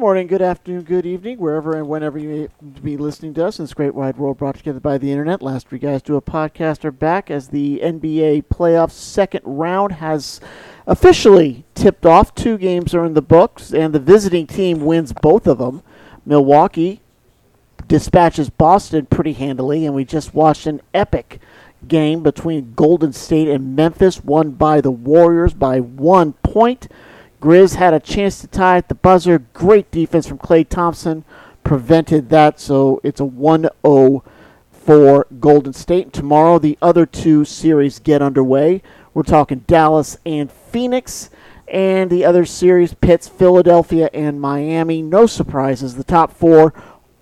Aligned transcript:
Good 0.00 0.06
morning, 0.06 0.26
good 0.28 0.40
afternoon, 0.40 0.84
good 0.84 1.04
evening, 1.04 1.36
wherever 1.36 1.76
and 1.76 1.86
whenever 1.86 2.18
you 2.18 2.28
may 2.30 2.48
be 2.80 2.96
listening 2.96 3.34
to 3.34 3.44
us 3.44 3.58
in 3.58 3.64
this 3.66 3.74
great 3.74 3.94
wide 3.94 4.16
world 4.16 4.38
brought 4.38 4.54
together 4.54 4.80
by 4.80 4.96
the 4.96 5.10
internet. 5.10 5.42
Last 5.42 5.68
three 5.68 5.78
guys 5.78 6.00
do 6.00 6.16
a 6.16 6.22
podcast 6.22 6.86
are 6.86 6.90
back 6.90 7.30
as 7.30 7.48
the 7.48 7.80
NBA 7.84 8.44
playoffs 8.44 8.92
second 8.92 9.42
round 9.44 9.92
has 9.92 10.40
officially 10.86 11.66
tipped 11.74 12.06
off. 12.06 12.34
Two 12.34 12.56
games 12.56 12.94
are 12.94 13.04
in 13.04 13.12
the 13.12 13.20
books, 13.20 13.74
and 13.74 13.94
the 13.94 14.00
visiting 14.00 14.46
team 14.46 14.86
wins 14.86 15.12
both 15.12 15.46
of 15.46 15.58
them. 15.58 15.82
Milwaukee 16.24 17.02
dispatches 17.86 18.48
Boston 18.48 19.04
pretty 19.04 19.34
handily, 19.34 19.84
and 19.84 19.94
we 19.94 20.06
just 20.06 20.32
watched 20.32 20.66
an 20.66 20.80
epic 20.94 21.40
game 21.86 22.22
between 22.22 22.72
Golden 22.72 23.12
State 23.12 23.48
and 23.48 23.76
Memphis, 23.76 24.24
won 24.24 24.52
by 24.52 24.80
the 24.80 24.90
Warriors 24.90 25.52
by 25.52 25.78
one 25.78 26.32
point. 26.32 26.88
Grizz 27.40 27.76
had 27.76 27.94
a 27.94 28.00
chance 28.00 28.40
to 28.40 28.46
tie 28.46 28.76
at 28.76 28.88
the 28.88 28.94
buzzer. 28.94 29.38
Great 29.54 29.90
defense 29.90 30.26
from 30.26 30.38
Klay 30.38 30.68
Thompson 30.68 31.24
prevented 31.64 32.28
that, 32.28 32.60
so 32.60 33.00
it's 33.02 33.20
a 33.20 33.24
1 33.24 33.68
0 33.84 34.24
for 34.70 35.26
Golden 35.38 35.72
State. 35.72 36.12
Tomorrow, 36.12 36.58
the 36.58 36.76
other 36.82 37.06
two 37.06 37.44
series 37.44 37.98
get 37.98 38.20
underway. 38.22 38.82
We're 39.14 39.22
talking 39.22 39.60
Dallas 39.66 40.18
and 40.26 40.50
Phoenix. 40.50 41.30
And 41.66 42.10
the 42.10 42.24
other 42.24 42.44
series 42.44 42.94
pits 42.94 43.28
Philadelphia 43.28 44.10
and 44.12 44.40
Miami. 44.40 45.02
No 45.02 45.26
surprises. 45.26 45.94
The 45.94 46.02
top 46.02 46.32
four 46.32 46.74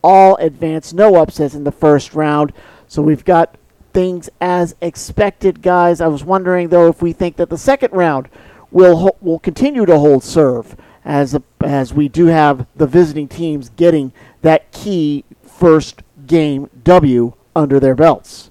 all 0.03 0.37
advance, 0.37 0.93
no 0.93 1.17
upsets 1.17 1.55
in 1.55 1.65
the 1.65 1.73
first 1.73 2.15
round. 2.15 2.53
So 2.87 3.03
we've 3.03 3.25
got 3.25 3.57
things 3.93 4.31
as 4.41 4.75
expected, 4.81 5.61
guys. 5.61 6.01
I 6.01 6.07
was 6.07 6.25
wondering, 6.25 6.69
though, 6.69 6.89
if 6.89 7.03
we 7.03 7.13
think 7.13 7.37
that 7.37 7.51
the 7.51 7.59
second 7.59 7.93
round 7.93 8.29
will 8.71 9.17
will 9.21 9.39
continue 9.39 9.87
to 9.87 9.99
hold 9.99 10.25
serve 10.25 10.77
as 11.05 11.35
a, 11.35 11.43
as 11.63 11.95
we 11.95 12.09
do 12.09 12.27
have 12.27 12.67
the 12.77 12.87
visiting 12.87 13.29
teams 13.29 13.71
getting 13.71 14.13
that 14.43 14.71
key 14.73 15.25
first 15.43 16.03
game 16.27 16.69
W 16.85 17.33
under 17.57 17.81
their 17.81 17.95
belts. 17.95 18.51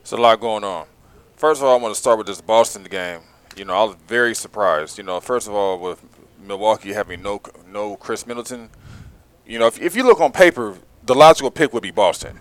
There's 0.00 0.12
a 0.12 0.16
lot 0.16 0.40
going 0.40 0.64
on. 0.64 0.86
First 1.36 1.60
of 1.60 1.66
all, 1.66 1.78
I 1.78 1.82
want 1.82 1.94
to 1.94 2.00
start 2.00 2.18
with 2.18 2.26
this 2.26 2.40
Boston 2.40 2.84
game. 2.84 3.20
You 3.56 3.64
know, 3.64 3.74
I 3.74 3.84
was 3.84 3.96
very 4.06 4.34
surprised. 4.34 4.98
You 4.98 5.04
know, 5.04 5.20
first 5.20 5.48
of 5.48 5.54
all, 5.54 5.78
with 5.78 6.04
Milwaukee 6.40 6.92
having 6.92 7.22
no 7.22 7.40
no 7.68 7.96
Khris 7.96 8.26
Middleton, 8.26 8.70
you 9.46 9.58
know, 9.58 9.66
if, 9.66 9.80
if 9.80 9.96
you 9.96 10.04
look 10.04 10.20
on 10.20 10.32
paper, 10.32 10.76
the 11.04 11.14
logical 11.14 11.50
pick 11.50 11.72
would 11.72 11.82
be 11.82 11.90
Boston. 11.90 12.40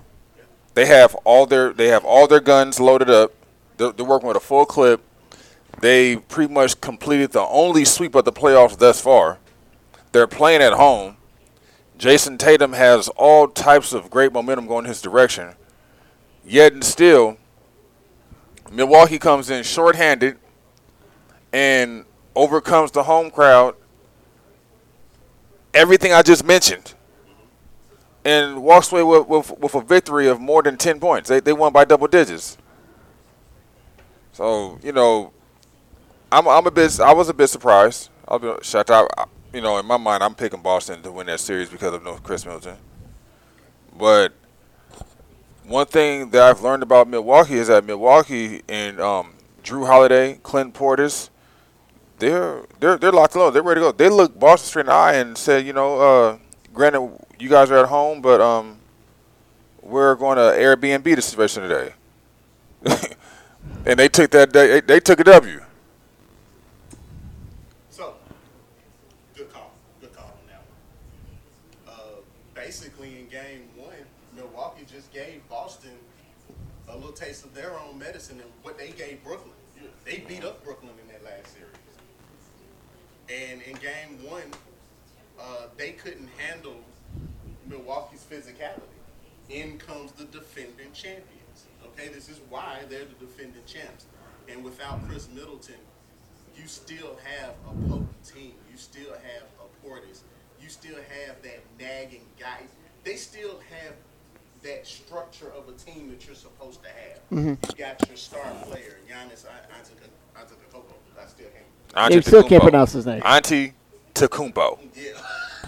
They 0.74 0.86
have 0.86 1.16
all 1.24 1.46
their 1.46 1.74
they 1.74 1.88
have 1.88 2.06
all 2.06 2.28
their 2.28 2.40
guns 2.40 2.80
loaded 2.80 3.10
up. 3.10 3.34
They're, 3.78 3.92
they're 3.92 4.06
working 4.06 4.28
with 4.28 4.38
a 4.38 4.42
full 4.42 4.66
clip. 4.66 5.02
They 5.82 6.18
pretty 6.18 6.54
much 6.54 6.80
completed 6.80 7.32
the 7.32 7.42
only 7.42 7.86
sweep 7.86 8.14
of 8.14 8.24
the 8.24 8.32
playoffs 8.32 8.78
thus 8.78 9.02
far. 9.02 9.40
They're 10.12 10.28
playing 10.28 10.62
at 10.62 10.74
home. 10.74 11.18
Jayson 11.98 12.38
Tatum 12.38 12.74
has 12.74 13.10
all 13.10 13.48
types 13.48 13.92
of 13.92 14.10
great 14.10 14.32
momentum 14.32 14.68
going 14.68 14.86
his 14.86 15.02
direction. 15.02 15.56
Yet 16.46 16.74
and 16.74 16.84
still, 16.84 17.38
Milwaukee 18.72 19.20
comes 19.20 19.50
in 19.50 19.64
shorthanded 19.64 20.38
and 21.52 22.06
overcomes 22.36 22.92
the 22.92 23.04
home 23.04 23.32
crowd. 23.32 23.76
Everything 25.74 26.14
I 26.14 26.22
just 26.22 26.46
mentioned. 26.46 26.94
And 28.24 28.62
walks 28.62 28.92
away 28.92 29.02
with, 29.02 29.28
with, 29.28 29.58
with 29.58 29.76
a 29.76 29.82
victory 29.82 30.28
of 30.28 30.40
more 30.40 30.62
than 30.62 30.78
10 30.78 31.00
points. 31.00 31.28
They, 31.30 31.40
they 31.40 31.54
won 31.54 31.74
by 31.74 31.86
double 31.86 32.08
digits. 32.08 32.58
So, 34.32 34.80
you 34.84 34.92
know, 34.92 35.34
I'm 36.32 36.48
I'm 36.48 36.66
a 36.66 36.72
bit 36.72 37.00
I 37.00 37.14
was 37.14 37.28
a 37.30 37.34
bit 37.34 37.48
surprised. 37.48 38.10
I'll 38.28 38.40
be 38.40 38.54
shut. 38.62 38.90
You 39.54 39.60
know, 39.60 39.78
in 39.78 39.86
my 39.86 39.98
mind, 39.98 40.24
I'm 40.24 40.34
picking 40.34 40.62
Boston 40.62 41.02
to 41.04 41.12
win 41.12 41.28
that 41.28 41.42
series 41.42 41.70
because 41.70 41.94
of 41.94 42.04
no 42.04 42.16
Khris 42.16 42.46
Middleton. 42.46 42.78
But 43.98 44.32
one 45.66 45.88
thing 45.88 46.30
that 46.30 46.42
I've 46.42 46.62
learned 46.62 46.84
about 46.84 47.10
Milwaukee 47.10 47.56
is 47.56 47.68
that 47.68 47.84
Milwaukee 47.84 48.62
and 48.70 49.02
um, 49.02 49.34
Jrue 49.62 49.86
Holiday, 49.86 50.40
Clint 50.42 50.74
Portis, 50.74 51.30
they're 52.20 52.64
they're 52.80 52.98
they're 52.98 53.12
locked 53.12 53.36
low. 53.36 53.52
They're 53.52 53.62
ready 53.62 53.82
to 53.82 53.88
go. 53.88 53.92
They 53.92 54.08
look 54.08 54.40
Boston 54.40 54.68
straight 54.68 54.82
in 54.84 54.88
the 54.88 54.94
eye 54.94 55.16
and 55.16 55.38
said, 55.38 55.66
you 55.66 55.74
know, 55.74 56.00
uh, 56.00 56.38
granted 56.74 57.12
you 57.40 57.50
guys 57.50 57.70
are 57.72 57.78
at 57.78 57.90
home, 57.90 58.22
but 58.22 58.40
um, 58.40 58.78
we're 59.82 60.16
going 60.16 60.38
to 60.38 60.44
Airbnb 60.44 61.04
the 61.04 61.22
situation 61.22 61.64
today. 61.64 61.94
and 63.86 64.00
they 64.00 64.08
took 64.08 64.32
that 64.32 64.54
they, 64.54 64.80
they 64.80 65.02
took 65.02 65.20
a 65.20 65.26
W. 65.26 65.62
taste 77.22 77.46
of 77.46 77.54
their 77.54 77.80
own 77.80 78.00
medicine 78.00 78.40
and 78.40 78.50
what 78.64 78.71
they 78.82 78.90
gave 78.90 79.24
Brooklyn. 79.24 79.54
They 80.06 80.24
beat 80.28 80.44
up 80.44 80.64
Brooklyn 80.64 80.94
in 81.04 81.08
that 81.14 81.24
last 81.24 81.54
series. 81.54 81.70
And 83.30 83.62
in 83.62 83.76
game 83.76 84.28
one, 84.28 84.52
uh, 85.40 85.68
they 85.78 85.92
couldn't 85.92 86.28
handle 86.38 86.78
Milwaukee's 87.68 88.26
physicality. 88.30 88.82
In 89.50 89.78
comes 89.78 90.14
the 90.14 90.26
defending 90.26 90.92
champions. 90.94 91.68
Okay, 91.86 92.08
this 92.08 92.28
is 92.28 92.40
why 92.50 92.80
they're 92.90 93.06
the 93.06 93.26
defending 93.26 93.62
champs. 93.68 94.06
And 94.50 94.64
without 94.64 95.08
Khris 95.08 95.30
Middleton, 95.30 95.76
you 96.56 96.66
still 96.66 97.20
have 97.24 97.54
a 97.68 97.88
potent 97.88 98.24
team. 98.24 98.54
You 98.72 98.78
still 98.78 99.12
have 99.12 99.44
a 99.60 99.88
Portis. 99.88 100.22
You 100.60 100.70
still 100.70 100.96
have 100.96 101.40
that 101.44 101.60
nagging 101.80 102.26
guy. 102.40 102.64
They 103.04 103.16
still 103.16 103.60
have 103.70 103.94
that 104.64 104.86
structure 104.86 105.52
of 105.58 105.68
a 105.70 105.72
team 105.74 106.10
that 106.10 106.26
you're 106.26 106.36
supposed 106.36 106.82
to 106.84 106.90
have. 106.90 107.20
Mm-hmm. 107.32 107.50
You 107.70 107.76
got 107.78 108.08
your 108.08 108.18
star 108.18 108.42
player, 108.64 108.98
Giannis 109.10 109.46
Antetokounmpo. 109.46 110.84
I 111.20 111.28
still 111.28 111.48
can't. 111.96 112.14
You 112.14 112.22
still 112.22 112.44
can't 112.44 112.64
pronounce 112.64 112.94
his 112.94 113.06
name. 113.06 113.22
Auntie 113.26 113.74
Tecumpo. 114.14 114.80
Yeah. 114.96 115.12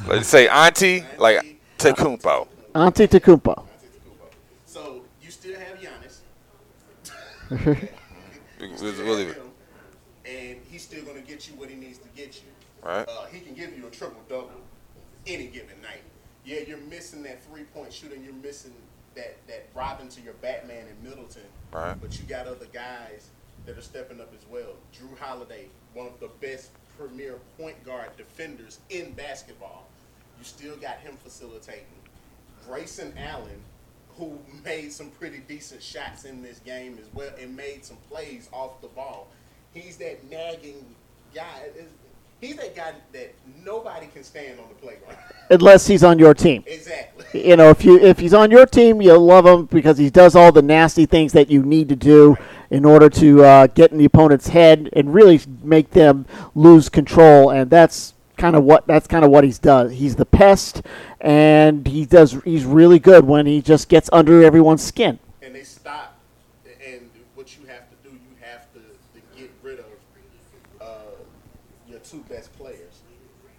Let's 0.07 0.27
say 0.27 0.47
Auntie, 0.47 1.03
like 1.17 1.57
Tecumpo. 1.77 2.47
Auntie 2.75 3.07
Tecumpo. 3.07 3.65
So 4.65 5.03
you 5.21 5.31
still 5.31 5.59
have 5.59 5.79
Giannis. 5.79 6.19
we'll 8.59 9.15
leave 9.15 9.29
it. 9.29 9.41
And 10.25 10.59
he's 10.69 10.83
still 10.83 11.03
going 11.03 11.21
to 11.21 11.27
get 11.27 11.47
you 11.47 11.55
what 11.55 11.69
he 11.69 11.75
needs 11.75 11.97
to 11.99 12.07
get 12.15 12.35
you. 12.35 12.49
Right. 12.83 13.07
Uh, 13.07 13.25
he 13.31 13.39
can 13.39 13.53
give 13.53 13.77
you 13.77 13.87
a 13.87 13.89
triple 13.89 14.21
double 14.29 14.51
any 15.27 15.47
given 15.47 15.81
night. 15.81 15.82
Yeah, 16.45 16.59
you're 16.67 16.77
missing 16.77 17.23
that 17.23 17.43
three 17.43 17.63
point 17.63 17.93
shooting. 17.93 18.23
You're 18.23 18.33
missing 18.33 18.73
that 19.15 19.35
that 19.47 19.67
Robin 19.73 20.07
to 20.09 20.21
your 20.21 20.33
Batman 20.35 20.85
in 20.87 21.09
Middleton. 21.09 21.43
Right. 21.71 21.95
But 21.99 22.19
you 22.19 22.25
got 22.25 22.47
other 22.47 22.67
guys 22.71 23.29
that 23.65 23.77
are 23.77 23.81
stepping 23.81 24.19
up 24.19 24.33
as 24.33 24.45
well. 24.49 24.75
Jrue 24.93 25.17
Holiday, 25.19 25.67
one 25.93 26.07
of 26.07 26.19
the 26.19 26.29
best 26.45 26.71
premier 26.97 27.39
point 27.57 27.83
guard 27.85 28.15
defenders 28.17 28.79
in 28.89 29.11
basketball. 29.13 29.87
You 30.37 30.43
still 30.43 30.75
got 30.75 30.99
him 30.99 31.17
facilitating. 31.23 31.85
Grayson 32.67 33.13
Allen, 33.17 33.61
who 34.17 34.37
made 34.63 34.91
some 34.91 35.09
pretty 35.11 35.39
decent 35.39 35.81
shots 35.81 36.25
in 36.25 36.41
this 36.41 36.59
game 36.59 36.97
as 37.01 37.07
well 37.13 37.31
and 37.39 37.55
made 37.55 37.85
some 37.85 37.97
plays 38.09 38.49
off 38.51 38.81
the 38.81 38.87
ball. 38.89 39.27
He's 39.73 39.97
that 39.97 40.29
nagging 40.29 40.85
guy. 41.33 41.69
He's 42.43 42.57
that 42.57 42.75
guy 42.75 42.93
that 43.13 43.33
nobody 43.63 44.07
can 44.07 44.23
stand 44.23 44.59
on 44.59 44.67
the 44.69 44.75
playground. 44.75 45.17
Unless 45.49 45.87
he's 45.87 46.03
on 46.03 46.19
your 46.19 46.33
team. 46.33 46.63
Exactly. 46.67 47.09
You 47.33 47.55
know, 47.55 47.71
if 47.71 47.83
you 47.83 47.97
if 47.99 48.19
he's 48.19 48.35
on 48.35 48.51
your 48.51 48.67
team, 48.67 49.01
you'll 49.01 49.25
love 49.25 49.43
him 49.47 49.65
because 49.65 49.97
he 49.97 50.11
does 50.11 50.35
all 50.35 50.51
the 50.51 50.61
nasty 50.61 51.07
things 51.07 51.33
that 51.33 51.49
you 51.49 51.63
need 51.63 51.89
to 51.89 51.95
do 51.95 52.37
in 52.69 52.85
order 52.85 53.09
to 53.09 53.43
uh, 53.43 53.67
get 53.67 53.91
in 53.91 53.97
the 53.97 54.05
opponent's 54.05 54.49
head 54.49 54.87
and 54.93 55.15
really 55.15 55.41
make 55.63 55.89
them 55.91 56.27
lose 56.53 56.89
control. 56.89 57.49
And 57.49 57.71
that's 57.71 58.13
kind 58.37 58.55
of 58.55 58.63
what 58.63 58.85
that's 58.87 59.07
kind 59.07 59.23
of 59.23 59.31
what 59.31 59.43
he's 59.43 59.59
done. 59.59 59.89
He's 59.89 60.15
the 60.15 60.25
pest, 60.25 60.81
and 61.21 61.87
he 61.87 62.05
does. 62.05 62.33
He's 62.43 62.65
really 62.65 62.99
good 62.99 63.25
when 63.25 63.45
he 63.45 63.61
just 63.61 63.89
gets 63.89 64.09
under 64.11 64.43
everyone's 64.43 64.83
skin. 64.83 65.19
And 65.41 65.55
they 65.55 65.63
stop. 65.63 66.19
And 66.65 67.09
what 67.35 67.57
you 67.57 67.65
have 67.67 67.89
to 67.89 68.09
do, 68.09 68.09
you 68.09 68.35
have 68.41 68.71
to, 68.73 68.79
to 68.79 69.37
get 69.37 69.51
rid 69.61 69.79
of 69.79 69.85
uh, 70.81 70.85
your 71.87 71.99
two 71.99 72.23
best 72.29 72.51
players. 72.57 73.01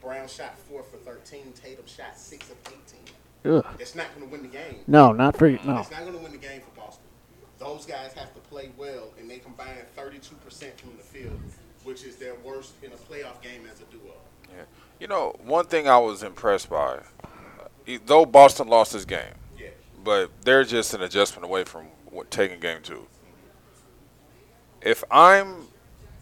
Brown 0.02 0.28
shot 0.28 0.58
four 0.58 0.82
for 0.82 0.98
thirteen. 0.98 1.52
Tatum 1.54 1.86
shot 1.86 2.18
six 2.18 2.50
of 2.50 2.56
eighteen. 2.66 3.14
Ugh. 3.44 3.64
It's 3.78 3.94
not 3.94 4.06
going 4.14 4.26
to 4.26 4.32
win 4.32 4.42
the 4.42 4.48
game. 4.48 4.76
No, 4.86 5.12
not 5.12 5.36
for 5.36 5.46
you. 5.48 5.58
no. 5.64 5.78
It's 5.78 5.90
not 5.90 6.00
going 6.00 6.12
to 6.14 6.18
win 6.18 6.32
the 6.32 6.38
game 6.38 6.60
for 6.62 6.80
Boston. 6.80 7.02
Those 7.58 7.84
guys 7.86 8.12
have 8.14 8.32
to 8.34 8.40
play 8.40 8.70
well, 8.76 9.08
and 9.18 9.30
they 9.30 9.38
combine 9.38 9.68
32% 9.96 10.30
from 10.78 10.96
the 10.96 11.02
field, 11.02 11.38
which 11.84 12.04
is 12.04 12.16
their 12.16 12.34
worst 12.44 12.72
in 12.82 12.90
a 12.92 12.96
playoff 12.96 13.40
game 13.42 13.62
as 13.70 13.80
a 13.80 13.84
duo. 13.84 14.12
Yeah. 14.54 14.62
You 15.00 15.08
know, 15.08 15.34
one 15.44 15.66
thing 15.66 15.88
I 15.88 15.98
was 15.98 16.22
impressed 16.22 16.70
by, 16.70 17.00
uh, 17.24 17.98
though 18.06 18.24
Boston 18.24 18.68
lost 18.68 18.92
this 18.92 19.04
game, 19.04 19.34
Yeah. 19.58 19.68
but 20.02 20.30
they're 20.42 20.64
just 20.64 20.94
an 20.94 21.02
adjustment 21.02 21.44
away 21.44 21.64
from 21.64 21.86
what, 22.06 22.30
taking 22.30 22.60
game 22.60 22.80
two. 22.82 23.06
If 24.80 25.02
I'm, 25.10 25.68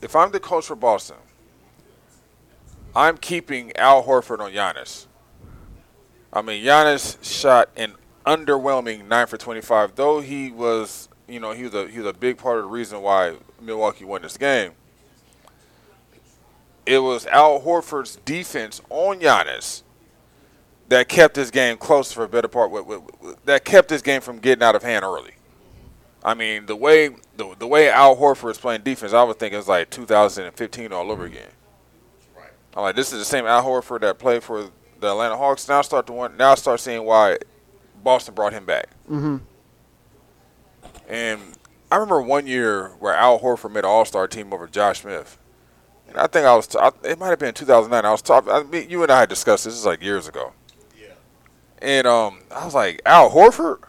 if 0.01 0.15
I'm 0.17 0.33
the 0.33 0.41
coach 0.41 0.67
for 0.67 0.77
Boston, 0.77 1.17
I'm 2.95 3.17
keeping 3.17 3.75
Al 3.77 4.05
Horford 4.05 4.41
on 4.41 4.53
Giannis. 4.53 5.07
I 6.33 6.41
mean, 6.43 6.65
Giannis 6.65 7.23
shot 7.23 7.69
an 7.77 7.95
underwhelming 8.25 9.07
nine 9.07 9.27
for 9.27 9.37
25, 9.37 9.95
though 9.97 10.21
he 10.21 10.51
was, 10.51 11.09
you 11.29 11.39
know, 11.39 11.53
he 11.53 11.65
was 11.65 11.75
a 11.75 11.89
he 11.89 11.99
was 11.99 12.07
a 12.07 12.13
big 12.13 12.39
part 12.39 12.59
of 12.59 12.65
the 12.65 12.71
reason 12.71 13.03
why 13.03 13.37
Milwaukee 13.61 14.05
won 14.05 14.23
this 14.23 14.37
game. 14.37 14.73
It 16.87 16.99
was 16.99 17.27
Al 17.27 17.61
Horford's 17.61 18.17
defense 18.25 18.81
on 18.91 19.21
Giannis 19.21 19.83
that 20.89 21.09
kept 21.09 21.35
this 21.35 21.51
game 21.51 21.77
close 21.77 22.13
for 22.13 22.25
a 22.25 22.29
better 22.29 22.49
part. 22.49 22.73
That 23.45 23.65
kept 23.65 23.89
this 23.89 24.03
game 24.03 24.21
from 24.21 24.39
getting 24.39 24.63
out 24.63 24.75
of 24.75 24.83
hand 24.83 25.05
early. 25.05 25.33
I 26.25 26.35
mean, 26.35 26.67
the 26.67 26.77
way 26.77 27.09
the, 27.37 27.55
the 27.59 27.67
way 27.67 27.91
Al 27.91 28.17
Horford 28.17 28.53
is 28.53 28.59
playing 28.59 28.83
defense, 28.83 29.13
I 29.13 29.23
would 29.23 29.39
think 29.39 29.55
it's 29.55 29.69
like 29.69 29.91
2015 29.91 30.93
all 30.93 31.11
over 31.11 31.25
again. 31.25 31.49
Right. 32.37 32.51
I'm 32.75 32.83
like, 32.83 32.97
this 32.97 33.13
is 33.13 33.19
the 33.19 33.25
same 33.25 33.45
Al 33.45 33.63
Horford 33.63 34.01
that 34.01 34.19
played 34.19 34.43
for 34.43 34.71
the 35.03 35.11
Atlanta 35.11 35.37
Hawks. 35.37 35.69
Now 35.69 35.81
I 35.81 35.83
start 35.83 36.07
to 36.07 36.13
want, 36.13 36.39
now 36.39 36.53
I 36.53 36.55
start 36.55 36.81
seeing 36.81 37.05
why 37.05 37.39
Boston 38.03 38.35
brought 38.35 38.53
him 38.53 38.65
back. 38.65 38.89
Mm-hmm. 39.11 39.37
And 41.09 41.41
I 41.91 41.97
remember 41.97 42.23
one 42.23 42.47
year 42.47 42.89
where 43.01 43.15
Al 43.15 43.39
Horford 43.39 43.73
made 43.73 43.81
an 43.81 43.91
All 43.91 44.05
Star 44.07 44.27
team 44.27 44.53
over 44.53 44.67
Josh 44.67 45.03
Smith. 45.03 45.39
And 46.09 46.17
I 46.17 46.27
think 46.27 46.47
I 46.47 46.55
was, 46.55 46.67
t- 46.67 46.79
I, 46.79 46.91
it 47.05 47.19
might 47.19 47.29
have 47.29 47.39
been 47.39 47.53
2009. 47.53 48.05
I 48.05 48.11
was 48.11 48.23
talking, 48.23 48.51
I 48.51 48.63
mean, 48.63 48.89
you 48.89 49.03
and 49.03 49.13
I 49.13 49.21
had 49.21 49.29
discussed 49.29 49.65
this, 49.65 49.75
this 49.75 49.81
is 49.81 49.87
like 49.87 50.03
years 50.03 50.29
ago. 50.29 50.53
Yeah. 50.99 51.09
And 51.81 52.07
um, 52.07 52.41
I 52.51 52.65
was 52.65 52.75
like, 52.75 53.03
Al 53.05 53.31
Horford? 53.31 53.83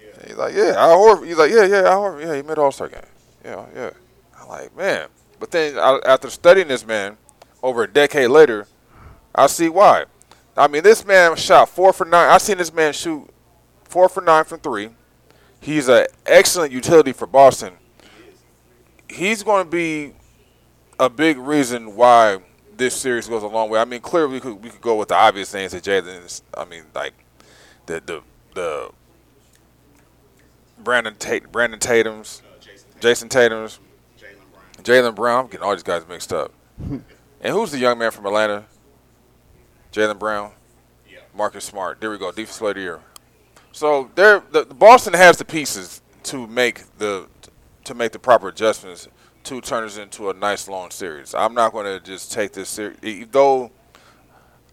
Yeah. 0.00 0.26
He's 0.26 0.36
like, 0.36 0.54
yeah, 0.54 0.74
Al 0.76 0.96
Horford. 0.96 1.26
He's 1.26 1.36
like, 1.36 1.50
yeah, 1.50 1.64
yeah, 1.64 1.82
Al 1.82 2.02
Horford. 2.02 2.26
Yeah, 2.26 2.36
he 2.36 2.42
made 2.42 2.58
All 2.58 2.72
Star 2.72 2.88
game. 2.88 3.02
Yeah, 3.44 3.66
yeah. 3.74 3.90
I'm 4.40 4.48
like, 4.48 4.76
man. 4.76 5.08
But 5.38 5.50
then 5.50 5.78
I, 5.78 6.00
after 6.04 6.30
studying 6.30 6.68
this 6.68 6.86
man 6.86 7.16
over 7.62 7.84
a 7.84 7.88
decade 7.88 8.30
later, 8.30 8.66
I 9.34 9.46
see 9.46 9.68
why. 9.68 10.06
I 10.58 10.66
mean, 10.66 10.82
this 10.82 11.04
man 11.06 11.36
shot 11.36 11.68
four 11.68 11.92
for 11.92 12.04
nine. 12.04 12.28
I've 12.30 12.42
seen 12.42 12.58
this 12.58 12.72
man 12.72 12.92
shoot 12.92 13.28
four 13.84 14.08
for 14.08 14.20
nine 14.20 14.44
from 14.44 14.60
three. 14.60 14.90
He's 15.60 15.88
an 15.88 16.06
excellent 16.26 16.72
utility 16.72 17.12
for 17.12 17.26
Boston. 17.26 17.74
He's 19.08 19.42
going 19.42 19.64
to 19.64 19.70
be 19.70 20.12
a 20.98 21.08
big 21.08 21.38
reason 21.38 21.94
why 21.96 22.38
this 22.76 22.94
series 22.94 23.28
goes 23.28 23.42
a 23.42 23.46
long 23.46 23.70
way. 23.70 23.80
I 23.80 23.84
mean, 23.84 24.00
clearly 24.00 24.34
we 24.34 24.40
could 24.40 24.62
we 24.62 24.70
could 24.70 24.80
go 24.80 24.96
with 24.96 25.08
the 25.08 25.14
obvious 25.16 25.50
things 25.50 25.72
that 25.72 25.82
Jalen. 25.84 26.42
I 26.54 26.64
mean, 26.64 26.84
like 26.94 27.14
the 27.86 28.00
the 28.04 28.22
the 28.54 28.90
Brandon 30.78 31.14
Tate, 31.16 31.50
Brandon 31.50 31.78
Tatum's, 31.80 32.42
Uh, 32.44 32.60
Jayson, 32.60 33.00
Jayson 33.00 33.28
Tatum's, 33.28 33.78
Jalen 34.18 34.34
Brown. 34.52 34.84
Jalen 35.12 35.14
Brown. 35.14 35.44
I'm 35.44 35.50
getting 35.50 35.64
all 35.66 35.72
these 35.72 35.82
guys 35.82 36.06
mixed 36.08 36.32
up. 36.32 36.52
and 36.80 37.02
who's 37.42 37.70
the 37.72 37.78
young 37.78 37.98
man 37.98 38.10
from 38.10 38.26
Atlanta? 38.26 38.64
Jalen 39.92 40.18
Brown, 40.18 40.52
Yeah. 41.10 41.18
Marcus 41.34 41.64
Smart. 41.64 42.00
There 42.00 42.10
we 42.10 42.18
go. 42.18 42.30
Defense 42.30 42.58
player 42.58 42.70
of 42.70 42.74
the 42.76 42.80
year. 42.82 43.00
So 43.72 44.10
there, 44.14 44.42
the, 44.50 44.64
the 44.64 44.74
Boston 44.74 45.14
has 45.14 45.36
the 45.36 45.44
pieces 45.44 46.00
to 46.24 46.46
make 46.46 46.84
the 46.98 47.28
to 47.84 47.94
make 47.94 48.12
the 48.12 48.18
proper 48.18 48.48
adjustments 48.48 49.08
to 49.44 49.60
turn 49.60 49.84
this 49.84 49.96
into 49.96 50.28
a 50.28 50.34
nice 50.34 50.68
long 50.68 50.90
series. 50.90 51.34
I'm 51.34 51.54
not 51.54 51.72
going 51.72 51.86
to 51.86 52.04
just 52.04 52.32
take 52.32 52.52
this 52.52 52.68
series, 52.68 53.26
though. 53.30 53.70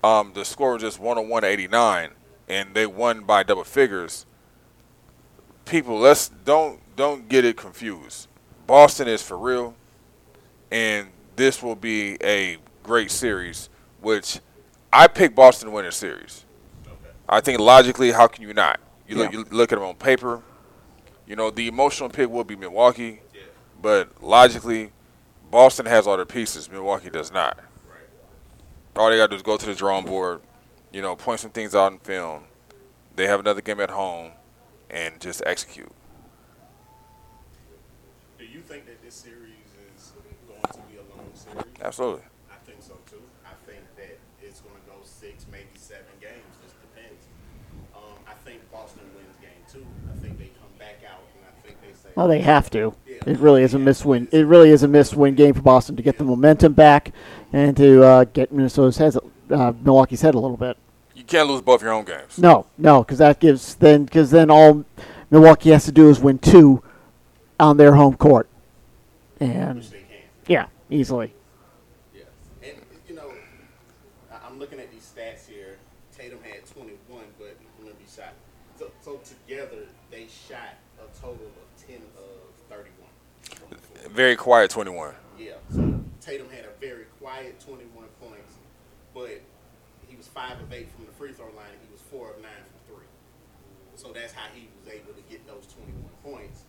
Um, 0.03 0.33
the 0.33 0.44
score 0.44 0.73
was 0.73 0.81
just 0.81 1.00
101 1.00 1.44
to 1.44 1.47
89, 1.47 2.09
and 2.50 2.73
they 2.75 2.85
won 2.85 3.21
by 3.23 3.44
double 3.44 3.63
figures. 3.63 4.25
People, 5.65 5.97
let's 6.00 6.29
don't 6.29 6.79
don't 6.95 7.27
get 7.27 7.44
it 7.45 7.57
confused. 7.57 8.27
Boston 8.68 9.07
is 9.07 9.21
for 9.21 9.38
real, 9.38 9.75
and 10.71 11.07
this 11.35 11.63
will 11.63 11.75
be 11.75 12.18
a 12.23 12.57
great 12.83 13.11
series. 13.11 13.69
Which 14.01 14.39
I 14.95 15.07
picked 15.07 15.36
Boston 15.36 15.68
to 15.69 15.75
win 15.75 15.83
the 15.86 15.92
series. 15.92 16.45
Okay. 16.88 16.95
I 17.27 17.42
think 17.42 17.59
logically, 17.59 18.12
how 18.12 18.27
can 18.27 18.44
you 18.44 18.53
not? 18.53 18.80
You 19.07 19.18
look, 19.18 19.33
you 19.33 19.44
look 19.51 19.71
at 19.74 19.75
them 19.77 19.88
on 19.88 19.95
paper. 19.95 20.42
You 21.27 21.36
know, 21.36 21.50
the 21.51 21.68
emotional 21.68 22.07
pick 22.09 22.30
will 22.30 22.45
be 22.45 22.56
Milwaukee, 22.56 23.21
Yeah. 23.33 23.42
but 23.81 24.24
logically, 24.24 24.92
Boston 25.51 25.86
has 25.86 26.07
all 26.07 26.15
their 26.15 26.25
pieces. 26.25 26.71
Milwaukee 26.71 27.09
does 27.09 27.31
not. 27.33 27.57
Right. 27.89 28.00
All 28.95 29.09
they 29.09 29.18
got 29.18 29.25
to 29.25 29.30
do 29.31 29.36
is 29.36 29.42
go 29.42 29.57
to 29.57 29.65
the 29.65 29.75
drawing 29.75 30.06
board, 30.06 30.42
you 30.94 31.01
know, 31.01 31.15
point 31.15 31.42
some 31.42 31.51
things 31.51 31.75
out 31.75 31.92
in 31.92 32.00
film. 32.00 32.45
They 33.18 33.27
have 33.27 33.39
another 33.42 33.62
game 33.62 33.81
at 33.81 33.89
home, 33.89 34.31
and 34.89 35.19
just 35.19 35.44
execute. 35.45 35.92
Do 38.38 38.45
you 38.45 38.62
think 38.62 38.86
that 38.86 39.01
this 39.03 39.15
series 39.15 39.65
is 39.97 40.13
going 40.47 40.62
to 40.71 40.80
be 40.92 40.97
a 40.97 41.15
long 41.15 41.27
series? 41.33 41.65
Absolutely. 41.81 42.24
I 42.51 42.56
think 42.65 42.81
so 42.81 42.94
too. 43.09 43.21
I 43.45 43.53
think 43.65 43.81
that 43.97 44.19
it's 44.44 44.62
going 44.62 44.75
to 44.75 44.86
go 44.86 44.97
six, 45.03 45.45
maybe 45.51 45.74
seven 45.75 46.12
games. 46.21 46.45
Just 46.62 46.75
depends. 46.81 47.24
Um, 47.95 48.19
I 48.27 48.33
think 48.45 48.62
Boston 48.71 49.07
wins 49.15 49.33
game 49.42 49.63
two. 49.71 49.85
I 50.12 50.19
think 50.21 50.38
they 50.38 50.51
come 50.59 50.74
back 50.77 51.01
out 51.07 51.24
and 51.33 51.47
I 51.47 51.54
think 51.65 51.81
they 51.81 51.94
say, 51.95 52.04
Well, 52.15 52.27
they 52.27 52.41
have 52.41 52.69
to. 52.71 52.95
It 53.06 53.39
really 53.39 53.63
is 53.63 53.73
a 53.73 53.79
missed 53.79 54.06
win. 54.06 54.27
It 54.31 54.45
really 54.45 54.69
is 54.69 54.83
a 54.83 54.88
missed 54.88 55.15
win 55.15 55.35
game 55.35 55.53
for 55.53 55.62
Boston 55.62 55.95
to 55.95 56.03
get 56.03 56.17
the 56.17 56.23
momentum 56.23 56.73
back 56.73 57.12
and 57.51 57.75
to 57.77 58.03
uh, 58.03 58.23
get 58.25 58.51
Minnesota's 58.51 58.97
head, 58.97 59.15
uh, 59.50 59.73
Milwaukee's 59.81 60.21
head 60.21 60.35
a 60.35 60.39
little 60.39 60.57
bit. 60.57 60.77
You 61.15 61.23
can't 61.23 61.47
lose 61.50 61.62
both 61.62 61.81
your 61.81 61.91
own 61.91 62.06
games. 62.06 62.38
No, 62.38 62.67
no, 62.77 63.03
because 63.03 63.17
that 63.19 63.39
gives 63.39 63.75
then 63.75 64.03
because 64.06 64.31
then 64.31 64.50
all 64.51 64.85
Milwaukee 65.31 65.71
has 65.71 65.85
to 65.85 65.91
do 65.91 66.09
is 66.09 66.19
win 66.19 66.38
two 66.39 66.83
on 67.59 67.77
their 67.77 67.94
home 67.95 68.15
court, 68.15 68.47
and 69.39 69.77
which 69.77 69.89
they 69.91 70.00
can. 70.00 70.18
yeah, 70.47 70.65
easily. 70.89 71.33
Yeah. 72.13 72.23
And, 72.61 72.75
you 73.07 73.15
know, 73.15 73.31
I- 74.31 74.45
I'm 74.45 74.59
looking 74.59 74.79
at 74.79 74.91
these 74.91 75.09
stats 75.15 75.47
here. 75.50 75.77
Tatum 76.18 76.39
had 76.44 76.65
21, 76.65 77.23
but 77.39 77.56
remember 77.79 77.97
he 78.06 78.13
shot. 78.13 78.33
So, 78.77 78.92
so 79.01 79.19
together, 79.24 79.88
they 80.12 80.27
shot 80.27 80.75
a 81.00 81.07
total 81.19 81.45
of 81.45 81.88
10 81.88 81.98
of 82.18 82.69
31. 82.69 82.92
from 83.44 83.69
the 83.69 83.75
floor. 83.77 84.10
Very 84.10 84.36
quiet 84.36 84.69
21. 84.69 85.13
Yeah. 85.39 85.54
So 85.74 86.00
Tatum 86.22 86.50
had 86.50 86.66
a 86.66 86.80
very 86.80 87.06
quiet 87.19 87.60
21 87.60 88.06
points, 88.22 88.56
but 89.13 89.42
he 90.07 90.16
was 90.16 90.27
5 90.27 90.60
of 90.62 90.74
8 90.74 90.92
from 90.92 91.06
the 91.06 91.12
free 91.13 91.31
throw 91.31 91.45
line. 91.48 91.75
He 91.86 91.92
was 91.92 92.01
4 92.12 92.31
of 92.31 92.42
9 92.42 92.51
from 92.88 92.95
3. 92.98 93.06
So 93.95 94.12
that's 94.12 94.33
how 94.33 94.48
he 94.54 94.68
was 94.80 94.94
able 94.94 95.13
to 95.13 95.21
get 95.30 95.45
those 95.48 95.68
21 95.74 96.04
points. 96.24 96.63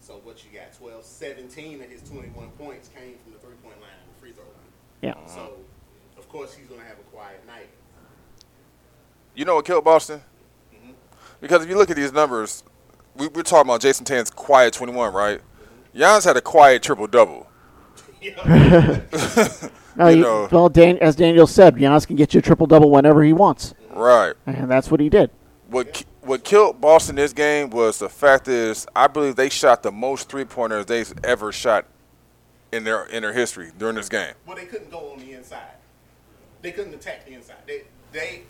So 0.00 0.14
what 0.24 0.42
you 0.44 0.58
got? 0.58 0.72
12, 0.72 1.04
17 1.04 1.82
of 1.82 1.88
his 1.88 2.02
21 2.08 2.50
points 2.58 2.88
came 2.88 3.14
from 3.22 3.32
the 3.34 3.38
three 3.38 3.54
point 3.62 3.80
line 3.80 3.90
and 4.02 4.14
the 4.14 4.20
free 4.20 4.32
throw 4.32 4.44
line. 4.44 4.72
Yeah, 5.00 5.14
So, 5.26 5.54
of 6.18 6.28
course, 6.28 6.54
he's 6.54 6.66
going 6.66 6.80
to 6.80 6.86
have 6.86 6.98
a 6.98 7.02
quiet 7.14 7.46
night. 7.46 7.68
You 9.34 9.44
know 9.44 9.56
what 9.56 9.64
killed 9.64 9.84
Boston? 9.84 10.22
Because 11.42 11.62
if 11.62 11.68
you 11.68 11.76
look 11.76 11.90
at 11.90 11.96
these 11.96 12.12
numbers, 12.12 12.64
we, 13.16 13.26
we're 13.28 13.42
talking 13.42 13.68
about 13.68 13.82
Jayson 13.82 14.06
Tatum's 14.06 14.30
quiet 14.30 14.72
21, 14.72 15.12
right? 15.12 15.40
Giannis 15.94 16.24
had 16.24 16.38
a 16.38 16.40
quiet 16.40 16.82
triple 16.82 17.06
double. 17.06 17.46
No, 19.94 20.08
You 20.08 20.16
you- 20.16 20.22
know. 20.22 20.48
well, 20.50 20.68
Dan, 20.70 20.96
as 20.98 21.16
Daniel 21.16 21.46
said, 21.46 21.74
Giannis 21.74 22.06
can 22.06 22.16
get 22.16 22.32
you 22.32 22.38
a 22.38 22.42
triple 22.42 22.66
double 22.66 22.90
whenever 22.90 23.22
he 23.22 23.32
wants, 23.34 23.74
Right. 23.90 24.32
and 24.46 24.70
that's 24.70 24.90
what 24.90 25.00
he 25.00 25.08
did. 25.10 25.30
What 25.68 25.92
ki- 25.92 26.06
what 26.22 26.44
killed 26.44 26.80
Boston 26.80 27.16
this 27.16 27.32
game 27.32 27.68
was 27.70 27.98
the 27.98 28.08
fact 28.08 28.46
is 28.48 28.86
I 28.94 29.06
believe 29.08 29.36
they 29.36 29.48
shot 29.50 29.82
the 29.82 29.90
most 29.92 30.28
three 30.30 30.44
pointers 30.44 30.86
they've 30.86 31.12
ever 31.24 31.50
shot 31.52 31.86
in 32.72 32.84
their 32.84 33.04
in 33.06 33.22
their 33.22 33.32
history 33.32 33.70
during 33.76 33.96
this 33.96 34.08
game. 34.08 34.32
well, 34.46 34.56
they 34.56 34.66
couldn't 34.66 34.90
go 34.90 35.12
on 35.12 35.18
the 35.18 35.32
inside. 35.32 35.72
They 36.62 36.70
couldn't 36.72 36.94
attack 36.94 37.26
the 37.26 37.34
inside. 37.34 37.56
They, 37.66 37.82
they, 38.12 38.42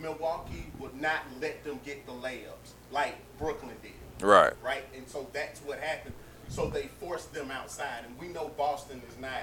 Milwaukee 0.00 0.66
would 0.78 1.00
not 1.00 1.20
let 1.40 1.64
them 1.64 1.80
get 1.84 2.06
the 2.06 2.12
layups 2.12 2.72
like 2.90 3.16
Brooklyn 3.38 3.76
did. 3.82 3.92
Right. 4.26 4.52
right? 4.64 4.84
And 4.96 5.06
so 5.08 5.28
that's 5.32 5.60
what 5.60 5.78
happened. 5.78 6.14
So 6.48 6.68
they 6.68 6.88
forced 7.00 7.32
them 7.34 7.50
outside, 7.50 8.04
and 8.06 8.18
we 8.18 8.28
know 8.28 8.48
Boston 8.56 9.02
is 9.08 9.18
not 9.20 9.42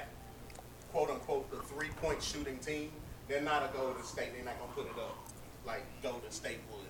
quote 0.92 1.10
unquote 1.10 1.50
the 1.52 1.58
three 1.58 1.90
point 2.02 2.22
shooting 2.24 2.58
team. 2.58 2.92
They're 3.28 3.42
not 3.42 3.64
a 3.64 3.78
Golden 3.78 4.04
State. 4.04 4.34
They're 4.36 4.44
not 4.46 4.60
gonna 4.60 4.72
put 4.74 4.86
it 4.86 5.00
up 5.02 5.18
like 5.66 5.84
Golden 6.02 6.32
State 6.32 6.60
would 6.72 6.86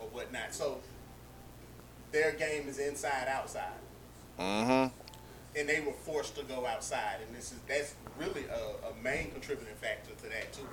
or 0.00 0.08
whatnot. 0.14 0.54
So 0.54 0.80
their 2.12 2.32
game 2.32 2.68
is 2.68 2.78
inside 2.78 3.28
outside, 3.28 3.72
Mm-hmm. 4.38 4.94
and 5.58 5.68
they 5.68 5.80
were 5.80 5.92
forced 5.92 6.36
to 6.36 6.42
go 6.44 6.66
outside. 6.66 7.16
And 7.26 7.34
this 7.36 7.52
is 7.52 7.58
that's 7.66 7.94
really 8.18 8.44
a, 8.44 8.88
a 8.90 9.02
main 9.02 9.30
contributing 9.30 9.74
factor 9.80 10.10
to 10.14 10.22
that 10.28 10.52
too. 10.52 10.68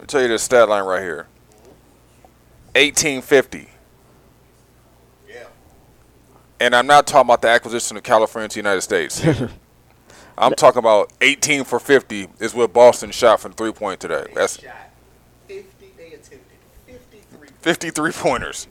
I'll 0.00 0.06
tell 0.06 0.22
you 0.22 0.28
this 0.28 0.42
stat 0.42 0.68
line 0.68 0.84
right 0.84 1.02
here. 1.02 1.26
1850. 2.74 3.68
Yeah, 5.28 5.44
And 6.60 6.74
I'm 6.74 6.86
not 6.86 7.06
talking 7.06 7.26
about 7.28 7.42
the 7.42 7.48
acquisition 7.48 7.96
of 7.96 8.02
California 8.02 8.48
to 8.48 8.54
the 8.54 8.58
United 8.60 8.80
States. 8.82 9.22
I'm 10.38 10.54
talking 10.54 10.78
about 10.78 11.12
18 11.20 11.64
for 11.64 11.78
50 11.78 12.28
is 12.38 12.54
what 12.54 12.72
Boston 12.72 13.10
shot 13.10 13.40
from 13.40 13.52
three 13.52 13.72
point 13.72 14.00
today. 14.00 14.24
they 14.28 14.34
That's 14.34 14.58
shot 14.60 14.74
fifty. 15.46 15.90
They 15.98 16.06
attempted 16.08 16.40
fifty-three. 16.86 17.48
53 17.60 18.12
pointers. 18.12 18.66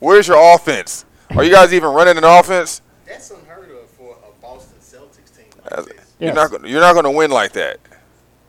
Where's 0.00 0.28
your 0.28 0.54
offense? 0.54 1.06
Are 1.30 1.42
you 1.44 1.50
guys 1.52 1.72
even 1.72 1.90
running 1.90 2.18
an 2.18 2.24
offense? 2.24 2.82
That's 3.06 3.30
unheard 3.30 3.70
of 3.70 3.88
for 3.90 4.16
a 4.22 4.42
Boston 4.42 4.76
Celtics 4.80 5.34
team 5.34 5.46
like 5.70 5.86
You're 6.18 6.28
Yes. 6.28 6.34
not 6.34 6.50
gonna, 6.50 6.68
you're 6.68 6.80
not 6.80 6.92
going 6.92 7.04
to 7.04 7.10
win 7.10 7.30
like 7.30 7.52
that. 7.52 7.78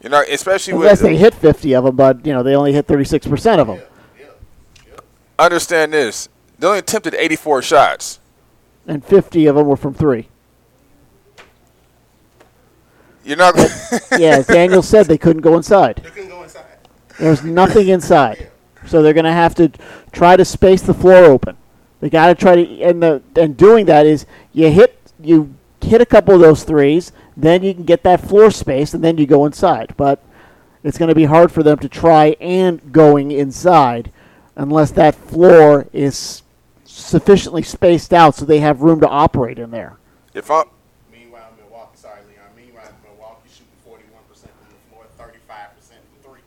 You 0.06 0.12
know, 0.12 0.24
especially 0.30 0.74
Unless 0.74 1.02
with 1.02 1.10
they 1.10 1.18
hit 1.18 1.34
50 1.34 1.74
of 1.74 1.84
them, 1.84 1.96
but 1.96 2.24
you 2.28 2.32
know 2.32 2.44
they 2.44 2.56
only 2.56 2.72
hit 2.72 2.86
36% 2.86 3.58
of 3.58 3.66
them. 3.66 3.82
Yeah, 4.16 4.26
yeah. 4.88 5.00
understand 5.40 5.94
this. 5.94 6.30
They 6.60 6.68
only 6.68 6.78
attempted 6.78 7.16
84 7.16 7.64
shots. 7.64 8.20
and 8.86 9.04
50 9.04 9.48
of 9.48 9.56
them 9.56 9.66
were 9.66 9.76
from 9.76 9.96
three. 9.96 10.28
You're 13.24 13.38
not. 13.38 13.56
Yeah, 14.20 14.38
as 14.38 14.46
Daniel 14.46 14.84
said, 14.84 15.08
they 15.08 15.18
couldn't 15.18 15.42
go 15.42 15.58
inside. 15.58 16.02
They 16.04 16.12
couldn't 16.12 16.30
go 16.30 16.44
inside. 16.44 16.66
There's 17.18 17.44
nothing 17.44 17.88
inside, 17.88 18.52
so 18.86 19.02
they're 19.02 19.14
going 19.14 19.26
to 19.26 19.32
have 19.32 19.56
to 19.56 19.72
try 20.12 20.38
to 20.38 20.46
space 20.46 20.84
the 20.84 20.94
floor 20.94 21.24
open. 21.24 21.58
They 22.02 22.12
got 22.12 22.28
to 22.28 22.36
try 22.36 22.64
to, 22.64 22.82
and 22.84 23.02
the 23.02 23.24
and 23.36 23.58
doing 23.58 23.88
that 23.88 24.06
is 24.06 24.28
you 24.54 24.70
hit 24.70 25.00
you 25.20 25.56
hit 25.82 26.00
a 26.00 26.06
couple 26.06 26.36
of 26.36 26.42
those 26.42 26.64
threes, 26.64 27.12
then 27.38 27.64
you 27.64 27.74
can 27.74 27.84
get 27.84 28.04
that 28.04 28.22
floor 28.22 28.52
space, 28.52 28.94
and 28.94 29.04
then 29.04 29.18
you 29.18 29.26
go 29.26 29.46
inside. 29.46 29.94
But 29.98 30.24
it's 30.84 30.98
going 30.98 31.10
to 31.10 31.16
be 31.16 31.26
hard 31.26 31.52
for 31.52 31.64
them 31.64 31.80
to 31.80 31.90
try 31.90 32.36
and 32.40 32.92
going 32.94 33.32
inside 33.32 34.12
unless 34.56 34.92
that 34.92 35.16
floor 35.16 35.88
is 35.92 36.44
sufficiently 36.86 37.64
spaced 37.64 38.14
out 38.14 38.36
so 38.36 38.46
they 38.46 38.60
have 38.60 38.82
room 38.82 39.02
to 39.02 39.08
operate 39.08 39.60
in 39.60 39.72
there. 39.72 39.98
if 40.34 40.50
I 40.50 40.64
Meanwhile, 41.12 41.52
Milwaukee, 41.58 41.98
sorry, 41.98 42.20
Leon. 42.30 42.48
Meanwhile, 42.56 42.94
Milwaukee 43.04 43.50
shooting 43.50 43.68
41% 43.86 43.98
from 44.30 44.48
the 44.70 44.96
floor, 44.96 45.06
35% 45.18 45.28
from 45.88 46.32
three. 46.32 46.40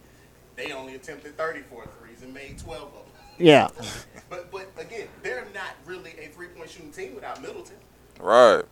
They 0.57 0.73
only 0.73 0.95
attempted 0.95 1.37
34 1.37 1.85
threes 2.01 2.23
and 2.23 2.33
made 2.33 2.59
12 2.59 2.83
of 2.83 2.93
them. 2.93 3.03
Yeah. 3.39 3.69
But 4.31 4.51
but 4.51 4.69
again, 4.79 5.09
they're 5.23 5.47
not 5.55 5.71
really 5.87 6.13
a 6.23 6.29
three 6.29 6.49
point 6.49 6.71
shooting 6.71 6.93
team 6.93 7.15
without 7.15 7.41
Middleton. 7.41 7.77
Right. 8.21 8.63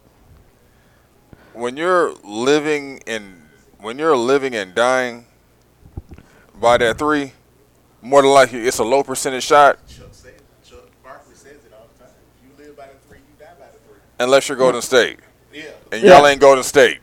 When 1.57 1.79
you're 1.79 2.13
living 2.23 3.01
in 3.07 3.43
when 3.79 3.99
you're 3.99 4.17
living 4.17 4.55
and 4.55 4.75
dying 4.75 5.25
by 6.55 6.77
that 6.77 6.99
three, 6.99 7.33
more 8.03 8.21
than 8.21 8.31
likely 8.31 8.61
it's 8.61 8.79
a 8.79 8.85
low 8.85 9.03
percentage 9.03 9.45
shot 9.45 9.79
Chuck 9.89 10.09
said, 10.13 10.35
Chuck 10.69 10.81
Barkley 11.03 11.35
says 11.35 11.65
it 11.65 11.73
all 11.73 11.87
the 11.97 12.05
time. 12.05 12.13
If 12.43 12.61
you 12.61 12.67
live 12.67 12.77
by 12.77 12.89
the 12.89 13.09
three, 13.09 13.19
you 13.19 13.43
die 13.45 13.53
by 13.59 13.67
the 13.67 13.79
three. 13.89 14.01
unless 14.21 14.49
you're 14.49 14.59
Golden 14.59 14.83
State. 14.83 15.19
Yeah. 15.53 15.71
And 15.91 16.03
y'all 16.03 16.27
ain't 16.27 16.43
Golden 16.43 16.63
State. 16.63 16.99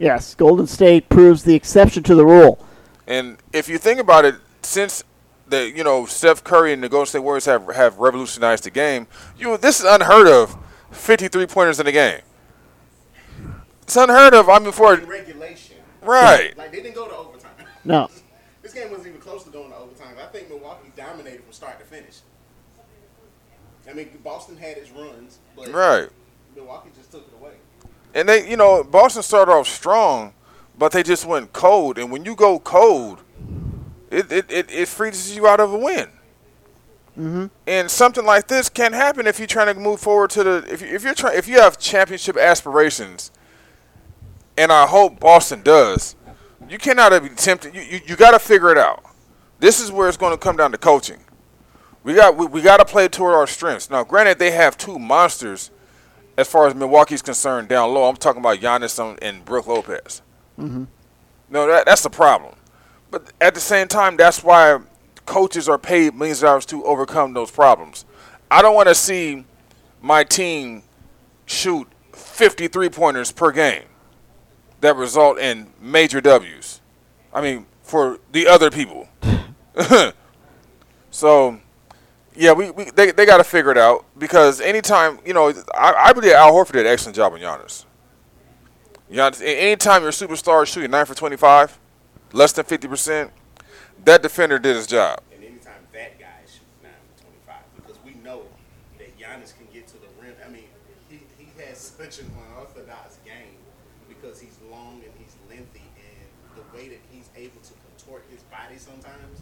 Yes, 0.00 0.34
Golden 0.34 0.66
State 0.66 1.08
proves 1.08 1.44
the 1.44 1.54
exception 1.54 2.02
to 2.02 2.16
the 2.16 2.26
rule. 2.26 2.58
And 3.06 3.36
if 3.52 3.68
you 3.68 3.78
think 3.78 4.00
about 4.00 4.24
it, 4.24 4.34
since 4.62 5.04
the 5.46 5.70
you 5.70 5.84
know 5.84 6.04
Steph 6.04 6.42
Curry 6.42 6.72
and 6.72 6.82
the 6.82 6.88
Golden 6.88 7.06
State 7.06 7.20
Warriors 7.20 7.44
have 7.44 7.72
have 7.76 7.98
revolutionized 7.98 8.64
the 8.64 8.70
game, 8.70 9.06
you 9.38 9.56
this 9.56 9.78
is 9.78 9.86
unheard 9.86 10.26
of. 10.26 10.56
Fifty 10.90 11.28
three 11.28 11.46
pointers 11.46 11.78
in 11.78 11.86
the 11.86 11.92
game. 11.92 12.22
It's 13.84 13.96
unheard 13.96 14.32
of. 14.32 14.48
I 14.48 14.58
mean, 14.58 14.72
for 14.72 14.94
In 14.94 15.06
regulation. 15.06 15.76
right, 16.02 16.56
Like 16.56 16.72
they 16.72 16.80
didn't 16.82 16.94
go 16.94 17.06
to 17.06 17.16
overtime. 17.16 17.50
No. 17.84 18.08
This 18.62 18.72
game 18.72 18.88
wasn't 18.90 19.08
even 19.08 19.20
close 19.20 19.44
to 19.44 19.50
going 19.50 19.68
to 19.68 19.76
overtime. 19.76 20.16
I 20.18 20.24
think 20.28 20.48
Milwaukee 20.48 20.90
dominated 20.96 21.44
from 21.44 21.52
start 21.52 21.78
to 21.80 21.84
finish. 21.84 22.20
I 23.86 23.92
mean, 23.92 24.08
Boston 24.24 24.56
had 24.56 24.78
its 24.78 24.90
runs, 24.90 25.38
but 25.54 25.70
right. 25.70 26.08
Milwaukee 26.56 26.88
just 26.96 27.12
took 27.12 27.28
it 27.28 27.34
away. 27.38 27.52
And 28.14 28.26
they, 28.26 28.48
you 28.48 28.56
know, 28.56 28.82
Boston 28.82 29.22
started 29.22 29.52
off 29.52 29.68
strong, 29.68 30.32
but 30.78 30.92
they 30.92 31.02
just 31.02 31.26
went 31.26 31.52
cold. 31.52 31.98
And 31.98 32.10
when 32.10 32.24
you 32.24 32.34
go 32.34 32.58
cold, 32.58 33.22
it 34.10 34.32
it, 34.32 34.50
it, 34.50 34.70
it 34.70 34.88
freezes 34.88 35.36
you 35.36 35.46
out 35.46 35.60
of 35.60 35.70
a 35.70 35.78
win. 35.78 36.08
Mm-hmm. 37.18 37.46
And 37.66 37.90
something 37.90 38.24
like 38.24 38.48
this 38.48 38.70
can 38.70 38.94
happen 38.94 39.26
if 39.26 39.38
you're 39.38 39.46
trying 39.46 39.72
to 39.72 39.78
move 39.78 40.00
forward 40.00 40.30
to 40.30 40.42
the 40.42 40.66
if 40.72 40.80
you, 40.80 40.88
if 40.88 41.04
you're 41.04 41.12
trying 41.12 41.36
if 41.36 41.46
you 41.46 41.60
have 41.60 41.78
championship 41.78 42.38
aspirations. 42.38 43.30
And 44.56 44.70
I 44.70 44.86
hope 44.86 45.20
Boston 45.20 45.62
does. 45.62 46.16
You 46.68 46.78
cannot 46.78 47.20
be 47.22 47.28
tempted. 47.30 47.74
You 47.74 47.82
you, 47.82 48.00
you 48.06 48.16
got 48.16 48.30
to 48.32 48.38
figure 48.38 48.70
it 48.70 48.78
out. 48.78 49.04
This 49.58 49.80
is 49.80 49.90
where 49.92 50.08
it's 50.08 50.16
going 50.16 50.32
to 50.32 50.38
come 50.38 50.56
down 50.56 50.72
to 50.72 50.78
coaching. 50.78 51.18
We 52.02 52.14
got 52.14 52.36
we, 52.36 52.46
we 52.46 52.62
got 52.62 52.78
to 52.78 52.84
play 52.84 53.08
toward 53.08 53.34
our 53.34 53.46
strengths. 53.46 53.90
Now, 53.90 54.04
granted, 54.04 54.38
they 54.38 54.50
have 54.52 54.76
two 54.76 54.98
monsters 54.98 55.70
as 56.36 56.48
far 56.48 56.66
as 56.66 56.74
Milwaukee's 56.74 57.22
concerned 57.22 57.68
down 57.68 57.92
low. 57.94 58.08
I'm 58.08 58.16
talking 58.16 58.40
about 58.40 58.58
Giannis 58.58 59.18
and- 59.22 59.44
Brooke 59.44 59.66
Lopez. 59.66 60.22
Mm-hmm. 60.58 60.84
No, 61.50 61.66
that 61.66 61.86
that's 61.86 62.02
the 62.02 62.10
problem. 62.10 62.54
But 63.10 63.32
at 63.40 63.54
the 63.54 63.60
same 63.60 63.88
time, 63.88 64.16
that's 64.16 64.42
why 64.42 64.80
coaches 65.26 65.68
are 65.68 65.78
paid 65.78 66.14
millions 66.14 66.38
of 66.42 66.48
dollars 66.48 66.66
to 66.66 66.84
overcome 66.84 67.32
those 67.32 67.50
problems. 67.50 68.04
I 68.50 68.62
don't 68.62 68.74
want 68.74 68.88
to 68.88 68.94
see 68.94 69.44
my 70.02 70.24
team 70.24 70.82
shoot 71.46 71.88
53 72.12 72.88
pointers 72.88 73.32
per 73.32 73.50
game 73.52 73.84
that 74.84 74.96
result 74.96 75.38
in 75.38 75.66
major 75.80 76.20
W's. 76.20 76.80
I 77.32 77.40
mean, 77.40 77.66
for 77.82 78.18
the 78.32 78.46
other 78.46 78.70
people. 78.70 79.08
so, 81.10 81.58
yeah, 82.36 82.52
we, 82.52 82.70
we 82.70 82.90
they, 82.90 83.10
they 83.10 83.26
got 83.26 83.38
to 83.38 83.44
figure 83.44 83.70
it 83.70 83.78
out 83.78 84.04
because 84.18 84.60
anytime, 84.60 85.18
you 85.24 85.32
know, 85.32 85.48
I, 85.74 85.94
I 85.96 86.12
believe 86.12 86.32
Al 86.32 86.52
Horford 86.52 86.72
did 86.72 86.86
an 86.86 86.92
excellent 86.92 87.16
job 87.16 87.32
on 87.32 87.40
Giannis. 87.40 87.86
Giannis, 89.10 89.42
anytime 89.42 90.02
your 90.02 90.10
superstar 90.10 90.62
is 90.62 90.68
shooting 90.68 90.90
9 90.90 91.06
for 91.06 91.14
25, 91.14 91.78
less 92.32 92.52
than 92.52 92.64
50%, 92.64 93.30
that 94.04 94.22
defender 94.22 94.58
did 94.58 94.76
his 94.76 94.86
job. 94.86 95.20
And 95.32 95.42
anytime 95.42 95.80
that 95.92 96.18
guy 96.18 96.40
shoots 96.46 96.76
9 96.82 96.92
for 97.16 97.22
25, 97.22 97.56
because 97.76 97.96
we 98.04 98.14
know 98.22 98.42
that 98.98 99.18
Giannis 99.18 99.56
can 99.56 99.66
get 99.72 99.86
to 99.88 99.94
the 99.94 100.08
rim. 100.20 100.34
I 100.44 100.50
mean, 100.50 100.64
he, 101.08 101.20
he 101.38 101.48
has 101.64 101.78
such 101.78 102.18
an 102.18 102.30
unorthodox 102.50 103.18
game 103.24 103.56
because 104.24 104.40
he's 104.40 104.58
long 104.70 105.00
and 105.04 105.12
he's 105.18 105.36
lengthy, 105.48 105.84
and 106.00 106.56
the 106.56 106.64
way 106.76 106.88
that 106.88 107.00
he's 107.12 107.28
able 107.36 107.60
to 107.60 107.72
contort 107.84 108.24
his 108.30 108.42
body 108.44 108.78
sometimes, 108.78 109.40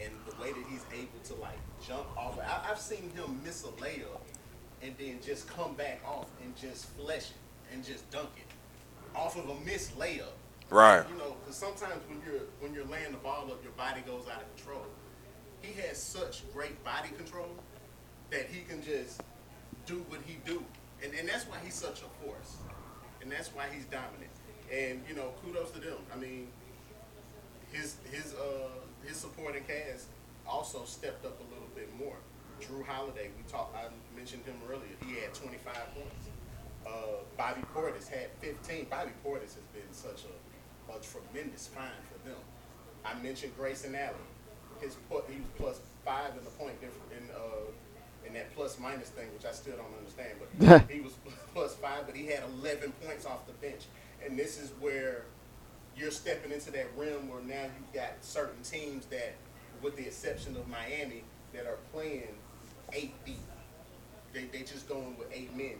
and 0.00 0.10
the 0.28 0.36
way 0.40 0.52
that 0.52 0.64
he's 0.68 0.84
able 0.92 1.20
to, 1.24 1.34
like, 1.40 1.58
jump 1.86 2.06
off. 2.16 2.38
I, 2.38 2.70
I've 2.70 2.78
seen 2.90 3.10
him 3.10 3.40
miss 3.44 3.62
a 3.62 3.68
layup 3.82 4.20
and 4.82 4.92
then 4.98 5.18
just 5.24 5.46
come 5.46 5.74
back 5.74 6.00
off 6.04 6.26
and 6.42 6.56
just 6.56 6.86
flesh 6.98 7.30
it 7.30 7.72
and 7.72 7.84
just 7.84 8.10
dunk 8.10 8.30
it 8.36 8.50
off 9.16 9.36
of 9.36 9.48
a 9.48 9.64
missed 9.64 9.96
layup. 9.96 10.34
Right. 10.70 11.04
You 11.08 11.16
know, 11.16 11.36
because 11.40 11.56
sometimes 11.56 12.00
when 12.08 12.20
you're 12.26 12.42
when 12.58 12.74
you're 12.74 12.86
laying 12.86 13.12
the 13.12 13.18
ball 13.18 13.46
up, 13.50 13.62
your 13.62 13.72
body 13.72 14.00
goes 14.06 14.24
out 14.26 14.42
of 14.42 14.56
control. 14.56 14.86
He 15.62 15.72
has 15.82 16.02
such 16.02 16.42
great 16.52 16.82
body 16.84 17.10
control 17.16 17.50
that 18.30 18.46
he 18.46 18.62
can 18.62 18.82
just 18.82 19.22
do 19.86 20.04
what 20.08 20.20
he 20.26 20.38
do, 20.44 20.64
and 21.02 21.12
and 21.14 21.28
that's 21.28 21.44
why 21.44 21.58
he's 21.62 21.74
such 21.74 22.02
a 22.02 22.24
force, 22.24 22.56
and 23.20 23.30
that's 23.30 23.48
why 23.48 23.66
he's 23.72 23.84
dominant. 23.84 24.30
And 24.72 25.02
you 25.08 25.14
know, 25.14 25.32
kudos 25.44 25.70
to 25.72 25.80
them. 25.80 25.98
I 26.12 26.16
mean, 26.16 26.48
his 27.72 27.96
his 28.10 28.34
uh 28.34 28.68
his 29.04 29.16
supporting 29.16 29.64
cast 29.64 30.06
also 30.46 30.84
stepped 30.84 31.24
up 31.24 31.38
a 31.38 31.54
little 31.54 31.70
bit 31.74 31.88
more. 31.98 32.16
Jrue 32.60 32.84
Holiday, 32.84 33.30
we 33.36 33.42
talked. 33.50 33.74
I 33.74 33.88
mentioned 34.14 34.44
him 34.44 34.56
earlier. 34.68 34.92
He 35.06 35.20
had 35.20 35.32
25 35.34 35.74
points. 35.94 36.28
Uh, 36.86 37.24
Bobby 37.36 37.62
Portis 37.74 38.08
had 38.08 38.28
15. 38.40 38.86
Bobby 38.90 39.12
Portis 39.24 39.56
has 39.56 39.66
been 39.72 39.90
such 39.92 40.24
a, 40.28 40.92
a 40.92 40.98
tremendous 41.00 41.66
find 41.68 41.92
for 42.10 42.28
them. 42.28 42.38
I 43.04 43.14
mentioned 43.22 43.52
Grayson 43.56 43.94
Allen. 43.94 44.14
His 44.80 44.96
he 45.28 45.36
was 45.36 45.50
plus 45.56 45.80
five 46.04 46.32
in 46.38 46.44
the 46.44 46.50
point 46.50 46.80
difference 46.80 47.12
in 47.12 47.28
uh, 47.34 47.70
in 48.26 48.32
that 48.34 48.54
plus 48.54 48.78
minus 48.78 49.08
thing, 49.08 49.28
which 49.34 49.44
I 49.44 49.52
still 49.52 49.76
don't 49.76 49.94
understand. 49.98 50.38
But 50.58 50.90
he 50.90 51.00
was 51.00 51.12
plus 51.54 51.74
five, 51.74 52.06
but 52.06 52.14
he 52.14 52.26
had 52.26 52.42
11 52.60 52.92
points 53.04 53.26
off 53.26 53.46
the 53.46 53.52
bench. 53.54 53.84
And 54.24 54.38
this 54.38 54.60
is 54.60 54.70
where 54.80 55.24
you're 55.96 56.10
stepping 56.10 56.52
into 56.52 56.70
that 56.72 56.88
realm 56.96 57.28
where 57.28 57.42
now 57.42 57.64
you've 57.64 57.92
got 57.94 58.12
certain 58.22 58.62
teams 58.62 59.06
that, 59.06 59.34
with 59.82 59.96
the 59.96 60.06
exception 60.06 60.56
of 60.56 60.68
Miami, 60.68 61.24
that 61.52 61.66
are 61.66 61.78
playing 61.92 62.34
eight 62.92 63.14
deep. 63.24 63.36
They 64.32 64.44
they 64.44 64.60
just 64.60 64.88
going 64.88 65.16
with 65.18 65.28
eight 65.32 65.54
men. 65.56 65.76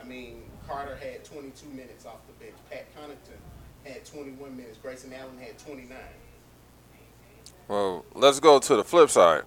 I 0.00 0.04
mean, 0.04 0.42
Carter 0.66 0.96
had 0.96 1.24
22 1.24 1.68
minutes 1.68 2.06
off 2.06 2.18
the 2.26 2.44
bench. 2.44 2.56
Pat 2.70 2.86
Connaughton 2.96 3.38
had 3.84 4.04
21 4.04 4.56
minutes. 4.56 4.78
Grayson 4.82 5.12
Allen 5.12 5.38
had 5.38 5.58
29. 5.58 5.96
Well, 7.68 8.04
let's 8.14 8.40
go 8.40 8.58
to 8.58 8.76
the 8.76 8.82
flip 8.82 9.10
side. 9.10 9.42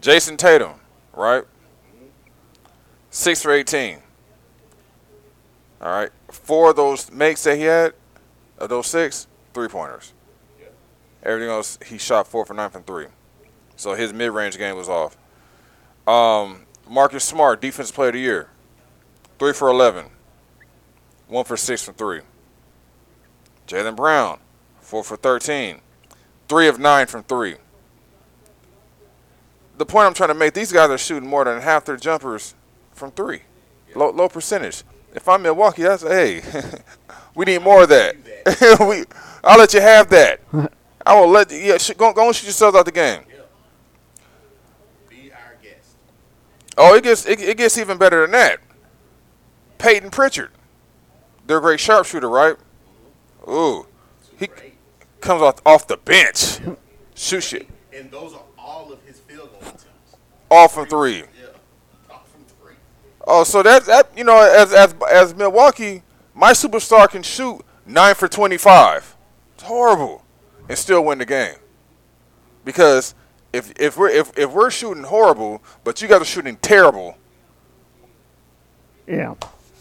Jayson 0.00 0.36
Tatum, 0.36 0.74
right? 1.12 1.42
Mm-hmm. 1.42 2.06
Six 3.10 3.42
for 3.42 3.52
18. 3.52 3.98
All 5.80 5.88
right. 5.88 6.10
Four 6.30 6.70
of 6.70 6.76
those 6.76 7.10
makes 7.12 7.44
that 7.44 7.56
he 7.56 7.62
had, 7.62 7.94
of 8.58 8.68
those 8.68 8.86
six, 8.86 9.26
three 9.54 9.68
pointers. 9.68 10.12
Yeah. 10.60 10.66
Everything 11.22 11.50
else, 11.50 11.78
he 11.86 11.98
shot 11.98 12.26
four 12.26 12.44
for 12.44 12.54
nine 12.54 12.70
from 12.70 12.82
three. 12.82 13.06
So 13.76 13.94
his 13.94 14.12
mid 14.12 14.32
range 14.32 14.58
game 14.58 14.76
was 14.76 14.88
off. 14.88 15.16
Um, 16.06 16.66
Marcus 16.88 17.24
Smart, 17.24 17.60
Defensive 17.60 17.94
Player 17.94 18.08
of 18.08 18.14
the 18.14 18.20
Year. 18.20 18.48
Three 19.38 19.52
for 19.52 19.68
11. 19.68 20.06
One 21.28 21.44
for 21.44 21.56
six 21.56 21.82
from 21.84 21.94
three. 21.94 22.20
Jalen 23.66 23.96
Brown, 23.96 24.38
four 24.80 25.02
for 25.02 25.16
13. 25.16 25.80
Three 26.48 26.68
of 26.68 26.78
nine 26.78 27.06
from 27.06 27.24
three. 27.24 27.56
The 29.78 29.84
point 29.84 30.06
I'm 30.06 30.14
trying 30.14 30.28
to 30.28 30.34
make, 30.34 30.54
these 30.54 30.72
guys 30.72 30.88
are 30.90 30.98
shooting 30.98 31.28
more 31.28 31.44
than 31.44 31.60
half 31.60 31.84
their 31.84 31.96
jumpers 31.96 32.54
from 32.92 33.10
three. 33.10 33.42
Low, 33.94 34.10
low 34.10 34.28
percentage. 34.28 34.84
If 35.14 35.28
I'm 35.28 35.42
Milwaukee, 35.42 35.82
that's 35.82 36.02
hey, 36.02 36.42
we 37.34 37.44
need 37.46 37.62
more 37.62 37.82
of 37.82 37.88
that. 37.88 38.16
we, 38.88 39.04
I'll 39.42 39.58
let 39.58 39.74
you 39.74 39.80
have 39.80 40.08
that. 40.10 40.40
I 41.06 41.18
will 41.18 41.28
let 41.28 41.50
you. 41.50 41.58
Yeah, 41.58 41.78
sh- 41.78 41.92
go, 41.96 42.12
go 42.12 42.26
and 42.26 42.36
shoot 42.36 42.46
yourselves 42.46 42.76
out 42.76 42.84
the 42.84 42.92
game. 42.92 43.22
Yeah. 43.28 43.36
Be 45.08 45.30
our 45.32 45.56
guest. 45.62 45.96
Oh, 46.78 46.94
it 46.94 47.04
gets 47.04 47.26
it, 47.26 47.40
it 47.40 47.56
gets 47.56 47.78
even 47.78 47.98
better 47.98 48.22
than 48.22 48.32
that. 48.32 48.60
Payton 49.78 50.10
Pritchard, 50.10 50.50
they're 51.46 51.58
a 51.58 51.60
great 51.60 51.80
sharpshooter, 51.80 52.28
right? 52.28 52.56
Ooh, 53.48 53.86
he 54.38 54.48
comes 55.20 55.42
off 55.42 55.60
off 55.64 55.86
the 55.86 55.96
bench, 55.96 56.58
shoot 57.14 57.42
shit, 57.42 57.68
And 57.92 58.10
those 58.10 58.34
are 58.34 58.42
all 58.58 58.92
of 58.92 59.02
his 59.04 59.20
field 59.20 59.50
goal 59.52 59.60
attempts. 59.60 60.16
all 60.50 60.68
from 60.68 60.86
three. 60.86 61.18
Yeah. 61.18 61.46
All 62.10 62.24
from 62.30 62.44
three. 62.44 62.74
Oh, 63.26 63.44
so 63.44 63.62
that 63.62 63.84
that 63.86 64.10
you 64.16 64.24
know, 64.24 64.38
as 64.40 64.72
as 64.72 64.94
as 65.10 65.34
Milwaukee, 65.34 66.02
my 66.34 66.52
superstar 66.52 67.08
can 67.08 67.22
shoot 67.22 67.60
nine 67.86 68.14
for 68.14 68.28
twenty 68.28 68.56
five. 68.56 69.16
It's 69.54 69.62
horrible, 69.62 70.24
and 70.68 70.76
still 70.76 71.04
win 71.04 71.18
the 71.18 71.26
game. 71.26 71.56
Because 72.64 73.14
if 73.56 73.72
if 73.80 73.96
we're 73.96 74.10
if, 74.10 74.36
if 74.38 74.50
we're 74.52 74.70
shooting 74.70 75.04
horrible, 75.04 75.62
but 75.84 76.00
you 76.02 76.08
guys 76.08 76.20
are 76.20 76.24
shooting 76.24 76.56
terrible, 76.56 77.16
Yeah. 79.06 79.34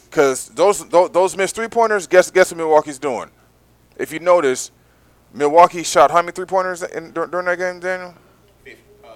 because 0.09 0.49
those, 0.49 0.87
those 0.89 1.09
those 1.11 1.35
missed 1.37 1.55
three 1.55 1.67
pointers. 1.67 2.07
Guess 2.07 2.31
guess 2.31 2.51
what 2.51 2.57
Milwaukee's 2.57 2.99
doing? 2.99 3.29
If 3.97 4.11
you 4.13 4.19
notice, 4.19 4.71
Milwaukee 5.33 5.83
shot 5.83 6.11
how 6.11 6.21
many 6.21 6.31
three 6.31 6.45
pointers 6.45 6.83
in, 6.83 7.11
dur- 7.11 7.27
during 7.27 7.45
that 7.47 7.57
game, 7.57 7.79
Daniel? 7.79 8.13
Fif- 8.63 8.77
uh, 9.03 9.07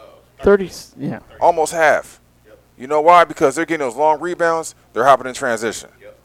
30. 0.44 0.72
Yeah. 0.98 1.20
Almost 1.42 1.74
half. 1.74 2.20
Yep. 2.48 2.60
You 2.78 2.88
know 2.88 3.02
why? 3.02 3.24
Because 3.26 3.56
they're 3.56 3.66
getting 3.66 3.86
those 3.86 3.96
long 3.98 4.20
rebounds. 4.20 4.76
They're 4.94 5.04
hopping 5.06 5.28
in 5.28 5.34
transition. 5.34 5.90
Yep. 6.02 6.18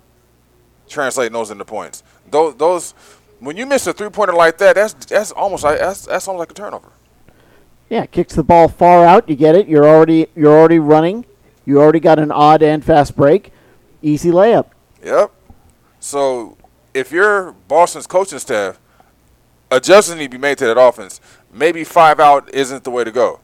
translating 0.88 1.32
those 1.32 1.50
into 1.50 1.64
points. 1.64 2.02
Those 2.30 2.54
those 2.56 2.94
when 3.40 3.56
you 3.56 3.66
miss 3.66 3.86
a 3.86 3.92
three 3.92 4.08
pointer 4.08 4.32
like 4.34 4.56
that, 4.58 4.76
that's 4.76 4.94
that's 5.06 5.30
almost 5.32 5.64
like 5.64 5.78
that's 5.78 6.06
that's 6.06 6.26
almost 6.28 6.40
like 6.40 6.50
a 6.52 6.54
turnover. 6.54 6.88
Yeah, 7.90 8.06
kicks 8.06 8.34
the 8.34 8.42
ball 8.42 8.68
far 8.68 9.04
out. 9.04 9.28
You 9.28 9.36
get 9.36 9.54
it. 9.54 9.68
You're 9.68 9.86
already 9.86 10.26
you're 10.34 10.56
already 10.56 10.78
running. 10.78 11.26
You 11.64 11.80
already 11.80 12.00
got 12.00 12.18
an 12.18 12.30
odd 12.32 12.62
and 12.62 12.84
fast 12.84 13.16
break. 13.16 13.52
Easy 14.02 14.30
layup. 14.30 14.66
Yep. 15.02 15.30
So 16.00 16.56
if 16.92 17.10
you're 17.12 17.52
Boston's 17.68 18.06
coaching 18.06 18.38
staff, 18.38 18.78
adjustments 19.70 20.18
need 20.20 20.30
to 20.30 20.38
be 20.38 20.40
made 20.40 20.58
to 20.58 20.66
that 20.66 20.78
offense. 20.80 21.20
Maybe 21.52 21.84
five 21.84 22.20
out 22.20 22.52
isn't 22.52 22.84
the 22.84 22.90
way 22.90 23.04
to 23.04 23.10
go. 23.12 23.40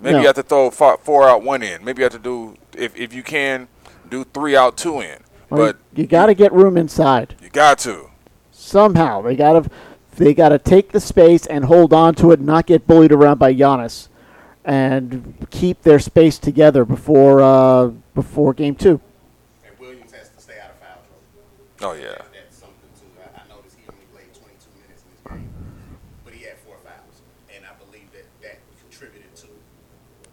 Maybe 0.00 0.14
No. 0.14 0.20
you 0.20 0.26
have 0.26 0.36
to 0.36 0.42
throw 0.42 0.70
five, 0.70 1.00
four 1.00 1.28
out, 1.28 1.42
one 1.42 1.62
in. 1.62 1.84
Maybe 1.84 2.00
you 2.00 2.04
have 2.04 2.12
to 2.12 2.18
do 2.18 2.56
if 2.76 2.96
if 2.96 3.12
you 3.12 3.22
can 3.22 3.68
do 4.08 4.24
three 4.24 4.56
out, 4.56 4.76
two 4.76 5.00
in. 5.00 5.18
Well, 5.50 5.66
But 5.66 5.76
you 5.94 6.06
got 6.06 6.26
to 6.26 6.34
get 6.34 6.52
room 6.52 6.76
inside 6.76 7.34
you 7.42 7.48
got 7.48 7.78
to. 7.80 8.10
somehow. 8.52 9.22
They 9.22 9.34
got 9.34 9.64
to 9.64 9.70
they 10.18 10.34
got 10.34 10.50
to 10.50 10.58
take 10.58 10.90
the 10.90 11.00
space 11.00 11.46
and 11.46 11.64
hold 11.64 11.92
on 11.92 12.14
to 12.16 12.32
it, 12.32 12.40
and 12.40 12.46
not 12.46 12.66
get 12.66 12.86
bullied 12.86 13.12
around 13.12 13.38
by 13.38 13.54
Giannis, 13.54 14.08
and 14.64 15.46
keep 15.50 15.82
their 15.82 15.98
space 15.98 16.38
together 16.38 16.84
before 16.84 17.40
uh, 17.40 17.86
before 18.14 18.52
game 18.52 18.74
two. 18.74 19.00
And 19.64 19.78
Williams 19.78 20.12
has 20.12 20.28
to 20.30 20.40
stay 20.40 20.58
out 20.58 20.70
of 20.70 20.78
foul 20.82 20.98
trouble. 21.78 21.94
Oh 21.94 21.94
yeah. 21.94 22.18
That's 22.34 22.58
something 22.58 22.90
too. 22.98 23.06
I, 23.22 23.30
I 23.30 23.46
noticed 23.46 23.78
he 23.78 23.86
only 23.86 24.10
played 24.10 24.34
22 24.34 24.50
minutes 24.82 25.06
in 25.06 25.10
this 25.14 25.22
game, 25.22 25.54
but 26.26 26.34
he 26.34 26.42
had 26.42 26.58
four 26.66 26.76
fouls, 26.82 27.22
and 27.54 27.62
I 27.62 27.78
believe 27.78 28.10
that 28.10 28.26
that 28.42 28.58
contributed 28.82 29.30
to 29.46 29.48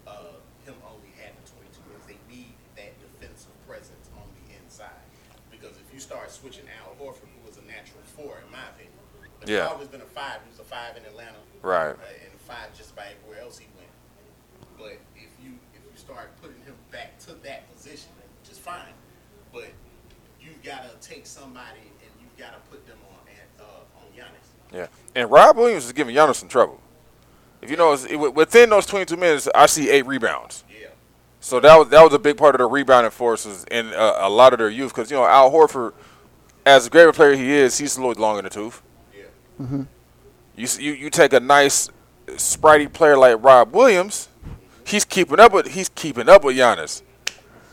uh, 0.09 0.41
him 0.65 0.75
only 0.89 1.13
having 1.21 1.45
22 1.45 1.77
minutes. 1.85 2.09
They 2.09 2.17
need 2.25 2.57
that 2.73 2.97
defensive 2.97 3.53
presence 3.69 4.09
on 4.17 4.25
the 4.33 4.57
inside 4.57 5.05
because 5.53 5.77
if 5.77 5.85
you 5.93 6.01
start 6.01 6.33
switching 6.33 6.65
Al 6.81 6.97
Horford, 6.97 7.29
who 7.37 7.45
was 7.45 7.61
a 7.61 7.65
natural 7.69 8.01
four 8.17 8.41
in 8.41 8.49
my 8.49 8.65
opinion, 8.73 8.97
but 9.45 9.51
Yeah. 9.53 9.63
he's 9.63 9.71
always 9.71 9.87
been 9.87 10.01
a 10.01 10.05
five. 10.05 10.39
He 10.43 10.49
was 10.49 10.59
a 10.59 10.63
five 10.63 10.97
in 10.97 11.05
Atlanta, 11.05 11.37
Right. 11.61 11.89
uh, 11.91 12.23
and 12.23 12.39
five 12.41 12.73
just 12.77 12.91
about 12.91 13.05
everywhere 13.07 13.43
else 13.43 13.57
he 13.57 13.67
went. 13.77 13.89
But 14.77 14.99
if 15.15 15.29
you 15.43 15.53
if 15.73 15.81
you 15.85 15.95
start 15.97 16.29
putting 16.41 16.61
him 16.63 16.75
back 16.91 17.17
to 17.25 17.33
that 17.43 17.73
position, 17.75 18.09
which 18.41 18.51
is 18.51 18.57
fine, 18.57 18.93
but 19.53 19.69
you've 20.41 20.61
gotta 20.63 20.89
take 21.01 21.25
somebody 21.25 21.79
and 22.01 22.11
you've 22.21 22.37
gotta 22.37 22.57
put 22.69 22.85
them 22.87 22.97
on 23.11 23.19
at, 23.29 23.63
uh, 23.63 23.97
on 23.97 24.03
Giannis. 24.15 24.75
Yeah. 24.75 24.87
And 25.15 25.29
Rob 25.31 25.57
Williams 25.57 25.85
is 25.85 25.91
giving 25.93 26.15
Giannis 26.15 26.35
some 26.35 26.49
trouble. 26.49 26.79
If 27.61 27.71
you 27.71 27.77
notice, 27.77 28.05
it- 28.05 28.15
within 28.17 28.69
those 28.69 28.85
22 28.85 29.15
minutes, 29.17 29.47
I 29.55 29.65
see 29.65 29.89
eight 29.89 30.05
rebounds. 30.05 30.63
Yeah, 30.69 30.87
So 31.39 31.59
that 31.59 31.75
was 31.77 31.89
that 31.89 32.03
was 32.03 32.13
a 32.13 32.19
big 32.19 32.37
part 32.37 32.53
of 32.55 32.59
the 32.59 32.65
rebounding 32.67 33.11
forces 33.11 33.65
in 33.71 33.93
uh, 33.93 34.17
a 34.19 34.29
lot 34.29 34.53
of 34.53 34.59
their 34.59 34.69
youth 34.69 34.93
because 34.93 35.09
you 35.09 35.17
know 35.17 35.25
Al 35.25 35.51
Horford, 35.51 35.93
as 36.65 36.87
a 36.87 36.89
great 36.89 37.13
player 37.15 37.35
he 37.35 37.51
is, 37.51 37.77
he's 37.77 37.97
a 37.97 38.01
little 38.05 38.21
long 38.21 38.37
in 38.37 38.43
the 38.43 38.49
tooth. 38.49 38.81
Yeah, 39.59 39.83
You 40.55 40.67
you 40.79 40.91
you 40.93 41.09
take 41.09 41.33
a 41.33 41.39
nice, 41.39 41.89
spritey 42.27 42.91
player 42.91 43.17
like 43.17 43.43
Rob 43.43 43.73
Williams, 43.73 44.29
he's 44.85 45.05
keeping 45.05 45.39
up 45.39 45.51
with 45.53 45.67
he's 45.67 45.89
keeping 45.89 46.29
up 46.29 46.43
with 46.43 46.55
Giannis. 46.55 47.01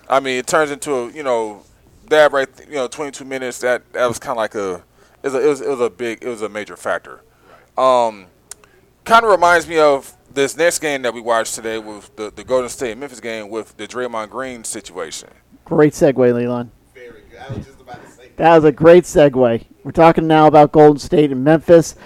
I 0.08 0.20
mean, 0.20 0.38
it 0.38 0.46
turns 0.46 0.70
into 0.70 0.92
a 0.94 1.10
you 1.12 1.22
know 1.22 1.62
that 2.08 2.32
right 2.32 2.48
you 2.68 2.74
know 2.74 2.88
22 2.88 3.24
minutes 3.24 3.58
that 3.60 3.90
that 3.92 4.06
was 4.06 4.18
kind 4.18 4.32
of 4.32 4.36
like 4.38 4.54
a 4.54 4.82
it 5.22 5.28
was, 5.28 5.34
a 5.34 5.44
it 5.44 5.46
was 5.48 5.60
it 5.60 5.68
was 5.68 5.80
a 5.80 5.90
big 5.90 6.22
it 6.22 6.28
was 6.28 6.42
a 6.42 6.48
major 6.48 6.76
factor. 6.76 7.20
Um, 7.78 8.26
kind 9.04 9.24
of 9.24 9.30
reminds 9.30 9.66
me 9.66 9.78
of 9.78 10.14
this 10.32 10.56
next 10.56 10.78
game 10.80 11.02
that 11.02 11.14
we 11.14 11.20
watched 11.20 11.54
today 11.54 11.78
with 11.78 12.14
the 12.16 12.30
the 12.34 12.44
Golden 12.44 12.68
State 12.68 12.98
Memphis 12.98 13.20
game 13.20 13.48
with 13.48 13.76
the 13.76 13.86
Draymond 13.86 14.30
Green 14.30 14.64
situation. 14.64 15.28
Great 15.64 15.92
segue, 15.92 16.16
Leland. 16.34 16.70
very 16.94 17.22
good. 17.30 17.38
I 17.38 17.48
was 17.54 17.64
just 17.64 17.80
about 17.80 18.04
to 18.04 18.10
say 18.10 18.24
that. 18.24 18.36
That 18.36 18.54
was 18.56 18.64
a 18.64 18.72
great 18.72 19.04
segue. 19.04 19.64
We're 19.84 19.92
talking 19.92 20.26
now 20.28 20.46
about 20.46 20.72
Golden 20.72 20.98
State 20.98 21.32
and 21.32 21.42
Memphis. 21.42 21.96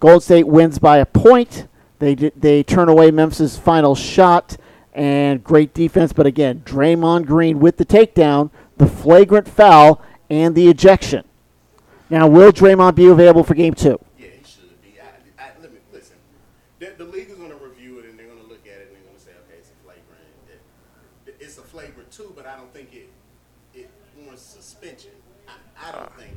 Golden 0.00 0.20
State 0.20 0.46
wins 0.46 0.78
by 0.78 0.98
a 0.98 1.06
point. 1.06 1.66
They 1.98 2.14
they 2.14 2.62
turn 2.62 2.88
away 2.88 3.10
Memphis's 3.10 3.58
final 3.58 3.94
shot 3.94 4.56
and 4.94 5.44
great 5.44 5.74
defense, 5.74 6.12
but 6.14 6.26
again, 6.26 6.62
Draymond 6.64 7.26
Green 7.26 7.58
with 7.60 7.76
the 7.76 7.84
takedown, 7.84 8.50
the 8.78 8.86
flagrant 8.86 9.48
foul, 9.48 10.00
and 10.30 10.54
the 10.54 10.68
ejection. 10.68 11.24
Now, 12.08 12.26
will 12.26 12.52
Draymond 12.52 12.94
be 12.94 13.06
available 13.06 13.44
for 13.44 13.54
Game 13.54 13.74
Two? 13.74 13.98
Yeah, 14.18 14.28
he 14.28 14.44
should 14.44 14.82
be. 14.82 14.94
I, 15.00 15.42
I, 15.42 15.48
let 15.60 15.72
me 15.72 15.80
listen. 15.92 16.16
The, 16.78 16.92
the 16.96 17.04
league 17.04 17.28
is 17.28 17.36
going 17.36 17.50
to 17.50 17.56
review 17.56 17.98
it 17.98 18.06
and 18.06 18.18
they're 18.18 18.26
going 18.26 18.40
to 18.40 18.48
look 18.48 18.66
at 18.66 18.80
it 18.80 18.88
and 18.88 18.96
they're 18.96 19.02
going 19.04 19.16
to 19.16 19.20
say, 19.22 19.32
okay, 19.46 19.58
it's 19.58 19.70
a 19.70 19.84
flagrant. 19.84 20.24
It, 21.26 21.36
it's 21.40 21.58
a 21.58 21.62
flagrant 21.62 22.10
too, 22.10 22.32
but 22.34 22.46
I 22.46 22.56
don't 22.56 22.72
think 22.72 22.94
it 22.94 23.10
it 23.74 23.90
warrants 24.16 24.42
suspension. 24.42 25.12
I, 25.48 25.88
I 25.88 25.92
don't 25.92 26.16
think. 26.16 26.32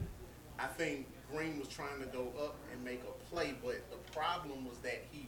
I 0.59 0.67
think 0.67 1.07
Green 1.31 1.57
was 1.59 1.69
trying 1.69 1.99
to 2.01 2.07
go 2.07 2.33
up 2.43 2.57
and 2.73 2.83
make 2.83 3.01
a 3.03 3.33
play, 3.33 3.53
but 3.63 3.79
the 3.91 4.11
problem 4.11 4.65
was 4.67 4.77
that 4.79 5.03
he. 5.11 5.27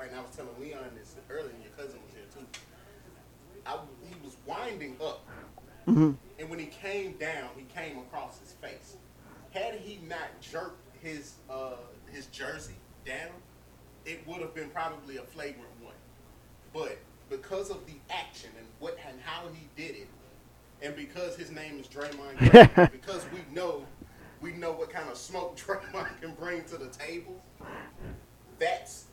And 0.00 0.16
I 0.16 0.20
was 0.20 0.34
telling 0.34 0.50
Leon 0.58 0.82
this 0.98 1.14
earlier. 1.30 1.50
and 1.54 1.62
Your 1.62 1.70
cousin 1.78 2.00
was 2.02 2.10
here 2.12 2.26
too. 2.34 2.44
I, 3.64 3.78
he 4.02 4.16
was 4.24 4.34
winding 4.62 4.96
up, 5.04 5.26
and 6.38 6.50
when 6.50 6.58
he 6.58 6.66
came 6.66 7.12
down, 7.14 7.48
he 7.56 7.64
came 7.74 7.98
across 7.98 8.38
his 8.38 8.52
face. 8.52 8.96
Had 9.50 9.74
he 9.74 9.98
not 10.08 10.40
jerked 10.40 10.96
his 11.02 11.34
uh, 11.50 11.76
his 12.10 12.26
jersey 12.26 12.74
down, 13.04 13.32
it 14.04 14.26
would 14.26 14.40
have 14.40 14.54
been 14.54 14.70
probably 14.70 15.16
a 15.16 15.22
flagrant 15.22 15.70
one. 15.80 15.94
But 16.72 16.98
because 17.28 17.70
of 17.70 17.84
the 17.86 17.94
action 18.10 18.50
and 18.56 18.66
what 18.78 18.96
and 19.06 19.18
how 19.22 19.42
he 19.52 19.68
did 19.82 19.96
it, 19.96 20.08
and 20.82 20.96
because 20.96 21.36
his 21.36 21.50
name 21.50 21.78
is 21.78 21.86
Draymond, 21.86 22.38
Green, 22.38 22.88
because 22.92 23.24
we 23.32 23.54
know 23.54 23.84
we 24.40 24.52
know 24.52 24.72
what 24.72 24.90
kind 24.90 25.08
of 25.08 25.16
smoke 25.16 25.56
Draymond 25.66 26.20
can 26.20 26.34
bring 26.34 26.64
to 26.64 26.76
the 26.76 26.88
table, 26.88 27.40
that's 28.58 29.06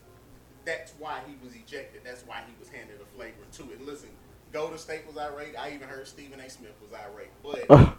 that's 0.65 0.93
why 0.99 1.19
he 1.27 1.35
was 1.43 1.55
ejected. 1.55 2.01
That's 2.03 2.23
why 2.25 2.41
he 2.47 2.53
was 2.59 2.69
handed 2.69 3.01
a 3.01 3.05
flagrant 3.15 3.51
two. 3.51 3.63
And 3.75 3.85
listen, 3.85 4.09
Golden 4.51 4.77
State 4.77 5.05
was 5.07 5.17
irate. 5.17 5.55
I 5.57 5.71
even 5.73 5.87
heard 5.87 6.07
Stephen 6.07 6.39
A. 6.39 6.49
Smith 6.49 6.75
was 6.81 6.91
irate. 6.93 7.29
But 7.43 7.95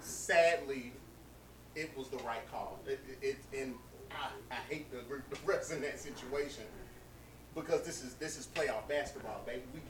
sadly, 0.00 0.92
it 1.74 1.96
was 1.96 2.08
the 2.08 2.18
right 2.18 2.50
call. 2.50 2.78
It, 2.86 3.00
it, 3.20 3.36
it 3.52 3.60
and 3.60 3.74
I, 4.10 4.54
I 4.54 4.58
hate 4.68 4.90
the, 4.90 4.98
the 5.30 5.36
refs 5.50 5.72
in 5.72 5.82
that 5.82 6.00
situation 6.00 6.64
because 7.54 7.82
this 7.82 8.02
is 8.02 8.14
this 8.14 8.38
is 8.38 8.46
playoff 8.54 8.88
basketball, 8.88 9.42
baby. 9.46 9.62
We 9.74 9.80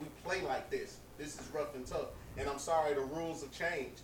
we 0.00 0.06
play 0.24 0.42
like 0.46 0.70
this. 0.70 0.98
This 1.18 1.40
is 1.40 1.48
rough 1.54 1.74
and 1.74 1.86
tough. 1.86 2.08
And 2.36 2.48
I'm 2.48 2.58
sorry, 2.58 2.94
the 2.94 3.00
rules 3.00 3.42
have 3.42 3.52
changed. 3.52 4.00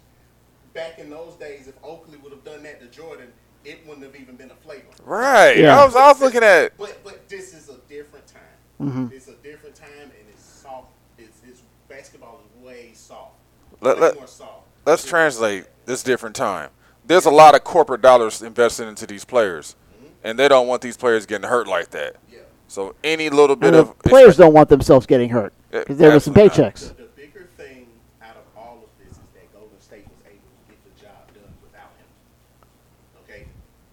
Back 0.74 0.98
in 0.98 1.10
those 1.10 1.34
days, 1.34 1.66
if 1.66 1.74
Oakley 1.82 2.18
would 2.18 2.32
have 2.32 2.44
done 2.44 2.62
that 2.64 2.80
to 2.80 2.86
Jordan, 2.86 3.32
it 3.64 3.84
wouldn't 3.86 4.04
have 4.04 4.20
even 4.20 4.36
been 4.36 4.50
a 4.50 4.54
flagrant. 4.54 5.00
Right. 5.04 5.58
Yeah. 5.58 5.80
I 5.80 5.84
was 5.84 5.96
I 5.96 6.08
was 6.08 6.20
looking 6.20 6.42
at 6.42 6.76
But 6.76 6.98
but 7.04 7.28
this 7.28 7.54
is 7.54 7.68
a 7.68 7.78
different 7.88 8.26
time. 8.26 8.42
Mm-hmm. 8.80 9.14
It's 9.14 9.28
a 9.28 9.34
different 9.34 9.74
time, 9.74 9.90
and 10.02 10.28
it's 10.30 10.44
soft. 10.44 10.88
It's, 11.18 11.40
it's 11.46 11.62
basketball 11.88 12.40
is 12.44 12.64
way 12.64 12.90
soft. 12.94 13.32
Let- 13.80 13.96
way 13.96 14.02
let- 14.02 14.14
more 14.16 14.26
soft. 14.26 14.66
let's 14.86 15.04
translate 15.04 15.66
this 15.86 16.02
different 16.02 16.36
time. 16.36 16.70
There's 17.06 17.24
a 17.24 17.30
lot 17.30 17.54
of 17.54 17.64
corporate 17.64 18.02
dollars 18.02 18.42
invested 18.42 18.86
into 18.86 19.06
these 19.06 19.24
players, 19.24 19.76
mm-hmm. 19.96 20.12
and 20.24 20.38
they 20.38 20.46
don't 20.48 20.66
want 20.66 20.82
these 20.82 20.96
players 20.96 21.24
getting 21.26 21.48
hurt 21.48 21.66
like 21.66 21.90
that. 21.90 22.16
Yeah. 22.30 22.40
So 22.66 22.94
any 23.02 23.30
little 23.30 23.56
bit 23.56 23.68
And 23.68 23.76
the 23.76 23.90
of 23.90 23.98
players 24.00 24.36
don't 24.36 24.52
want 24.52 24.68
themselves 24.68 25.06
getting 25.06 25.30
hurt 25.30 25.54
because 25.70 25.96
there 25.96 26.12
were 26.12 26.20
some 26.20 26.34
paychecks. 26.34 26.88
The, 26.88 27.04
the 27.04 27.08
bigger 27.16 27.48
thing 27.56 27.86
out 28.20 28.36
of 28.36 28.44
all 28.54 28.84
of 28.84 28.90
this 29.02 29.16
is 29.16 29.24
that 29.32 29.52
Golden 29.54 29.80
State 29.80 30.04
was 30.04 30.20
able 30.26 30.36
to 30.36 30.68
get 30.68 30.84
the 30.84 31.00
job 31.00 31.32
done 31.32 31.50
without 31.62 31.90
him. 31.96 32.06
Okay, 33.24 33.46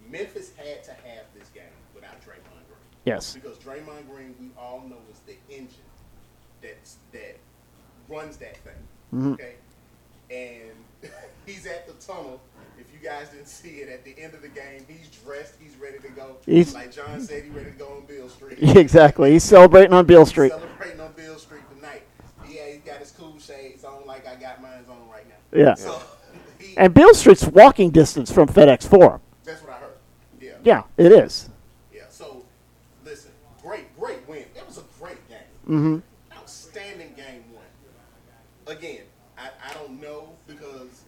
Memphis 0.09 0.51
had 0.57 0.83
to 0.83 0.91
have 0.91 1.23
this 1.39 1.47
game 1.49 1.63
without 1.93 2.19
Draymond 2.19 2.67
Green. 2.67 2.83
Yes. 3.05 3.33
Because 3.33 3.57
Draymond 3.57 4.09
Green, 4.13 4.35
we 4.41 4.49
all 4.59 4.83
know, 4.89 4.97
is 5.09 5.19
the 5.25 5.38
engine 5.49 5.85
that 7.12 7.38
runs 8.10 8.38
that 8.38 8.58
thing. 8.58 8.73
Mhm. 9.13 9.34
Okay, 9.34 9.55
and 10.31 11.12
he's 11.45 11.65
at 11.65 11.88
the 11.88 11.93
tunnel. 12.05 12.41
If 12.77 12.88
you 12.93 12.99
guys 13.08 13.29
didn't 13.29 13.47
see 13.47 13.77
it, 13.77 13.89
at 13.89 14.03
the 14.03 14.13
end 14.21 14.34
of 14.34 14.41
the 14.41 14.49
game, 14.49 14.86
he's 14.88 15.08
dressed, 15.23 15.53
he's 15.62 15.75
ready 15.77 15.97
to 15.99 16.10
go. 16.10 16.36
He's- 16.45 16.73
like 16.73 16.91
John 16.91 17.21
said, 17.21 17.43
he's 17.43 17.53
ready 17.53 17.71
to 17.71 17.77
go 17.77 17.88
on 17.88 18.05
Bill 18.05 18.27
Street. 18.27 18.58
exactly. 18.62 19.31
He's 19.31 19.43
celebrating 19.45 19.93
on 19.93 20.05
Beale 20.05 20.25
Street. 20.25 20.51
Celebrating 20.51 20.99
on 20.99 21.13
Bill 21.13 21.38
Street 21.38 21.62
tonight. 21.73 22.01
Yeah, 22.49 22.67
he's 22.73 22.81
got 22.81 22.97
his 22.97 23.12
cool 23.12 23.39
shades 23.39 23.86
on, 23.86 24.05
like 24.05 24.27
I 24.27 24.36
got 24.36 24.62
mine 24.62 24.84
on 24.89 25.10
right 25.10 25.23
now. 25.27 25.58
Yeah. 25.58 25.73
So 25.75 26.01
he, 26.60 26.75
And 26.77 26.93
Bill 26.93 27.13
Street's 27.13 27.45
walking 27.47 27.91
distance 27.91 28.29
from 28.31 28.49
FedEx 28.49 28.86
Forum. 28.88 29.21
that's 29.45 29.62
what 29.62 29.71
I 29.71 29.77
heard. 29.77 29.89
Yeah. 30.41 30.51
Yeah, 30.63 30.84
it 30.97 31.12
is. 31.13 31.49
Yeah. 31.93 32.01
So, 32.10 32.43
listen, 33.05 33.31
great, 33.63 33.97
great 33.97 34.27
win. 34.27 34.39
It 34.53 34.67
was 34.67 34.79
a 34.79 34.84
great 34.99 35.17
game. 35.29 35.38
Mm-hmm. 35.69 35.97
Again, 38.67 39.04
I, 39.38 39.49
I 39.63 39.73
don't 39.75 40.01
know 40.01 40.30
because 40.47 41.04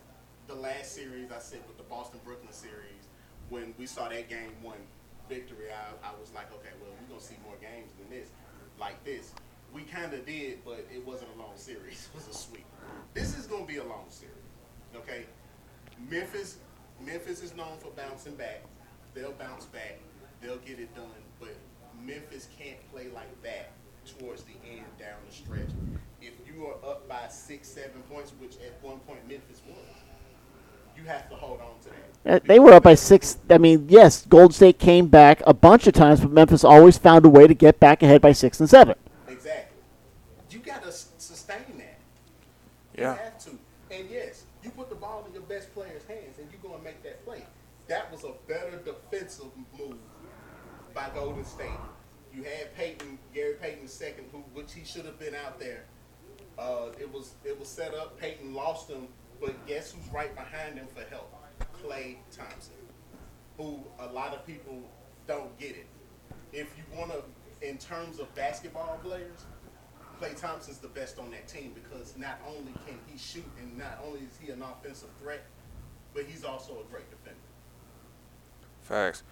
the 0.48 0.54
last 0.54 0.94
series 0.94 1.32
I 1.32 1.40
said 1.40 1.60
with 1.68 1.78
the 1.78 1.84
Boston 1.84 2.20
Brooklyn 2.24 2.54
series, 2.54 3.10
when 3.50 3.74
we 3.80 3.88
saw 3.88 4.08
that 4.10 4.30
game 4.30 4.52
one 4.62 4.78
victory, 5.28 5.72
I, 5.72 6.08
I 6.08 6.12
was 6.20 6.32
like, 6.36 6.54
okay, 6.54 6.70
well, 6.80 6.92
we're 7.02 7.16
gonna 7.16 7.20
see 7.22 7.38
more 7.44 7.56
games 7.60 7.92
than 7.98 8.16
this, 8.16 8.30
like 8.80 9.04
this. 9.04 9.32
We 9.74 9.82
kind 9.82 10.14
of 10.14 10.24
did, 10.24 10.64
but 10.64 10.86
it 10.94 11.04
wasn't 11.04 11.32
a 11.36 11.40
long 11.40 11.54
series. 11.56 12.10
It 12.14 12.16
was 12.16 12.28
a 12.28 12.38
sweep. 12.38 12.66
This 13.16 13.36
is 13.36 13.48
gonna 13.48 13.66
be 13.66 13.78
a 13.78 13.84
long 13.84 14.06
series. 14.10 14.36
Okay. 14.96 15.26
Memphis, 16.12 16.58
Memphis 17.04 17.42
is 17.42 17.56
known 17.56 17.78
for 17.80 17.90
bouncing 17.90 18.36
back. 18.36 18.62
They'll 19.16 19.32
bounce 19.32 19.66
back. 19.66 19.98
They'll 20.42 20.58
get 20.58 20.80
it 20.80 20.94
done. 20.94 21.24
But 21.40 21.56
Memphis 22.06 22.50
can't 22.56 22.78
play 22.92 23.08
like 23.16 23.42
that 23.42 23.72
towards 24.08 24.44
the 24.44 24.54
end 24.70 24.86
down 25.00 25.16
the 25.28 25.34
stretch. 25.34 25.70
If 26.22 26.34
you 26.48 26.66
are 26.68 26.90
up 26.90 27.08
by 27.08 27.28
six, 27.30 27.68
seven 27.68 28.02
points, 28.12 28.32
which 28.40 28.56
at 28.56 28.82
one 28.82 29.00
point 29.00 29.20
Memphis 29.28 29.62
was, 29.68 29.78
you 30.98 31.04
have 31.04 31.30
to 31.30 31.36
hold 31.36 31.62
on 31.62 31.80
to 31.84 31.90
that. 32.24 32.44
Uh, 32.44 32.46
They 32.46 32.60
were 32.60 32.74
up 32.74 32.84
by 32.84 32.96
six. 32.96 33.38
I 33.50 33.58
mean, 33.58 33.86
yes, 33.88 34.26
Gold 34.26 34.54
State 34.54 34.80
came 34.80 35.08
back 35.08 35.42
a 35.46 35.54
bunch 35.54 35.88
of 35.88 35.94
times, 35.94 36.22
but 36.22 36.32
Memphis 36.32 36.64
always 36.64 36.98
found 36.98 37.26
a 37.26 37.30
way 37.30 37.48
to 37.48 37.54
get 37.54 37.80
back 37.80 38.02
ahead 38.04 38.22
by 38.22 38.32
six 38.32 38.60
and 38.60 38.70
seven. 38.70 38.96
Exactly. 39.28 39.78
You 40.50 40.60
got 40.60 40.84
to 40.84 40.92
sustain 40.92 41.78
that. 41.78 42.00
Yeah. 42.98 43.14
You 43.14 43.20
have 43.20 43.38
to. 43.46 43.50
And 43.92 44.10
yes, 44.10 44.44
you 44.64 44.72
put 44.72 44.90
the 44.90 44.96
ball 44.96 45.24
in 45.28 45.34
your 45.34 45.44
best 45.44 45.74
player's 45.74 46.04
hands 46.06 46.38
and 46.40 46.48
you're 46.52 46.62
going 46.62 46.80
to 46.80 46.84
make 46.84 47.04
that 47.04 47.24
play. 47.24 47.46
That 47.88 48.12
was 48.12 48.24
a 48.24 48.34
better 48.48 48.78
defensive 48.84 49.46
move 49.78 49.96
by 50.94 51.10
Golden 51.14 51.46
State. 51.46 51.70
You 52.38 52.44
had 52.44 52.76
Payton, 52.76 53.18
Gary 53.34 53.56
Payton 53.60 53.88
second, 53.88 54.26
who 54.32 54.44
which 54.54 54.72
he 54.72 54.86
should 54.86 55.06
have 55.06 55.18
been 55.18 55.34
out 55.34 55.60
there. 55.60 55.86
Uh, 56.60 56.90
it 57.00 57.12
was 57.12 57.34
it 57.44 57.60
was 57.60 57.68
set 57.68 57.96
up. 57.96 58.20
Payton 58.20 58.54
lost 58.54 58.88
him, 58.88 59.08
but 59.42 59.66
guess 59.66 59.92
who's 59.92 60.08
right 60.14 60.34
behind 60.36 60.76
him 60.76 60.86
for 60.94 61.02
help? 61.10 61.34
Klay 61.82 62.18
Thompson, 62.32 62.76
who 63.58 63.80
a 64.00 64.06
lot 64.14 64.36
of 64.36 64.46
people 64.46 64.80
don't 65.26 65.58
get 65.58 65.72
it. 65.72 65.88
If 66.54 66.68
you 66.78 66.84
want 66.96 67.12
to, 67.12 67.68
in 67.68 67.80
terms 67.80 68.20
of 68.20 68.34
basketball 68.36 69.00
players, 69.04 69.46
Klay 70.22 70.40
Thompson's 70.40 70.78
the 70.78 70.90
best 70.90 71.18
on 71.18 71.32
that 71.32 71.48
team 71.48 71.74
because 71.74 72.16
not 72.18 72.40
only 72.48 72.72
can 72.86 73.00
he 73.08 73.18
shoot 73.18 73.50
and 73.60 73.76
not 73.80 74.00
only 74.06 74.20
is 74.20 74.38
he 74.40 74.52
an 74.52 74.62
offensive 74.62 75.10
threat, 75.20 75.44
but 76.14 76.26
he's 76.26 76.44
also 76.44 76.74
a 76.74 76.92
great 76.92 77.10
defender. 77.10 77.40
Facts. 78.84 79.24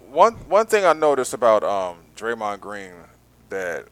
One 0.00 0.34
one 0.48 0.66
thing 0.66 0.84
I 0.84 0.92
noticed 0.92 1.34
about 1.34 1.62
um, 1.62 1.98
Draymond 2.16 2.60
Green 2.60 2.92
that 3.48 3.86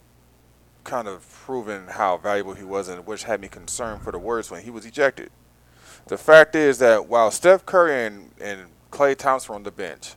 kind 0.85 1.09
of 1.09 1.29
proven 1.29 1.87
how 1.89 2.17
valuable 2.19 2.55
he 2.55 2.65
was 2.65 2.89
and 2.89 3.07
which 3.07 3.25
had 3.25 3.41
me 3.41 3.49
concerned 3.49 4.03
for 4.03 4.13
the 4.13 4.19
Warriors 4.19 4.51
when 4.51 4.63
he 4.63 4.71
was 4.71 4.87
ejected. 4.87 5.31
The 6.07 6.19
fact 6.19 6.55
is 6.55 6.79
that 6.79 7.09
while 7.09 7.31
Steph 7.31 7.65
Curry 7.65 8.07
and, 8.07 8.31
and 8.41 8.67
Klay 8.91 9.17
Thompson 9.17 9.53
were 9.53 9.57
on 9.57 9.63
the 9.63 9.71
bench 9.71 10.15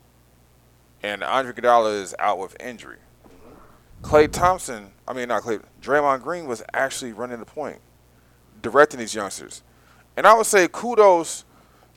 and 1.02 1.24
Andre 1.24 1.54
Iguodala 1.54 2.02
is 2.02 2.14
out 2.20 2.38
with 2.38 2.56
injury, 2.60 2.98
Klay 4.02 4.30
Thompson, 4.30 4.92
I 5.08 5.14
mean 5.14 5.30
not 5.30 5.44
Klay, 5.44 5.62
Draymond 5.82 6.22
Green 6.22 6.46
was 6.46 6.62
actually 6.74 7.14
running 7.14 7.40
the 7.40 7.46
point, 7.46 7.80
directing 8.62 9.00
these 9.00 9.16
youngsters. 9.16 9.64
And 10.18 10.28
I 10.28 10.34
would 10.34 10.46
say 10.46 10.68
kudos 10.72 11.46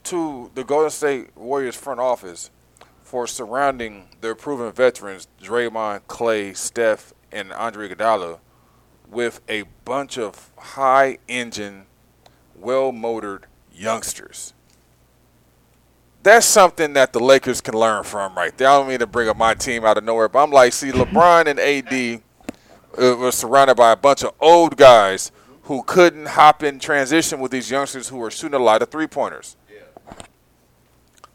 to 0.04 0.50
the 0.54 0.64
Golden 0.64 0.90
State 0.90 1.36
Warriors 1.36 1.76
front 1.76 2.00
office 2.00 2.50
for 3.10 3.26
surrounding 3.26 4.06
their 4.20 4.36
proven 4.36 4.70
veterans, 4.70 5.26
Draymond, 5.42 6.02
Klay, 6.02 6.56
Steph, 6.56 7.12
and 7.32 7.52
Andre 7.52 7.88
Iguodala, 7.88 8.38
with 9.10 9.40
a 9.48 9.64
bunch 9.84 10.16
of 10.16 10.52
high-engine, 10.56 11.86
well-motored 12.54 13.46
youngsters. 13.74 14.54
That's 16.22 16.46
something 16.46 16.92
that 16.92 17.12
the 17.12 17.18
Lakers 17.18 17.60
can 17.60 17.74
learn 17.74 18.04
from 18.04 18.36
right 18.36 18.56
there. 18.56 18.68
I 18.68 18.78
don't 18.78 18.86
mean 18.86 19.00
to 19.00 19.08
bring 19.08 19.28
up 19.28 19.36
my 19.36 19.54
team 19.54 19.84
out 19.84 19.98
of 19.98 20.04
nowhere, 20.04 20.28
but 20.28 20.44
I'm 20.44 20.52
like, 20.52 20.72
see, 20.72 20.92
LeBron 20.92 21.48
and 21.48 21.58
AD 21.58 22.22
uh, 22.96 23.16
were 23.16 23.32
surrounded 23.32 23.74
by 23.76 23.90
a 23.90 23.96
bunch 23.96 24.22
of 24.22 24.34
old 24.38 24.76
guys 24.76 25.32
who 25.64 25.82
couldn't 25.82 26.26
hop 26.26 26.62
in 26.62 26.78
transition 26.78 27.40
with 27.40 27.50
these 27.50 27.72
youngsters 27.72 28.08
who 28.08 28.18
were 28.18 28.30
shooting 28.30 28.60
a 28.60 28.62
lot 28.62 28.82
of 28.82 28.88
three-pointers 28.88 29.56
Yeah. 29.68 30.12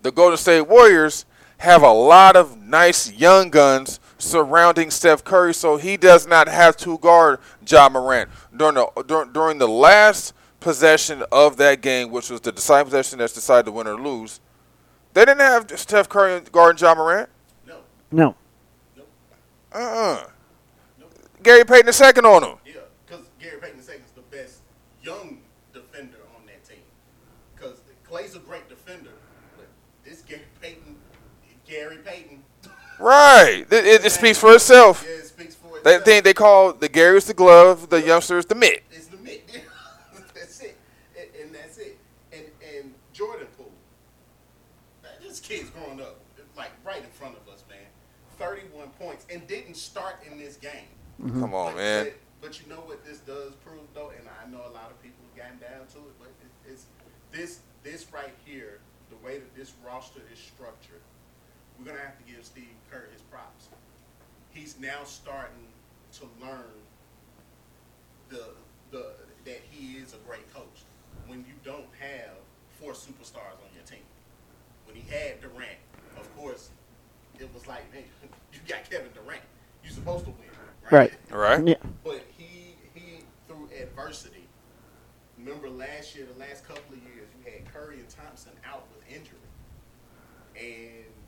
the 0.04 0.12
Golden 0.14 0.38
State 0.38 0.62
Warriors 0.62 1.26
have 1.66 1.82
a 1.82 1.92
lot 1.92 2.36
of 2.36 2.58
nice 2.58 3.12
young 3.12 3.50
guns 3.50 4.00
surrounding 4.18 4.92
Steph 4.92 5.24
Curry, 5.24 5.54
so 5.54 5.78
he 5.78 5.98
does 5.98 6.26
not 6.26 6.48
have 6.48 6.78
to 6.78 6.98
guard 7.00 7.40
Ja 7.68 7.90
Morant 7.90 8.30
during 8.56 8.76
the 8.76 9.04
during, 9.08 9.34
during 9.34 9.58
the 9.58 9.68
last 9.68 10.34
possession 10.60 11.24
of 11.32 11.58
that 11.58 11.82
game, 11.82 12.12
which 12.12 12.30
was 12.30 12.40
the 12.42 12.52
deciding 12.52 12.86
possession 12.86 13.20
that's 13.20 13.34
decided 13.34 13.66
to 13.66 13.72
win 13.72 13.88
or 13.88 14.00
lose. 14.00 14.40
They 15.14 15.26
didn't 15.26 15.42
have 15.42 15.72
Steph 15.80 16.08
Curry 16.08 16.42
guarding 16.52 16.82
Ja 16.82 16.94
Morant. 16.94 17.30
No. 17.68 17.78
No. 18.12 18.36
Nope. 18.96 19.08
Uh-uh. 19.74 20.28
Nope. 21.00 21.14
Gary 21.42 21.66
Payton 21.66 21.88
the 21.88 21.94
second 21.94 22.26
on 22.26 22.44
him. 22.44 22.58
Yeah. 22.66 22.74
Because 23.06 23.26
Gary 23.40 23.60
Payton 23.60 23.80
II 23.80 23.96
is 23.96 24.12
the 24.16 24.22
best 24.30 24.60
young 25.02 25.40
defender 25.74 26.18
on 26.36 26.46
that 26.46 26.64
team. 26.64 26.84
Because 27.56 27.82
Klay's 28.10 28.36
a 28.36 28.40
great 28.40 28.68
defender, 28.70 29.12
but 29.58 29.68
this 30.04 30.22
Gary 30.22 30.42
Payton, 30.62 30.96
Gary 31.76 31.98
Payton. 31.98 32.44
Right. 33.00 33.66
It, 33.70 33.86
it, 33.86 34.06
it 34.06 34.12
speaks 34.12 34.38
for 34.38 34.54
itself. 34.54 35.04
Yeah, 35.06 35.16
it 35.18 35.26
speaks 35.26 35.56
for 35.56 35.80
They 35.84 36.00
think 36.00 36.24
they 36.24 36.34
call 36.34 36.74
the 36.74 36.88
Gary 36.88 37.18
is 37.18 37.26
the 37.26 37.34
glove, 37.34 37.90
the 37.90 38.02
youngster 38.02 38.38
is 38.38 38.46
the 38.46 38.56
mitt. 38.56 38.84
It's 38.92 39.08
the 39.08 39.18
mid. 39.18 39.42
that's 40.34 40.62
it, 40.62 40.78
and, 41.18 41.28
and 41.42 41.56
that's 41.56 41.78
it. 41.78 41.98
And 42.32 42.46
and 42.76 42.94
Jordan 43.12 43.48
Poole, 43.58 43.72
this 45.22 45.40
kid's 45.40 45.70
growing 45.72 46.00
up 46.00 46.20
like 46.56 46.72
right 46.86 47.04
in 47.04 47.10
front 47.10 47.36
of 47.36 47.54
us, 47.54 47.64
man. 47.70 47.80
Thirty-one 48.40 48.90
points 49.00 49.26
and 49.32 49.46
didn't 49.48 49.76
start 49.76 50.16
in 50.30 50.38
this 50.38 50.56
game. 50.56 50.72
Mm-hmm. 51.22 51.42
Come 51.42 51.54
on, 51.54 51.74
But- 51.74 51.78
man. 51.78 52.04
But, 52.06 52.14
but 52.42 52.62
you 52.62 52.70
know 52.70 52.82
what 52.82 53.04
this 53.04 53.20
does 53.20 53.54
prove 53.66 53.82
though, 53.94 54.12
and 54.18 54.28
I 54.30 54.50
know 54.50 54.60
a 54.60 54.72
lot 54.74 54.92
of 54.92 55.02
people 55.02 55.18
have 55.28 55.44
gotten 55.44 55.60
down 55.60 55.88
to 55.94 55.98
it, 55.98 56.16
but 56.20 56.28
it, 56.30 56.72
it's 56.72 56.86
this 57.32 57.60
this 57.84 58.06
right 58.14 58.34
here, 58.46 58.80
the 59.10 59.18
way 59.26 59.40
that 59.40 59.56
this 59.56 59.74
roster 59.86 60.22
is 60.32 60.40
structured, 60.40 61.02
we're 61.86 61.92
gonna 61.92 62.04
have 62.04 62.18
to 62.18 62.32
give 62.32 62.44
Steve 62.44 62.68
Kerr 62.90 63.08
his 63.12 63.22
props. 63.22 63.68
He's 64.50 64.80
now 64.80 65.04
starting 65.04 65.68
to 66.14 66.24
learn 66.42 66.72
the 68.30 68.44
the 68.92 69.06
that 69.46 69.62
he 69.70 69.98
is 69.98 70.14
a 70.14 70.18
great 70.28 70.52
coach. 70.54 70.84
When 71.28 71.40
you 71.40 71.54
don't 71.64 71.86
have 72.00 72.32
four 72.80 72.94
superstars 72.94 73.58
on 73.62 73.70
your 73.74 73.84
team, 73.86 74.04
when 74.86 74.96
he 74.96 75.04
had 75.10 75.42
Durant, 75.42 75.78
of 76.18 76.36
course, 76.36 76.70
it 77.40 77.52
was 77.54 77.68
like, 77.68 77.92
man, 77.94 78.04
you 78.54 78.60
got 78.68 78.90
Kevin 78.90 79.10
Durant, 79.14 79.42
you're 79.84 79.94
supposed 79.94 80.26
to 80.26 80.32
win, 80.32 80.50
Right. 80.92 81.14
Right. 81.32 81.68
Yeah. 81.68 81.76
but 82.04 82.24
he 82.38 82.76
he 82.94 83.20
through 83.48 83.70
adversity. 83.80 84.48
Remember 85.38 85.70
last 85.70 86.16
year, 86.16 86.26
the 86.32 86.40
last 86.40 86.68
couple 86.68 86.94
of 86.94 87.04
years, 87.04 87.28
you 87.38 87.52
had 87.52 87.72
Curry 87.72 88.00
and 88.00 88.10
Thompson 88.10 88.54
out 88.68 88.86
with 88.96 89.06
injury, 89.16 89.38
and 90.56 90.66
you 90.66 91.25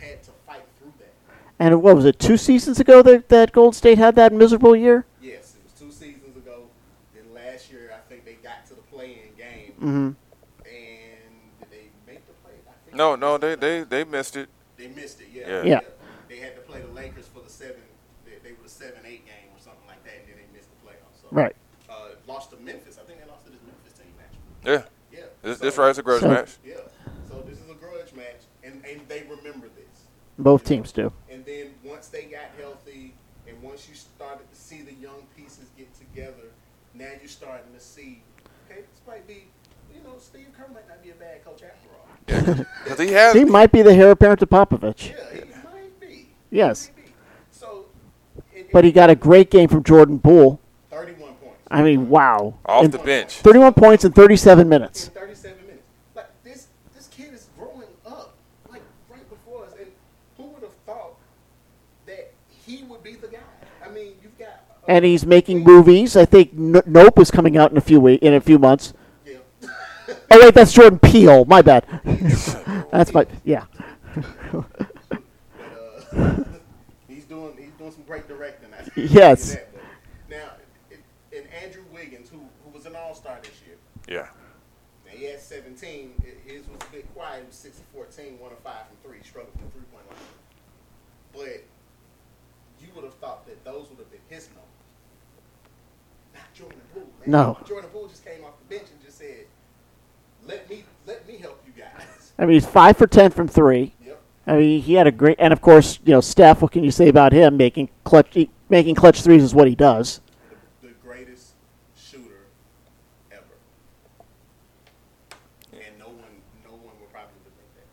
had 0.00 0.22
to 0.24 0.30
fight 0.46 0.62
through 0.78 0.92
that. 0.98 1.12
And 1.58 1.82
what 1.82 1.96
was 1.96 2.04
it? 2.04 2.18
Two 2.18 2.36
seasons 2.36 2.78
ago 2.80 3.02
that 3.02 3.28
that 3.30 3.52
Gold 3.52 3.74
State 3.74 3.98
had 3.98 4.14
that 4.16 4.32
miserable 4.32 4.76
year. 4.76 5.06
Yes, 5.22 5.54
it 5.56 5.62
was 5.64 5.72
two 5.78 5.90
seasons 5.90 6.36
ago. 6.36 6.64
Then 7.14 7.24
last 7.34 7.70
year, 7.70 7.92
I 7.94 8.00
think 8.08 8.24
they 8.24 8.34
got 8.34 8.66
to 8.66 8.74
the 8.74 8.82
play-in 8.82 9.34
game, 9.36 9.72
Mm-hmm. 9.80 10.10
and 10.64 11.22
did 11.60 11.70
they 11.70 11.86
make 12.06 12.26
the 12.26 12.32
play? 12.44 12.52
I 12.68 12.72
think 12.84 12.96
No, 12.96 13.16
no, 13.16 13.38
they 13.38 13.54
they 13.54 13.82
they 13.84 14.04
missed 14.04 14.36
it. 14.36 14.48
they 14.76 14.88
missed 14.88 15.20
it. 15.20 15.28
Yeah, 15.32 15.48
Yeah. 15.48 15.62
Yeah. 15.64 15.80
They 16.28 16.38
had 16.38 16.54
to 16.56 16.60
play 16.62 16.80
the 16.82 16.92
Lakers 16.92 17.26
for 17.32 17.40
the 17.40 17.48
seven. 17.50 17.80
They, 18.24 18.32
they 18.42 18.50
were 18.52 18.62
the 18.64 18.68
seven-eight 18.68 19.24
game 19.24 19.48
or 19.54 19.60
something 19.62 19.86
like 19.86 20.02
that, 20.04 20.14
and 20.20 20.28
then 20.28 20.36
they 20.36 20.58
missed 20.58 20.68
the 20.68 20.88
playoffs. 20.90 21.22
So, 21.22 21.28
Right. 21.30 21.54
Uh, 21.88 21.94
lost 22.26 22.50
to 22.50 22.56
Memphis. 22.56 22.98
I 23.00 23.06
think 23.06 23.20
they 23.22 23.30
lost 23.30 23.44
to 23.46 23.50
this 23.52 23.60
Memphis 23.64 23.92
team 23.94 24.12
actually. 24.20 24.44
Yeah. 24.66 24.82
Yeah. 25.12 25.26
This 25.42 25.58
So- 25.58 25.64
this 25.64 25.78
right 25.78 25.90
is 25.90 25.98
a 25.98 26.02
grudge 26.02 26.20
So- 26.22 26.28
match. 26.28 26.56
Yeah. 26.66 26.74
So 27.30 27.40
this 27.48 27.60
is 27.60 27.70
a 27.70 27.74
grudge 27.74 28.12
match, 28.14 28.42
and, 28.64 28.84
and 28.84 29.00
they 29.08 29.22
remember 29.30 29.68
this. 30.36 30.44
Both 30.44 30.64
teams 30.64 30.92
do. 30.92 31.12
And 31.30 31.44
then 31.44 31.70
once 31.84 32.08
they 32.08 32.22
got 32.24 32.50
healthy, 32.60 33.14
And 33.48 33.62
once 33.62 33.88
you 33.88 33.94
started 33.94 34.50
to 34.52 34.56
see 34.60 34.82
the 34.82 34.94
young 34.94 35.22
pieces 35.36 35.66
get 35.78 35.88
together, 35.94 36.48
now 36.94 37.06
you're 37.20 37.28
starting 37.28 37.72
to 37.72 37.80
see, 37.80 38.22
okay, 38.68 38.80
this 38.80 39.00
might 39.06 39.24
be, 39.28 39.44
you 39.94 40.02
know, 40.02 40.14
Steve 40.18 40.48
Kerr 40.56 40.66
might 40.74 40.88
not 40.88 41.00
be 41.02 41.10
a 41.10 41.14
bad 41.14 41.44
coach 41.44 41.62
after 41.62 41.88
all. 41.94 42.64
Because 42.84 42.98
he 42.98 43.12
has. 43.12 43.34
He 43.36 43.44
might 43.44 43.70
be 43.70 43.82
the 43.82 43.92
heir 43.92 44.10
apparent 44.10 44.40
to 44.40 44.46
Popovich. 44.48 45.10
Yeah, 45.10 45.32
he 45.32 45.40
might 45.64 46.00
be. 46.00 46.28
Yes. 46.50 46.90
Might 46.96 47.04
be. 47.06 47.12
So, 47.52 47.86
it, 48.52 48.72
But 48.72 48.82
he 48.84 48.90
got 48.90 49.10
a 49.10 49.14
great 49.14 49.48
game 49.50 49.68
from 49.68 49.84
Jordan 49.84 50.18
Poole. 50.18 50.58
31 50.90 51.34
points. 51.34 51.56
I 51.70 51.82
mean, 51.82 52.08
wow. 52.08 52.54
Off 52.66 52.84
In 52.84 52.90
the 52.90 52.98
bench. 52.98 53.34
31 53.42 53.74
points 53.74 54.04
in 54.04 54.10
37 54.10 54.68
minutes. 54.68 55.06
in 55.06 55.14
37 55.14 55.56
minutes. 55.66 55.82
Like 56.16 56.30
this, 56.42 56.66
this 56.96 57.06
kid 57.08 57.32
is 57.32 57.48
growing 57.56 57.86
up, 58.04 58.34
like 58.68 58.82
right 59.08 59.28
before 59.30 59.66
us. 59.66 59.72
And 59.78 59.86
who 60.36 60.44
would 60.52 60.62
have 60.62 60.74
thought 60.84 61.14
that 62.06 62.32
he 62.66 62.82
would 62.84 63.02
be 63.04 63.14
the 63.14 63.28
guy? 63.28 63.38
I 63.84 63.88
mean, 63.90 64.14
you've 64.22 64.36
got. 64.36 64.48
uh, 64.48 64.74
And 64.88 65.04
he's 65.04 65.26
making 65.26 65.64
movies. 65.64 66.16
I 66.16 66.24
think 66.24 66.52
N- 66.56 66.82
Nope 66.86 67.18
is 67.18 67.30
coming 67.30 67.56
out 67.56 67.70
in 67.72 67.76
a 67.76 67.80
few 67.80 68.00
week, 68.00 68.22
in 68.22 68.34
a 68.34 68.40
few 68.40 68.58
months. 68.58 68.92
Yeah. 69.24 69.36
Oh 70.30 70.40
wait, 70.40 70.54
that's 70.54 70.72
Jordan 70.72 70.98
Peele. 70.98 71.44
My 71.44 71.62
bad. 71.62 71.84
that's 72.92 73.12
my 73.12 73.26
yeah. 73.44 73.64
But, 74.14 74.64
uh, 76.16 76.44
he's 77.08 77.24
doing 77.24 77.56
he's 77.58 77.72
doing 77.78 77.90
some 77.92 78.04
great 78.06 78.28
directing. 78.28 78.68
Yes. 78.94 79.54
tell 79.54 79.60
you 79.60 79.66
that. 79.72 79.82
But 80.28 80.36
now, 80.36 80.50
it, 80.90 81.00
and 81.36 81.46
Andrew 81.64 81.82
Wiggins, 81.92 82.30
who 82.30 82.38
who 82.64 82.70
was 82.70 82.86
an 82.86 82.94
All 82.96 83.14
Star 83.14 83.38
this 83.42 83.60
year, 83.66 83.76
Yeah. 84.08 84.28
now 85.04 85.10
he 85.18 85.24
had 85.24 85.40
17. 85.40 86.14
It- 86.24 86.38
His 86.50 86.62
was 86.68 86.78
a 86.88 86.92
bit 86.92 87.12
quiet. 87.14 87.40
He 87.42 87.46
was 87.48 87.56
6 87.56 87.78
of 87.78 87.84
14, 87.92 88.38
one 88.38 88.52
of 88.52 88.58
five 88.60 88.86
from 88.86 88.96
three. 89.10 89.18
Struggled 89.24 89.52
from 89.58 89.68
three 89.72 89.82
point 89.92 90.06
line. 90.08 90.18
But 91.34 91.64
you 92.80 92.88
would 92.94 93.04
have 93.04 93.14
thought 93.14 93.44
that 93.46 93.64
those 93.64 93.88
would 93.90 93.98
have 93.98 94.10
been 94.10 94.20
his 94.28 94.48
numbers, 94.48 94.62
not 96.34 96.44
Jordan 97.26 97.54
Poole. 97.54 97.58
No. 97.60 97.66
Jordan 97.66 97.90
Poole 97.90 98.08
just 98.08 98.24
came 98.24 98.44
off 98.44 98.52
the 98.68 98.74
bench 98.74 98.88
and 98.90 99.02
just 99.04 99.18
said, 99.18 99.46
"Let 100.46 100.68
me 100.70 100.84
let 101.06 101.26
me 101.26 101.36
help 101.38 101.62
you 101.66 101.72
guys." 101.80 102.32
I 102.38 102.42
mean, 102.46 102.54
he's 102.54 102.66
five 102.66 102.96
for 102.96 103.06
ten 103.06 103.30
from 103.30 103.48
three. 103.48 103.92
Yep. 104.04 104.22
I 104.46 104.56
mean, 104.56 104.80
he 104.82 104.94
had 104.94 105.06
a 105.06 105.10
great, 105.12 105.36
and 105.40 105.52
of 105.52 105.60
course, 105.60 105.98
you 106.04 106.12
know, 106.12 106.20
Steph. 106.20 106.62
What 106.62 106.72
can 106.72 106.84
you 106.84 106.90
say 106.90 107.08
about 107.08 107.32
him? 107.32 107.56
Making 107.56 107.88
clutch, 108.04 108.28
he- 108.32 108.50
making 108.68 108.94
clutch 108.94 109.22
threes 109.22 109.42
is 109.42 109.54
what 109.54 109.66
he 109.68 109.74
does. 109.74 110.20
the 110.82 110.88
greatest 111.04 111.54
shooter 111.96 112.46
ever. 113.32 113.42
And 115.72 115.98
no 115.98 116.06
one, 116.06 116.16
no 116.64 116.70
one 116.70 116.94
will 117.00 117.08
probably 117.12 117.34
debate 117.44 117.74
that. 117.76 117.86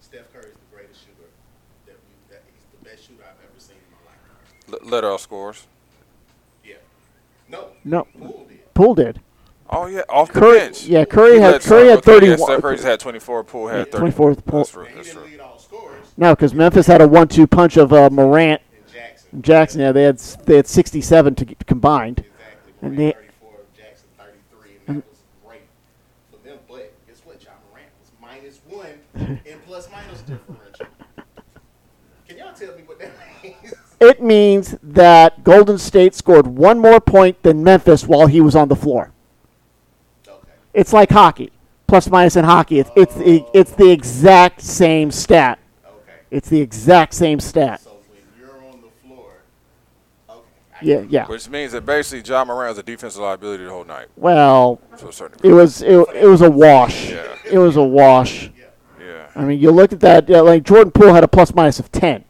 Steph 0.00 0.32
Curry 0.32 0.50
is 0.50 0.56
the 0.58 0.76
greatest 0.76 1.00
shooter 1.00 1.28
that 1.86 1.94
we, 1.94 2.34
that 2.34 2.42
he's 2.52 2.64
the 2.78 2.84
best 2.90 3.06
shooter 3.06 3.22
I've 3.22 3.38
ever 3.48 3.58
seen 3.60 3.76
in 3.76 3.92
my 3.94 4.10
lifetime. 4.10 4.82
L- 4.84 4.90
let 4.90 5.04
off 5.04 5.20
scores. 5.20 5.66
Yeah. 6.64 6.74
No. 7.48 7.68
No. 7.84 8.04
Poole 8.18 8.46
did. 8.48 8.49
Poole 8.80 8.94
did. 8.94 9.20
Oh 9.68 9.84
yeah, 9.86 10.00
off 10.08 10.32
the 10.32 10.40
bench. 10.40 10.84
yeah, 10.86 11.04
Curry 11.04 11.34
He 11.34 11.40
had- 11.40 11.60
Curry 11.60 11.60
some- 11.60 11.88
had 11.90 11.98
okay, 11.98 12.12
31 12.12 12.30
Yeah, 12.38 12.44
Steph 12.46 12.60
Curry 12.62 12.74
just 12.76 12.86
had 12.88 12.98
24. 13.00 13.44
Poole 13.44 13.68
had 13.68 13.76
Yeah, 13.76 13.84
30. 13.84 13.98
24 13.98 14.34
Poole- 14.36 14.58
That's 14.60 14.70
true. 14.70 14.80
And 14.84 14.90
he 14.90 14.96
That's 14.96 15.08
didn't 15.08 15.22
true. 15.22 15.30
lead 15.32 15.40
all 15.40 15.58
scorers 15.58 16.06
No, 16.16 16.34
because 16.34 16.54
Memphis 16.54 16.86
had 16.86 17.02
a 17.02 17.06
one-two 17.06 17.46
punch 17.46 17.76
of 17.76 17.92
uh, 17.92 18.08
Morant 18.08 18.62
in 18.72 18.92
Jackson. 18.92 19.28
and 19.32 19.44
Jackson. 19.44 19.80
Yeah, 19.82 19.92
they 19.92 20.04
had 20.04 20.16
they 20.18 20.56
had 20.56 20.66
67 20.66 21.34
to, 21.34 21.44
combined. 21.66 22.20
Exactly. 22.20 22.72
And 22.88 22.98
they- 22.98 23.12
Jackson 23.76 24.08
33, 24.16 24.70
and 24.88 24.96
that 24.96 25.04
was 25.10 25.18
great 25.46 25.60
for 26.30 26.48
them. 26.48 26.58
But 26.66 26.92
guess 27.06 27.20
what? 27.26 27.38
John 27.38 27.52
Morant 27.70 27.90
was 28.00 28.10
minus 28.18 28.60
one 28.66 29.40
in 29.44 29.58
plus 29.66 29.88
minus 29.92 30.22
differential. 30.22 30.86
Can 32.26 32.38
y'all 32.38 32.54
tell 32.54 32.74
me 32.74 32.82
what 32.86 32.98
that 32.98 33.10
means? 33.42 33.74
It 34.00 34.22
means 34.22 34.76
that 34.82 35.44
Golden 35.44 35.76
State 35.76 36.14
scored 36.14 36.46
one 36.46 36.78
more 36.78 37.00
point 37.00 37.42
than 37.42 37.62
Memphis 37.62 38.06
while 38.06 38.26
he 38.26 38.40
was 38.40 38.56
on 38.56 38.68
the 38.68 38.76
floor. 38.76 39.12
Okay. 40.26 40.48
It's 40.72 40.94
like 40.94 41.10
hockey, 41.10 41.52
plus 41.86 42.08
minus 42.08 42.36
in 42.36 42.44
hockey. 42.46 42.78
It's 42.78 42.90
it's 42.96 43.14
the, 43.14 43.44
it's 43.52 43.72
the 43.72 43.90
exact 43.90 44.62
same 44.62 45.10
stat. 45.10 45.58
Okay. 45.86 46.12
It's 46.30 46.48
the 46.48 46.60
exact 46.60 47.12
same 47.12 47.40
stat. 47.40 47.82
So 47.82 47.90
when 48.08 48.22
you're 48.38 48.72
on 48.72 48.80
the 48.80 49.06
floor, 49.06 49.32
okay. 50.30 50.46
Yeah, 50.80 51.04
yeah. 51.08 51.26
Which 51.26 51.50
means 51.50 51.72
that 51.72 51.84
basically 51.84 52.22
John 52.22 52.46
Moran 52.46 52.70
was 52.70 52.78
a 52.78 52.82
defensive 52.82 53.20
liability 53.20 53.64
the 53.64 53.70
whole 53.70 53.84
night 53.84 54.06
Well, 54.16 54.80
to 54.96 55.08
a 55.08 55.12
certain 55.12 55.38
it 55.42 55.52
was 55.52 55.82
it, 55.82 55.92
it 56.14 56.26
was 56.26 56.40
a 56.40 56.50
wash. 56.50 57.10
Yeah. 57.10 57.36
It 57.44 57.58
was 57.58 57.76
a 57.76 57.82
wash. 57.82 58.44
Yeah. 58.56 58.64
Yeah. 58.98 59.26
I 59.36 59.44
mean, 59.44 59.60
you 59.60 59.70
looked 59.72 59.92
at 59.92 60.00
that. 60.00 60.26
Yeah, 60.26 60.40
like 60.40 60.62
Jordan 60.62 60.90
Poole 60.90 61.12
had 61.12 61.22
a 61.22 61.28
plus 61.28 61.52
minus 61.54 61.78
of 61.78 61.92
ten, 61.92 62.16
Okay. 62.16 62.24
Yeah. 62.24 62.29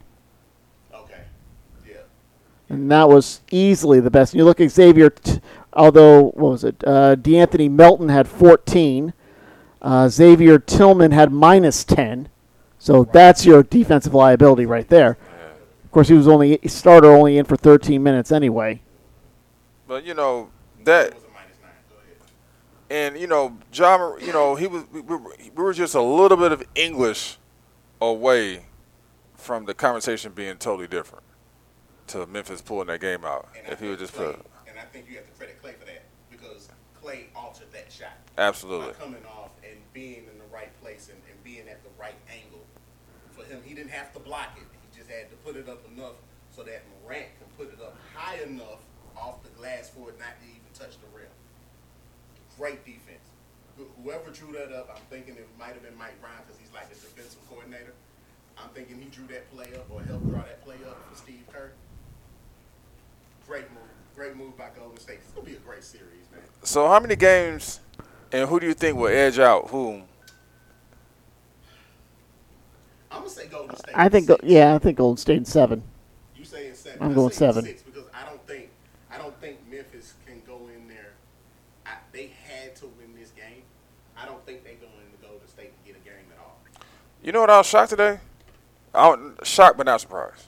And 2.71 2.89
that 2.89 3.09
was 3.09 3.41
easily 3.51 3.99
the 3.99 4.09
best. 4.09 4.33
And 4.33 4.39
you 4.39 4.45
look 4.45 4.61
at 4.61 4.71
Xavier, 4.71 5.09
t- 5.09 5.41
although 5.73 6.23
what 6.23 6.37
was 6.37 6.63
it? 6.63 6.81
Uh, 6.87 7.17
De'Anthony 7.17 7.69
Melton 7.69 8.07
had 8.07 8.29
fourteen. 8.29 9.13
Uh, 9.81 10.07
Xavier 10.07 10.57
Tillman 10.57 11.11
had 11.11 11.33
minus 11.33 11.83
ten. 11.83 12.29
So 12.79 13.03
that's 13.03 13.45
your 13.45 13.61
defensive 13.61 14.13
liability 14.13 14.65
right 14.65 14.87
there. 14.87 15.17
Of 15.83 15.91
course, 15.91 16.07
he 16.07 16.13
was 16.13 16.29
only 16.29 16.59
starter 16.67 17.11
only 17.11 17.37
in 17.37 17.43
for 17.43 17.57
13 17.57 18.01
minutes 18.01 18.31
anyway. 18.31 18.81
But 19.85 20.05
you 20.05 20.13
know 20.13 20.49
that, 20.85 21.13
was 21.13 21.23
a 21.23 21.27
minus 21.27 21.57
nine. 21.61 21.71
Go 21.89 21.97
ahead. 21.97 23.13
and 23.13 23.19
you 23.19 23.27
know 23.27 23.57
John, 23.73 24.15
you 24.21 24.31
know 24.31 24.55
he 24.55 24.67
was. 24.67 24.85
We, 24.93 25.01
we 25.01 25.17
were 25.53 25.73
just 25.73 25.93
a 25.93 26.01
little 26.01 26.37
bit 26.37 26.53
of 26.53 26.63
English 26.73 27.37
away 27.99 28.61
from 29.35 29.65
the 29.65 29.73
conversation 29.73 30.31
being 30.31 30.55
totally 30.55 30.87
different. 30.87 31.25
To 32.11 32.27
Memphis 32.27 32.59
pulling 32.61 32.87
that 32.87 32.99
game 32.99 33.23
out, 33.23 33.47
And 33.57 33.67
I 33.67 33.71
if 33.71 33.79
he 33.79 33.87
would 33.87 33.99
just 33.99 34.11
Klay, 34.13 34.35
put 34.35 34.45
and 34.67 34.75
I 34.77 34.83
think 34.91 35.07
you 35.07 35.15
have 35.15 35.23
to 35.23 35.31
credit 35.39 35.55
Klay 35.63 35.79
for 35.79 35.85
that 35.85 36.03
because 36.29 36.67
Klay 37.01 37.31
altered 37.33 37.71
that 37.71 37.87
shot. 37.89 38.19
absolutely. 38.37 38.91
By 38.91 38.99
coming 38.99 39.23
off 39.23 39.51
and 39.63 39.79
being 39.93 40.27
in 40.27 40.35
the 40.35 40.49
right 40.51 40.75
place 40.81 41.07
and, 41.07 41.15
and 41.31 41.41
being 41.41 41.69
at 41.71 41.79
the 41.83 41.89
right 41.97 42.19
angle. 42.27 42.67
For 43.31 43.45
him, 43.45 43.61
he 43.63 43.73
didn't 43.73 43.91
have 43.91 44.11
to 44.11 44.19
block 44.19 44.57
it. 44.59 44.67
He 44.75 44.97
just 44.99 45.09
had 45.09 45.29
to 45.31 45.37
put 45.37 45.55
it 45.55 45.69
up 45.69 45.87
enough 45.87 46.19
so 46.51 46.63
that 46.63 46.83
Morant 46.99 47.31
can 47.39 47.47
put 47.55 47.71
it 47.71 47.79
up 47.79 47.95
high 48.13 48.43
enough 48.43 48.83
off 49.15 49.41
the 49.43 49.49
glass 49.55 49.87
for 49.95 50.09
it 50.09 50.19
not 50.19 50.35
to 50.43 50.45
even 50.51 50.67
touch 50.75 50.99
the 50.99 51.07
rim. 51.15 51.31
Great 52.59 52.83
defense. 52.83 53.23
Whoever 54.03 54.31
drew 54.31 54.51
that 54.51 54.75
up, 54.75 54.91
I'm 54.93 55.01
thinking 55.09 55.35
it 55.39 55.47
might 55.57 55.79
have 55.79 55.83
been 55.83 55.97
Mike 55.97 56.19
Brown 56.19 56.43
because 56.43 56.59
he's 56.59 56.73
like 56.75 56.91
the 56.91 56.99
defensive 56.99 57.39
coordinator. 57.47 57.95
I'm 58.59 58.67
thinking 58.75 58.99
he 58.99 59.07
drew 59.07 59.27
that 59.31 59.47
play 59.55 59.71
up 59.79 59.87
or 59.89 60.03
helped 60.03 60.27
draw 60.27 60.43
that 60.43 60.59
play 60.67 60.75
up 60.83 60.99
for 61.07 61.15
Steve 61.15 61.47
Kerr. 61.47 61.71
Great 63.51 63.69
move. 63.71 63.83
Great 64.15 64.35
move 64.37 64.57
by 64.57 64.69
Golden 64.79 64.97
State. 64.97 65.19
It's 65.21 65.31
going 65.31 65.45
to 65.45 65.51
be 65.51 65.57
a 65.57 65.59
great 65.59 65.83
series, 65.83 66.23
man. 66.31 66.39
So 66.63 66.87
how 66.87 67.01
many 67.01 67.17
games, 67.17 67.81
and 68.31 68.47
who 68.47 68.61
do 68.61 68.65
you 68.65 68.73
think 68.73 68.95
will 68.95 69.09
edge 69.09 69.39
out 69.39 69.71
whom? 69.71 70.03
I'm 73.11 73.17
gonna 73.17 73.29
say 73.29 73.47
Golden 73.47 73.75
State. 73.75 73.93
I 73.93 74.07
think, 74.07 74.27
six. 74.27 74.39
yeah, 74.45 74.73
I 74.73 74.79
think 74.79 74.97
Golden 74.97 75.17
State 75.17 75.35
in 75.35 75.43
seven. 75.43 75.83
You 76.33 76.45
saying 76.45 76.75
seven? 76.75 77.01
I'm 77.01 77.11
I 77.11 77.13
going 77.13 77.31
seven. 77.33 77.65
Six 77.65 77.81
because 77.81 78.05
I 78.13 78.25
don't 78.25 78.41
think 78.47 78.69
I 79.11 79.17
don't 79.17 79.37
think 79.41 79.57
Memphis 79.69 80.13
can 80.25 80.41
go 80.47 80.69
in 80.73 80.87
there. 80.87 81.11
I, 81.85 81.95
they 82.13 82.31
had 82.47 82.73
to 82.77 82.85
win 82.85 83.13
this 83.19 83.31
game. 83.31 83.63
I 84.17 84.25
don't 84.27 84.45
think 84.45 84.63
they 84.63 84.75
go 84.75 84.87
into 84.87 85.27
Golden 85.27 85.45
State 85.49 85.73
and 85.75 85.85
get 85.85 86.01
a 86.01 86.05
game 86.05 86.31
at 86.31 86.39
all. 86.39 86.57
You 87.21 87.33
know 87.33 87.41
what 87.41 87.49
I 87.49 87.57
was 87.57 87.67
shocked 87.67 87.89
today? 87.89 88.21
I 88.95 89.09
was 89.09 89.45
shocked 89.45 89.75
but 89.75 89.87
not 89.87 89.99
surprised. 89.99 90.47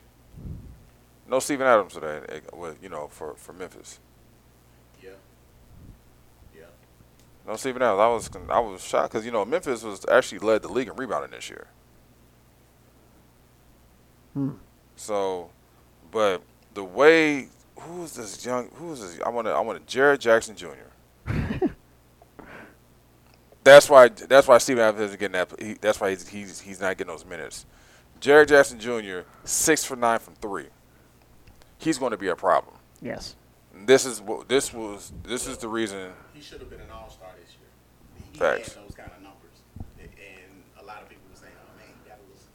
No 1.27 1.39
Steven 1.39 1.65
Adams 1.65 1.93
today. 1.93 2.21
eh, 2.29 2.39
With 2.53 2.81
you 2.83 2.89
know 2.89 3.07
for 3.07 3.33
for 3.35 3.53
Memphis. 3.53 3.99
Yeah. 5.01 5.11
Yeah. 6.55 6.63
No 7.47 7.55
Steven 7.55 7.81
Adams. 7.81 7.99
I 7.99 8.07
was 8.07 8.29
I 8.49 8.59
was 8.59 8.83
shocked 8.83 9.13
because 9.13 9.25
you 9.25 9.31
know 9.31 9.45
Memphis 9.45 9.83
was 9.83 10.05
actually 10.11 10.39
led 10.39 10.61
the 10.63 10.69
league 10.69 10.87
in 10.87 10.95
rebounding 10.95 11.31
this 11.31 11.49
year. 11.49 11.67
Hmm. 14.33 14.51
So, 14.95 15.49
but 16.11 16.41
the 16.73 16.83
way 16.83 17.47
who 17.79 18.03
is 18.03 18.13
this 18.13 18.45
young? 18.45 18.69
Who 18.75 18.91
is 18.93 19.01
this? 19.01 19.19
I 19.25 19.29
want 19.29 19.47
to. 19.47 19.53
I 19.53 19.59
want 19.61 19.85
to 19.87 19.97
Jaren 19.97 20.19
Jackson 20.19 20.55
Jr. 20.55 20.67
that's 23.63 23.89
why. 23.89 24.09
That's 24.09 24.47
why 24.47 24.57
Steven 24.57 24.83
Adams 24.83 25.01
isn't 25.01 25.19
getting 25.19 25.33
that. 25.33 25.53
He, 25.59 25.73
that's 25.73 25.99
why 25.99 26.09
he's, 26.11 26.27
he's 26.27 26.59
he's 26.61 26.81
not 26.81 26.97
getting 26.97 27.11
those 27.13 27.25
minutes. 27.25 27.65
Jaren 28.21 28.47
Jackson 28.47 28.79
Jr. 28.79 29.21
six 29.43 29.83
for 29.83 29.95
nine 29.95 30.19
from 30.19 30.35
three. 30.35 30.67
He's 31.83 31.97
going 31.97 32.11
to 32.11 32.17
be 32.17 32.27
a 32.27 32.35
problem. 32.35 32.75
Yes. 33.01 33.35
This 33.85 34.05
is 34.05 34.21
what 34.21 34.47
this 34.47 34.73
was. 34.73 35.11
This 35.23 35.47
is 35.47 35.57
the 35.57 35.67
reason. 35.67 36.11
He 36.33 36.41
should 36.41 36.59
have 36.59 36.69
been 36.69 36.79
an 36.79 36.91
All 36.91 37.09
Star 37.09 37.29
this 37.41 37.51
year. 37.55 37.69
He 38.31 38.39
Facts. 38.39 38.73
had 38.73 38.83
those 38.85 38.95
kind 38.95 39.11
of 39.17 39.21
numbers, 39.21 39.57
and, 39.99 40.07
and 40.07 40.63
a 40.81 40.85
lot 40.85 41.01
of 41.01 41.09
people 41.09 41.23
were 41.29 41.35
saying, 41.35 41.53
"Oh 41.57 41.77
man, 41.77 41.89
that 42.07 42.19
was 42.31 42.47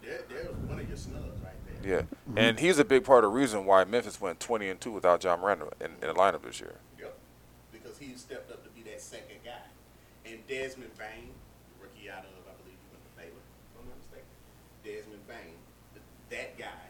they're, 0.00 0.22
they're 0.28 0.52
one 0.68 0.78
of 0.80 0.88
your 0.88 0.96
snubs 0.96 1.42
right 1.42 1.82
there." 1.82 2.06
Yeah, 2.06 2.40
and 2.40 2.58
he's 2.58 2.78
a 2.78 2.84
big 2.84 3.04
part 3.04 3.24
of 3.24 3.32
the 3.32 3.36
reason 3.36 3.66
why 3.66 3.84
Memphis 3.84 4.20
went 4.20 4.38
twenty 4.40 4.70
and 4.70 4.80
two 4.80 4.92
without 4.92 5.20
John 5.20 5.40
Miranda 5.40 5.68
in, 5.80 5.90
in 6.00 6.08
the 6.08 6.14
lineup 6.14 6.42
this 6.42 6.60
year. 6.60 6.76
Yep. 6.98 7.18
Because 7.72 7.98
he 7.98 8.14
stepped 8.14 8.50
up 8.50 8.62
to 8.64 8.70
be 8.70 8.88
that 8.88 9.00
second 9.02 9.42
guy. 9.44 9.66
And 10.24 10.46
Desmond 10.46 10.96
Bane, 10.96 11.34
rookie 11.82 12.08
out 12.08 12.20
of, 12.22 12.30
I 12.46 12.54
believe 12.62 12.78
he 12.78 12.88
went 12.94 13.02
to 13.02 13.12
Baylor, 13.18 13.42
if 13.42 13.74
I'm 13.74 13.88
not 13.90 13.98
mistaken. 13.98 14.30
Desmond 14.84 15.26
Bane, 15.26 15.58
that 16.30 16.56
guy 16.56 16.86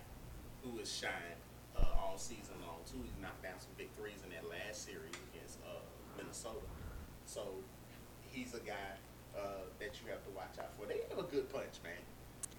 who 0.62 0.76
has 0.79 0.92
shined 0.92 1.14
all 1.14 1.16
all 1.24 1.39
season 2.20 2.54
long 2.66 2.78
too. 2.87 2.98
He 3.02 3.11
knocked 3.22 3.42
down 3.42 3.59
some 3.59 3.72
big 3.76 3.88
threes 3.96 4.22
in 4.24 4.30
that 4.30 4.48
last 4.48 4.85
series 4.85 5.14
against 5.33 5.59
uh, 5.64 5.80
Minnesota. 6.16 6.61
So 7.26 7.42
he's 8.30 8.54
a 8.54 8.61
guy 8.61 8.98
uh, 9.37 9.66
that 9.78 9.90
you 10.02 10.11
have 10.11 10.22
to 10.24 10.30
watch 10.30 10.59
out 10.59 10.70
for. 10.78 10.87
They 10.87 11.00
have 11.09 11.18
a 11.18 11.28
good 11.28 11.52
punch, 11.52 11.80
man. 11.83 11.92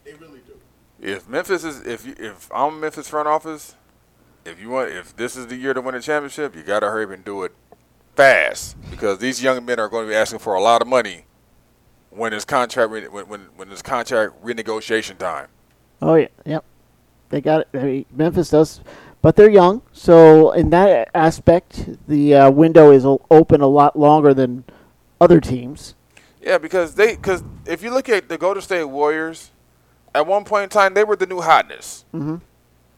They 0.03 0.13
really 0.13 0.41
do. 0.45 0.53
If 0.99 1.27
Memphis 1.27 1.63
is 1.63 1.85
if 1.85 2.05
you, 2.05 2.15
if 2.17 2.49
I'm 2.53 2.79
Memphis 2.79 3.07
front 3.07 3.27
office, 3.27 3.75
if 4.45 4.59
you 4.59 4.69
want 4.69 4.91
if 4.91 5.15
this 5.15 5.35
is 5.35 5.47
the 5.47 5.55
year 5.55 5.73
to 5.73 5.81
win 5.81 5.95
a 5.95 6.01
championship, 6.01 6.55
you 6.55 6.63
got 6.63 6.81
to 6.81 6.87
hurry 6.87 7.05
up 7.05 7.11
and 7.11 7.23
do 7.23 7.43
it 7.43 7.53
fast 8.15 8.75
because 8.89 9.19
these 9.19 9.41
young 9.41 9.63
men 9.65 9.79
are 9.79 9.89
going 9.89 10.05
to 10.05 10.09
be 10.09 10.15
asking 10.15 10.39
for 10.39 10.53
a 10.53 10.61
lot 10.61 10.81
of 10.81 10.87
money 10.87 11.25
when 12.09 12.33
it's 12.33 12.45
contract 12.45 12.91
when 12.91 13.03
when 13.05 13.41
when 13.55 13.71
it's 13.71 13.81
contract 13.81 14.43
renegotiation 14.43 15.17
time. 15.17 15.47
Oh 16.01 16.15
yeah, 16.15 16.27
yep. 16.45 16.63
They 17.29 17.41
got 17.41 17.61
it. 17.61 17.69
I 17.73 17.77
mean, 17.83 18.05
Memphis 18.11 18.49
does, 18.49 18.81
but 19.21 19.35
they're 19.35 19.49
young, 19.49 19.81
so 19.91 20.51
in 20.51 20.71
that 20.71 21.09
aspect, 21.13 21.89
the 22.07 22.35
uh, 22.35 22.51
window 22.51 22.91
is 22.91 23.05
open 23.05 23.61
a 23.61 23.67
lot 23.67 23.97
longer 23.97 24.33
than 24.33 24.63
other 25.19 25.39
teams. 25.39 25.95
Yeah, 26.41 26.57
because 26.57 26.95
they 26.95 27.15
because 27.15 27.43
if 27.65 27.83
you 27.83 27.93
look 27.93 28.09
at 28.09 28.29
the 28.29 28.37
Golden 28.37 28.63
State 28.63 28.85
Warriors, 28.85 29.51
at 30.15 30.25
one 30.25 30.43
point 30.43 30.63
in 30.63 30.69
time 30.69 30.95
they 30.95 31.03
were 31.03 31.15
the 31.15 31.27
new 31.27 31.41
hotness. 31.41 32.05
Mm-hmm. 32.13 32.37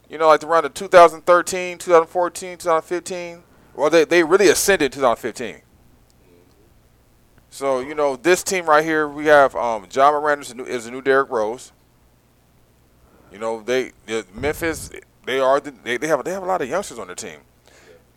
You 0.10 0.18
know, 0.18 0.28
like 0.28 0.44
around 0.44 0.64
the 0.64 0.70
2013, 0.70 1.78
2014, 1.78 2.58
2015. 2.58 3.44
Well, 3.76 3.90
they 3.90 4.06
they 4.06 4.24
really 4.24 4.48
ascended 4.48 4.86
in 4.86 4.92
2015. 4.92 5.62
So 7.50 7.82
you 7.82 7.96
know, 7.96 8.16
this 8.16 8.44
team 8.44 8.66
right 8.66 8.84
here, 8.84 9.08
we 9.08 9.26
have 9.26 9.56
um, 9.56 9.88
Ja 9.92 10.12
Morant 10.12 10.42
is 10.42 10.52
a 10.52 10.56
new, 10.56 10.64
is 10.64 10.90
new 10.90 11.02
Derrick 11.02 11.30
Rose. 11.30 11.74
You 13.32 13.40
know, 13.40 13.62
they, 13.62 13.92
the 14.06 14.26
Memphis 14.34 14.92
they 15.26 15.40
are 15.40 15.60
the, 15.60 15.72
they, 15.72 15.98
they 15.98 16.08
have 16.08 16.24
they 16.24 16.32
have 16.32 16.44
a 16.44 16.46
lot 16.46 16.62
of 16.62 16.70
youngsters 16.70 17.00
on 17.00 17.08
their 17.08 17.16
team, 17.16 17.40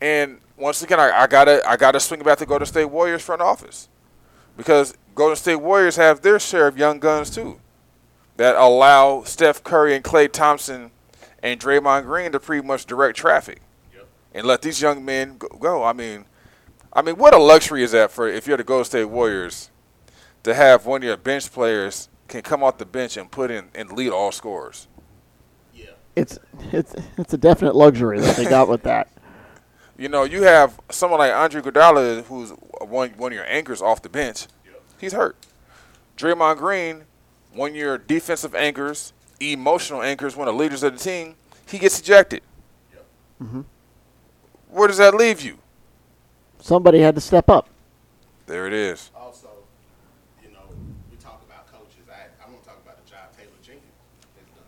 and 0.01 0.39
once 0.57 0.81
again, 0.81 0.99
I, 0.99 1.11
I 1.11 1.27
gotta 1.27 1.61
I 1.67 1.77
gotta 1.77 1.99
swing 1.99 2.21
back 2.23 2.37
to 2.39 2.45
Golden 2.45 2.65
State 2.65 2.85
Warriors 2.85 3.21
front 3.23 3.41
office 3.41 3.89
because 4.55 4.93
Golden 5.15 5.35
State 5.35 5.55
Warriors 5.57 5.95
have 5.95 6.21
their 6.21 6.39
share 6.39 6.67
of 6.67 6.77
young 6.77 6.99
guns 6.99 7.29
too, 7.29 7.59
that 8.37 8.55
allow 8.55 9.23
Steph 9.23 9.63
Curry 9.63 9.95
and 9.95 10.03
Klay 10.03 10.31
Thompson 10.31 10.91
and 11.43 11.59
Draymond 11.59 12.03
Green 12.05 12.31
to 12.31 12.39
pretty 12.39 12.65
much 12.65 12.85
direct 12.85 13.17
traffic 13.17 13.61
Yep. 13.93 14.07
and 14.33 14.47
let 14.47 14.61
these 14.63 14.81
young 14.81 15.05
men 15.05 15.37
go. 15.37 15.47
go. 15.59 15.83
I 15.83 15.93
mean, 15.93 16.25
I 16.91 17.01
mean, 17.03 17.15
what 17.17 17.33
a 17.33 17.37
luxury 17.37 17.83
is 17.83 17.91
that 17.91 18.11
for 18.11 18.27
if 18.27 18.47
you're 18.47 18.57
the 18.57 18.63
Golden 18.63 18.85
State 18.85 19.05
Warriors 19.05 19.69
to 20.43 20.53
have 20.55 20.85
one 20.85 21.01
of 21.01 21.07
your 21.07 21.17
bench 21.17 21.51
players 21.51 22.09
can 22.27 22.41
come 22.41 22.63
off 22.63 22.77
the 22.77 22.85
bench 22.85 23.15
and 23.17 23.29
put 23.29 23.51
in 23.51 23.69
and 23.75 23.91
lead 23.91 24.09
all 24.11 24.31
scores. 24.31 24.87
Yeah. 26.17 26.21
It's 26.21 26.39
it's 26.71 26.95
it's 27.17 27.33
a 27.33 27.37
definite 27.37 27.75
luxury 27.75 28.19
that 28.19 28.35
they 28.35 28.45
got 28.45 28.67
with 28.67 28.83
that. 28.83 29.09
You 29.99 30.09
know, 30.09 30.25
you 30.25 30.43
have 30.43 30.79
someone 30.91 31.17
like 31.17 31.33
Andre 31.33 31.59
Iguodala 31.59 32.23
who's 32.25 32.51
one 32.81 33.09
one 33.17 33.31
of 33.31 33.35
your 33.35 33.47
anchors 33.47 33.81
off 33.81 34.03
the 34.03 34.09
bench. 34.09 34.45
Yep. 34.63 34.83
He's 34.99 35.13
hurt. 35.13 35.35
Draymond 36.15 36.57
Green, 36.57 37.05
one 37.51 37.71
of 37.71 37.75
your 37.75 37.97
defensive 37.97 38.53
anchors, 38.53 39.11
emotional 39.39 40.03
anchors, 40.03 40.35
one 40.35 40.47
of 40.47 40.53
the 40.53 40.59
leaders 40.59 40.83
of 40.83 40.93
the 40.93 40.99
team, 40.99 41.33
he 41.67 41.79
gets 41.79 41.99
ejected. 41.99 42.43
Yep. 42.93 43.05
Mm-hmm. 43.41 43.61
Where 44.69 44.87
does 44.87 44.97
that 44.97 45.15
leave 45.15 45.41
you? 45.41 45.57
Somebody 46.59 46.99
had 46.99 47.15
to 47.15 47.21
step 47.21 47.49
up. 47.49 47.67
There 48.45 48.67
it 48.67 48.73
is. 48.73 49.09
Also, 49.15 49.49
you 50.43 50.49
know, 50.51 50.59
we 51.09 51.17
talk 51.17 51.41
about 51.45 51.65
coaches. 51.71 52.05
I, 52.07 52.29
I 52.43 52.49
want 52.49 52.61
to 52.61 52.69
talk 52.69 52.79
about 52.83 53.03
the 53.03 53.09
job 53.09 53.33
Taylor 53.35 53.49
Jenkins 53.63 53.83
has 54.37 54.45
done. 54.53 54.63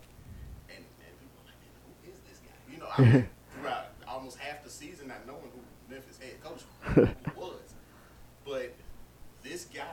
And, 0.69 0.83
and 0.83 1.13
people 1.21 1.38
are 1.41 1.47
like, 1.47 1.59
man, 1.62 1.71
who 1.85 2.12
is 2.12 2.19
this 2.27 2.39
guy? 2.39 2.51
You 2.73 2.79
know, 2.79 2.85
I 2.85 2.88
mean, 2.88 2.88
throughout 2.99 3.85
almost 4.07 4.38
half 4.38 4.63
the 4.63 4.69
season, 4.69 5.07
not 5.07 5.25
knowing 5.25 5.51
who 5.53 5.93
Memphis 5.93 6.19
head 6.19 6.41
coach 6.43 6.62
was. 7.35 7.73
But 8.45 8.73
this 9.43 9.65
guy 9.65 9.83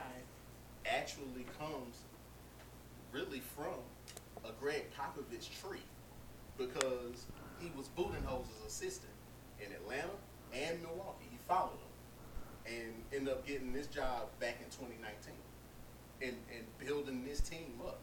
actually 0.85 1.45
comes 1.59 1.97
really 3.11 3.41
from 3.55 3.79
a 4.45 4.51
Gregg 4.59 4.85
Popovich 4.97 5.49
tree 5.61 5.79
because 6.57 7.25
he 7.59 7.71
was 7.77 7.89
Budenholzer's 7.97 8.65
assistant 8.67 9.11
in 9.59 9.71
Atlanta 9.73 10.09
and 10.53 10.81
Milwaukee. 10.81 11.27
He 11.29 11.37
followed 11.47 11.71
him 11.71 12.73
and 12.75 12.93
ended 13.13 13.33
up 13.33 13.45
getting 13.45 13.73
this 13.73 13.87
job 13.87 14.27
back 14.39 14.57
in 14.59 14.65
2019 14.65 15.33
and, 16.21 16.35
and 16.53 16.85
building 16.85 17.23
this 17.25 17.39
team 17.39 17.73
up. 17.85 17.99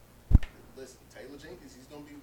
Listen, 0.77 0.99
Taylor 1.15 1.39
Jenkins, 1.39 1.75
he's 1.75 1.87
gonna 1.87 2.03
be 2.03 2.17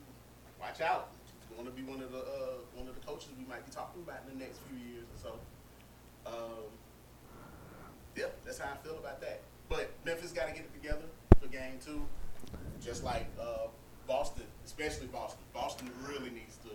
watch 0.60 0.82
out. 0.82 1.10
He's 1.52 1.58
gonna 1.58 1.76
be 1.76 1.84
one 1.84 2.02
of 2.02 2.12
the 2.12 2.20
uh, 2.20 2.64
one 2.76 2.88
of 2.88 2.96
the 2.96 3.06
coaches 3.06 3.30
we 3.38 3.46
might 3.46 3.66
be 3.66 3.72
talking 3.72 4.02
about 4.02 4.20
in 4.28 4.40
the 4.40 4.44
next 4.44 4.60
few 4.70 4.78
years 4.78 5.04
or 5.04 5.20
so. 5.20 6.32
Um, 6.32 6.64
yeah, 8.16 8.26
that's 8.46 8.60
how 8.60 8.72
I 8.74 8.78
feel 8.86 8.98
about 8.98 9.20
that. 9.22 9.42
But 9.70 9.90
Memphis 10.06 10.32
got 10.32 10.48
to 10.48 10.54
get 10.54 10.62
it 10.62 10.74
together 10.74 11.06
for 11.42 11.48
game 11.48 11.80
two, 11.84 12.06
just 12.82 13.04
like 13.04 13.26
uh, 13.40 13.68
Boston, 14.08 14.44
especially 14.66 15.08
Boston. 15.08 15.40
Boston 15.54 15.90
really 16.08 16.30
needs 16.30 16.58
to 16.64 16.70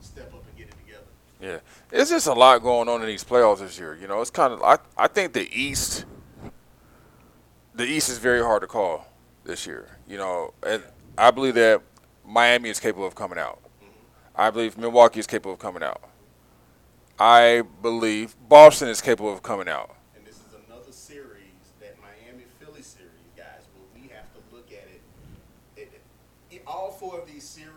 step 0.00 0.32
up 0.34 0.44
and 0.46 0.56
get 0.56 0.68
it 0.68 0.76
together. 0.84 1.04
Yeah, 1.40 1.58
it's 1.92 2.10
just 2.10 2.26
a 2.26 2.32
lot 2.32 2.62
going 2.62 2.88
on 2.88 3.00
in 3.00 3.06
these 3.06 3.24
playoffs 3.24 3.58
this 3.58 3.78
year. 3.78 3.98
You 4.00 4.08
know, 4.08 4.20
it's 4.20 4.30
kind 4.30 4.52
of 4.52 4.62
I 4.62 4.78
I 4.96 5.08
think 5.08 5.32
the 5.32 5.48
East, 5.52 6.04
the 7.74 7.84
East 7.84 8.08
is 8.08 8.18
very 8.18 8.42
hard 8.42 8.62
to 8.62 8.66
call 8.66 9.06
this 9.44 9.66
year. 9.66 9.98
You 10.08 10.18
know, 10.18 10.54
and 10.66 10.82
I 11.18 11.30
believe 11.30 11.54
that 11.54 11.82
Miami 12.26 12.70
is 12.70 12.80
capable 12.80 13.06
of 13.06 13.14
coming 13.14 13.38
out. 13.38 13.60
I 14.36 14.50
believe 14.50 14.76
Milwaukee 14.76 15.20
is 15.20 15.26
capable 15.26 15.52
of 15.52 15.58
coming 15.58 15.82
out. 15.82 16.00
I 17.18 17.62
believe 17.82 18.34
Boston 18.48 18.88
is 18.88 19.00
capable 19.00 19.32
of 19.32 19.42
coming 19.42 19.68
out. 19.68 19.94
And 20.16 20.26
this 20.26 20.34
is 20.36 20.54
another 20.66 20.90
series, 20.90 21.38
that 21.80 21.96
Miami 22.00 22.44
Philly 22.58 22.82
series, 22.82 23.10
guys, 23.36 23.62
where 23.74 23.86
we 24.02 24.08
have 24.08 24.26
to 24.34 24.40
look 24.54 24.66
at 24.72 24.88
it. 24.90 25.00
it, 25.76 26.00
it 26.50 26.62
all 26.66 26.90
four 26.90 27.20
of 27.20 27.28
these 27.30 27.44
series, 27.44 27.70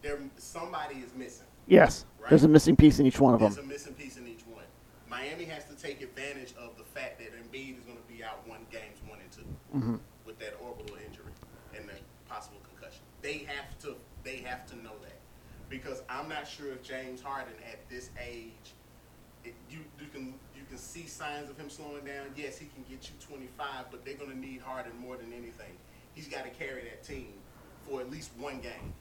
there 0.00 0.18
somebody 0.38 0.96
is 0.96 1.14
missing. 1.14 1.46
Yes, 1.66 2.06
Right. 2.18 2.30
there's 2.30 2.44
a 2.44 2.48
missing 2.48 2.74
piece 2.76 2.98
in 2.98 3.04
each 3.06 3.20
one 3.20 3.34
of 3.34 3.40
There's 3.40 3.56
them. 3.56 3.68
There's 3.68 3.82
a 3.86 3.90
missing 3.90 3.94
piece 3.94 4.16
in 4.16 4.26
each 4.26 4.46
one. 4.46 4.64
Miami 5.10 5.44
has 5.44 5.64
to 5.66 5.74
take 5.74 6.00
advantage 6.00 6.54
of 6.58 6.76
the 6.78 6.84
fact 6.84 7.18
that 7.18 7.28
Embiid 7.34 7.76
is 7.78 7.84
going 7.84 7.98
to 7.98 8.12
be 8.12 8.24
out 8.24 8.46
one 8.48 8.60
games 8.70 8.98
one 9.06 9.18
and 9.20 9.30
2 9.32 9.40
Mm-hmm. 9.76 9.96
with 10.24 10.38
that 10.38 10.54
orbital 10.62 10.96
injury 11.06 11.32
and 11.76 11.86
the 11.86 11.92
possible 12.26 12.56
concussion. 12.66 13.02
They 13.20 13.38
have 13.46 13.78
to 13.80 13.96
they 14.24 14.36
have 14.38 14.66
to 14.70 14.76
know 14.76 14.92
that 15.02 15.16
because 15.68 16.02
I'm 16.08 16.28
not 16.28 16.46
sure 16.46 16.72
if 16.72 16.82
James 16.82 17.20
Harden 17.20 17.54
at 17.70 17.88
this 17.88 18.10
age, 18.22 18.52
it, 19.44 19.54
you 19.70 19.78
you 20.00 20.06
can 20.12 20.34
you 20.56 20.62
can 20.68 20.78
see 20.78 21.06
signs 21.06 21.48
of 21.50 21.56
him 21.58 21.70
slowing 21.70 22.04
down. 22.04 22.26
Yes, 22.36 22.58
he 22.58 22.66
can 22.66 22.84
get 22.88 23.08
you 23.08 23.14
25, 23.26 23.86
but 23.90 24.04
they're 24.04 24.14
going 24.14 24.30
to 24.30 24.38
need 24.38 24.60
Harden 24.60 24.92
more 24.98 25.16
than 25.16 25.32
anything. 25.32 25.72
He's 26.14 26.28
got 26.28 26.44
to 26.44 26.50
carry 26.50 26.82
that 26.84 27.04
team 27.04 27.32
for 27.88 28.00
at 28.00 28.10
least 28.10 28.30
one 28.38 28.60
game, 28.60 28.92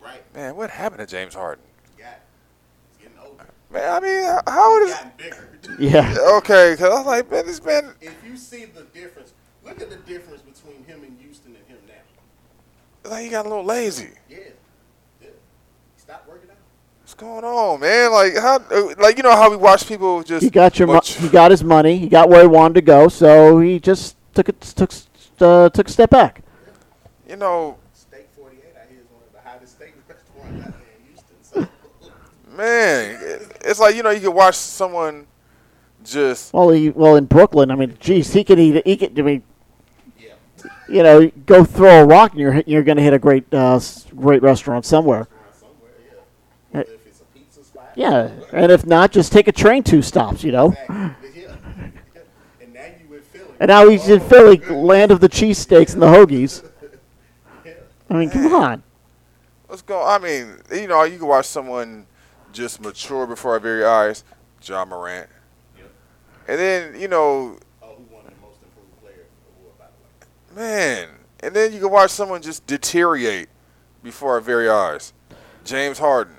right? 0.00 0.22
Man, 0.34 0.56
what 0.56 0.70
happened 0.70 1.00
to 1.00 1.06
James 1.06 1.34
Harden? 1.34 1.64
Got. 1.96 2.20
He's 2.98 3.06
getting 3.06 3.18
older. 3.24 3.46
Man, 3.70 3.92
I 3.94 4.00
mean, 4.00 4.40
how 4.48 4.72
old 4.72 4.82
He's 4.82 4.90
is? 4.90 4.96
gotten 4.96 5.12
bigger. 5.16 5.44
Yeah, 5.78 6.16
Okay, 6.38 6.74
cause 6.76 6.82
I 6.90 6.94
was 6.94 7.06
like, 7.06 7.30
man, 7.30 7.46
this 7.46 7.62
man. 7.62 7.92
if 8.00 8.16
you 8.26 8.36
see 8.36 8.64
the 8.64 8.82
difference, 8.84 9.34
look 9.64 9.80
at 9.80 9.90
the 9.90 9.96
difference 9.96 10.40
between 10.42 10.82
him 10.84 11.04
in 11.04 11.16
Houston 11.22 11.54
and 11.54 11.66
him 11.66 11.78
now. 11.86 13.10
Like 13.10 13.24
he 13.24 13.30
got 13.30 13.46
a 13.46 13.48
little 13.48 13.64
lazy. 13.64 14.08
Yeah, 14.28 14.38
yeah. 14.38 14.48
Stop 16.08 16.24
working 16.26 16.48
out. 16.48 16.56
What's 17.02 17.12
going 17.12 17.44
on, 17.44 17.80
man? 17.80 18.12
Like 18.12 18.34
how? 18.34 18.56
uh, 18.70 18.94
Like 18.98 19.18
you 19.18 19.22
know 19.22 19.36
how 19.36 19.50
we 19.50 19.56
watch 19.56 19.86
people 19.86 20.22
just. 20.22 20.42
he 20.42 20.48
got 20.48 20.78
your. 20.78 20.88
Mo- 20.88 21.00
he 21.04 21.28
got 21.28 21.50
his 21.50 21.62
money. 21.62 21.98
He 21.98 22.08
got 22.08 22.30
where 22.30 22.40
he 22.40 22.46
wanted 22.46 22.74
to 22.76 22.80
go, 22.80 23.08
so 23.08 23.58
he 23.60 23.78
just 23.78 24.16
took 24.32 24.48
it 24.48 24.58
took 24.58 24.90
uh, 25.40 25.68
took 25.68 25.86
a 25.86 25.90
step 25.92 26.08
back. 26.08 26.40
You 27.28 27.36
know, 27.36 27.76
Steak 27.92 28.26
48 28.34 28.58
I 28.74 28.90
hear 28.90 29.00
is 29.00 29.06
one 29.10 29.22
of 29.22 29.32
the 29.34 29.46
hottest 29.50 29.72
steak 29.76 29.92
restaurants 30.08 30.66
out 30.66 30.72
there 30.78 30.88
in 30.96 31.06
Houston. 31.10 31.68
So 32.00 32.56
man, 32.56 33.40
it's 33.66 33.78
like 33.78 33.94
you 33.94 34.02
know 34.02 34.08
you 34.10 34.20
can 34.20 34.32
watch 34.34 34.54
someone 34.54 35.26
just. 36.06 36.54
Well, 36.54 36.70
he 36.70 36.88
well 36.88 37.16
in 37.16 37.26
Brooklyn. 37.26 37.70
I 37.70 37.74
mean, 37.74 37.98
geez, 38.00 38.32
he 38.32 38.44
can 38.44 38.58
eat. 38.58 38.82
He 38.86 38.96
can. 38.96 39.18
I 39.18 39.20
mean, 39.22 39.42
yeah, 40.18 40.32
you 40.88 41.02
know, 41.02 41.30
go 41.44 41.64
throw 41.64 42.00
a 42.02 42.06
rock 42.06 42.30
and 42.32 42.40
you're 42.40 42.62
you're 42.66 42.82
going 42.82 42.96
to 42.96 43.02
hit 43.02 43.12
a 43.12 43.18
great 43.18 43.52
uh, 43.52 43.78
great 44.16 44.40
restaurant 44.40 44.86
somewhere. 44.86 45.28
Yeah, 46.72 46.80
Whether 46.80 46.92
if 46.94 47.06
it's 47.06 47.20
a 47.20 47.24
pizza 47.38 47.62
spot. 47.64 47.87
Yeah, 47.98 48.30
and 48.52 48.70
if 48.70 48.86
not, 48.86 49.10
just 49.10 49.32
take 49.32 49.48
a 49.48 49.52
train 49.52 49.82
two 49.82 50.02
stops. 50.02 50.44
You 50.44 50.52
know. 50.52 50.68
Exactly. 50.68 51.42
Yeah. 51.42 51.56
And 52.60 52.72
now 52.72 52.84
you 52.86 53.14
in 53.16 53.22
Philly. 53.22 53.50
And 53.58 53.68
now 53.68 53.88
he's 53.88 54.08
in 54.08 54.20
Oh, 54.20 54.28
Philly, 54.28 54.58
land 54.58 55.10
of 55.10 55.18
the 55.20 55.28
cheesesteaks 55.28 55.94
and 55.94 56.00
the 56.02 56.06
hoagies. 56.06 56.62
Yeah. 57.64 57.72
I 58.10 58.14
mean, 58.14 58.30
come 58.30 58.54
on. 58.54 58.82
Let's 59.68 59.82
go. 59.82 60.00
I 60.06 60.18
mean, 60.18 60.58
you 60.72 60.86
know, 60.86 61.02
you 61.02 61.18
can 61.18 61.26
watch 61.26 61.46
someone 61.46 62.06
just 62.52 62.80
mature 62.80 63.26
before 63.26 63.54
our 63.54 63.60
very 63.60 63.84
eyes. 63.84 64.22
Ja 64.62 64.84
Morant, 64.84 65.28
Yep. 65.76 65.90
and 66.48 66.58
then 66.58 67.00
you 67.00 67.08
know, 67.08 67.58
Oh, 67.82 67.86
who 67.96 68.04
won 68.14 68.22
the 68.24 68.32
most 68.40 68.58
improved 68.62 69.00
player 69.02 69.26
award, 69.60 69.76
by 69.78 69.86
the 70.54 70.60
way? 70.60 70.66
man, 70.68 71.08
and 71.40 71.54
then 71.54 71.72
you 71.72 71.80
can 71.80 71.90
watch 71.90 72.10
someone 72.12 72.42
just 72.42 72.64
deteriorate 72.66 73.48
before 74.04 74.34
our 74.34 74.40
very 74.40 74.68
eyes. 74.68 75.12
James 75.64 75.98
Harden. 75.98 76.34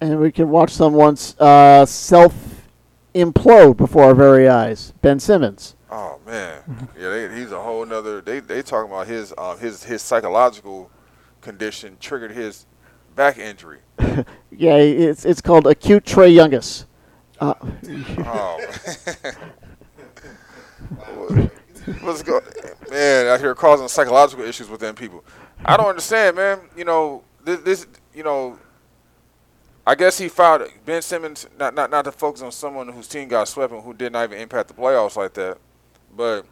And 0.00 0.18
we 0.20 0.32
can 0.32 0.48
watch 0.48 0.70
someone's 0.70 1.38
uh, 1.38 1.86
self 1.86 2.66
implode 3.14 3.76
before 3.76 4.04
our 4.04 4.14
very 4.14 4.48
eyes. 4.48 4.92
Ben 5.02 5.20
Simmons. 5.20 5.76
Oh 5.90 6.18
man, 6.26 6.88
yeah, 6.98 7.08
they, 7.08 7.34
he's 7.34 7.52
a 7.52 7.62
whole 7.62 7.84
nother. 7.86 8.20
They 8.20 8.40
they 8.40 8.62
talking 8.62 8.90
about 8.92 9.06
his 9.06 9.32
um, 9.38 9.58
his 9.58 9.84
his 9.84 10.02
psychological 10.02 10.90
condition 11.40 11.96
triggered 12.00 12.32
his 12.32 12.66
back 13.14 13.38
injury. 13.38 13.78
Yeah, 14.50 14.76
it's 14.76 15.24
it's 15.24 15.40
called 15.40 15.68
acute 15.68 16.04
Trey 16.04 16.30
Youngus. 16.30 16.86
Uh, 17.38 17.54
Oh, 18.18 18.58
what's 22.00 22.22
going? 22.22 22.42
Man, 22.90 23.26
out 23.26 23.40
here 23.40 23.54
causing 23.54 23.88
psychological 23.88 24.44
issues 24.44 24.68
within 24.68 24.94
people. 24.94 25.24
I 25.64 25.76
don't 25.76 25.88
understand, 25.88 26.36
man. 26.36 26.60
You 26.76 26.84
know 26.84 27.24
this, 27.44 27.60
this 27.60 27.86
you 28.14 28.22
know. 28.22 28.58
I 29.88 29.94
guess 29.94 30.18
he 30.18 30.28
filed 30.28 30.70
Ben 30.84 31.00
Simmons 31.00 31.46
not 31.58 31.74
not 31.74 31.90
not 31.90 32.04
to 32.04 32.12
focus 32.12 32.42
on 32.42 32.52
someone 32.52 32.88
whose 32.88 33.08
team 33.08 33.26
got 33.26 33.48
swept 33.48 33.72
and 33.72 33.82
who 33.82 33.94
did 33.94 34.12
not 34.12 34.24
even 34.24 34.38
impact 34.38 34.68
the 34.68 34.74
playoffs 34.74 35.16
like 35.16 35.32
that, 35.32 35.56
but 36.14 36.44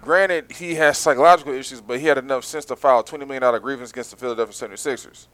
granted 0.00 0.50
he 0.52 0.74
has 0.76 0.96
psychological 0.96 1.52
issues, 1.52 1.82
but 1.82 2.00
he 2.00 2.06
had 2.06 2.16
enough 2.16 2.46
sense 2.46 2.64
to 2.64 2.76
file 2.76 3.00
a 3.00 3.04
twenty 3.04 3.26
million 3.26 3.42
dollar 3.42 3.58
grievance 3.60 3.90
against 3.90 4.12
the 4.12 4.16
Philadelphia 4.16 4.54
76ers. 4.54 5.26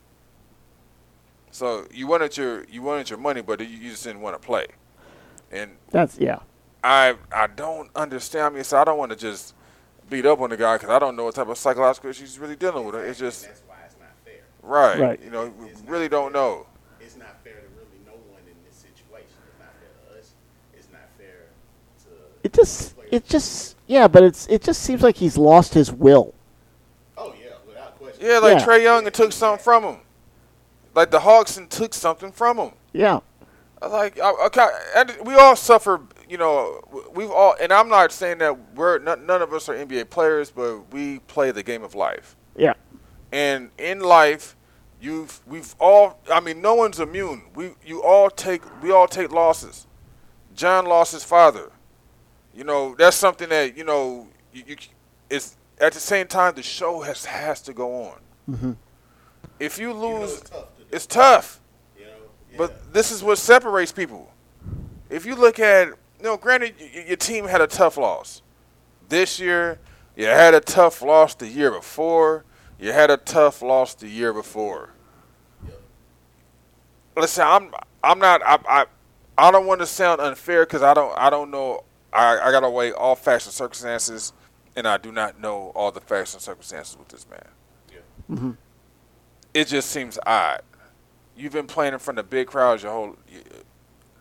So 1.52 1.86
you 1.92 2.08
wanted 2.08 2.36
your 2.36 2.64
you 2.64 2.82
wanted 2.82 3.08
your 3.08 3.20
money, 3.20 3.40
but 3.40 3.60
you, 3.60 3.66
you 3.66 3.90
just 3.90 4.02
didn't 4.02 4.20
want 4.20 4.40
to 4.40 4.44
play, 4.44 4.66
and 5.52 5.76
that's 5.92 6.18
yeah. 6.18 6.40
I 6.82 7.14
I 7.32 7.46
don't 7.46 7.88
understand. 7.94 8.46
I 8.46 8.50
mean, 8.50 8.64
so 8.64 8.78
I 8.78 8.84
don't 8.84 8.98
want 8.98 9.12
to 9.12 9.16
just 9.16 9.54
beat 10.10 10.26
up 10.26 10.40
on 10.40 10.50
the 10.50 10.56
guy 10.56 10.74
because 10.76 10.90
I 10.90 10.98
don't 10.98 11.14
know 11.14 11.26
what 11.26 11.36
type 11.36 11.46
of 11.46 11.56
psychological 11.56 12.10
issues 12.10 12.30
he's 12.30 12.38
really 12.40 12.56
dealing 12.56 12.84
with. 12.84 12.96
It's 12.96 13.20
just 13.20 13.44
that's 13.44 13.62
why 13.64 13.76
it's 13.84 13.94
not 14.00 14.10
fair. 14.24 14.42
right. 14.62 14.98
Right. 14.98 15.20
You 15.22 15.30
know, 15.30 15.52
we 15.56 15.68
really 15.86 16.08
don't 16.08 16.32
know. 16.32 16.66
It's 17.00 17.16
not 17.16 17.38
fair 17.44 17.54
to 17.54 17.68
really 17.78 18.02
no 18.04 18.12
one 18.34 18.42
in 18.50 18.56
this 18.68 18.76
situation. 18.76 19.30
It's 19.46 19.58
not 19.60 19.70
fair 19.78 19.90
to 19.94 20.18
us. 20.18 20.32
It's 20.74 20.90
not 20.90 21.06
fair 21.16 21.46
to. 22.04 22.10
It 22.46 22.52
just 22.52 22.94
it 23.10 23.26
just 23.26 23.76
yeah, 23.88 24.06
but 24.06 24.22
it's 24.22 24.46
it 24.46 24.62
just 24.62 24.82
seems 24.82 25.02
like 25.02 25.16
he's 25.16 25.36
lost 25.36 25.74
his 25.74 25.90
will. 25.90 26.32
Oh 27.18 27.34
yeah, 27.42 27.54
without 27.66 27.98
question. 27.98 28.24
Yeah, 28.24 28.38
like 28.38 28.58
Yeah. 28.58 28.64
Trey 28.64 28.84
Young 28.84 29.04
and 29.04 29.12
took 29.12 29.32
something 29.32 29.64
from 29.64 29.82
him. 29.82 29.96
Like 30.94 31.10
the 31.10 31.18
Hawks 31.18 31.56
and 31.56 31.68
took 31.68 31.92
something 31.92 32.30
from 32.30 32.58
him. 32.58 32.70
Yeah. 32.92 33.18
I 33.82 33.88
Like 33.88 34.20
okay, 34.20 34.68
and 34.94 35.12
we 35.24 35.34
all 35.34 35.56
suffer. 35.56 36.02
You 36.28 36.38
know, 36.38 36.80
we've 37.12 37.30
all, 37.32 37.56
and 37.60 37.72
I'm 37.72 37.88
not 37.88 38.12
saying 38.12 38.38
that 38.38 38.76
we're 38.76 38.98
none, 39.00 39.26
none 39.26 39.42
of 39.42 39.52
us 39.52 39.68
are 39.68 39.74
NBA 39.74 40.08
players, 40.10 40.52
but 40.52 40.92
we 40.92 41.18
play 41.26 41.50
the 41.50 41.64
game 41.64 41.82
of 41.82 41.96
life. 41.96 42.36
Yeah. 42.56 42.74
And 43.32 43.70
in 43.76 43.98
life, 43.98 44.54
you've 45.00 45.40
we've 45.48 45.74
all. 45.80 46.20
I 46.32 46.38
mean, 46.38 46.60
no 46.60 46.76
one's 46.76 47.00
immune. 47.00 47.42
We 47.56 47.72
you 47.84 48.04
all 48.04 48.30
take 48.30 48.62
we 48.84 48.92
all 48.92 49.08
take 49.08 49.32
losses. 49.32 49.88
John 50.54 50.86
lost 50.86 51.12
his 51.12 51.24
father. 51.24 51.72
You 52.56 52.64
know 52.64 52.94
that's 52.94 53.16
something 53.16 53.50
that 53.50 53.76
you 53.76 53.84
know 53.84 54.28
you, 54.52 54.64
you 54.66 54.76
it's 55.28 55.56
at 55.78 55.92
the 55.92 56.00
same 56.00 56.26
time 56.26 56.54
the 56.54 56.62
show 56.62 57.02
has 57.02 57.26
has 57.26 57.60
to 57.62 57.74
go 57.74 58.04
on. 58.04 58.18
Mm-hmm. 58.50 58.72
If 59.60 59.78
you 59.78 59.88
You 59.88 59.94
know 59.94 60.20
lose, 60.20 60.32
it's 60.40 60.50
tough 60.50 60.76
to 60.76 60.82
it's 60.96 61.06
tough. 61.06 61.60
You 61.98 62.04
know. 62.06 62.10
Yeah. 62.50 62.56
But 62.58 62.92
this 62.94 63.10
is 63.12 63.22
what 63.22 63.36
separates 63.36 63.92
people. 63.92 64.32
If 65.10 65.26
you 65.26 65.36
look 65.36 65.58
at, 65.60 65.88
you 65.88 65.94
know, 66.24 66.36
granted, 66.38 66.74
y- 66.80 66.90
y- 66.94 67.04
your 67.08 67.16
team 67.16 67.46
had 67.46 67.60
a 67.60 67.66
tough 67.66 67.96
loss 67.98 68.40
this 69.08 69.38
year. 69.38 69.78
You 70.16 70.24
had 70.24 70.54
a 70.54 70.60
tough 70.60 71.02
loss 71.02 71.34
the 71.34 71.46
year 71.46 71.70
before. 71.70 72.44
You 72.80 72.92
had 72.92 73.10
a 73.10 73.18
tough 73.18 73.60
loss 73.60 73.94
the 73.94 74.08
year 74.08 74.32
before. 74.32 74.90
Listen, 77.16 77.44
I'm, 77.46 77.70
I'm 78.02 78.18
not, 78.18 78.42
I, 78.44 78.58
I, 78.68 78.86
I 79.36 79.50
don't 79.50 79.66
want 79.66 79.80
to 79.80 79.86
sound 79.86 80.20
unfair 80.22 80.64
because 80.64 80.82
I 80.82 80.94
don't, 80.94 81.16
I 81.18 81.28
don't 81.30 81.50
know. 81.50 81.84
I, 82.16 82.48
I 82.48 82.50
gotta 82.50 82.70
weigh 82.70 82.92
all 82.92 83.14
facts 83.14 83.46
and 83.46 83.52
circumstances, 83.52 84.32
and 84.74 84.88
I 84.88 84.96
do 84.96 85.12
not 85.12 85.40
know 85.40 85.72
all 85.74 85.92
the 85.92 86.00
facts 86.00 86.34
and 86.34 86.42
circumstances 86.42 86.96
with 86.96 87.08
this 87.08 87.26
man. 87.28 87.48
Mm-hmm. 88.30 88.50
It 89.54 89.68
just 89.68 89.90
seems 89.90 90.18
odd. 90.26 90.62
You've 91.36 91.52
been 91.52 91.66
playing 91.66 91.92
in 91.92 91.98
front 91.98 92.18
of 92.18 92.28
big 92.30 92.46
crowds 92.46 92.82
your 92.82 92.92
whole, 92.92 93.16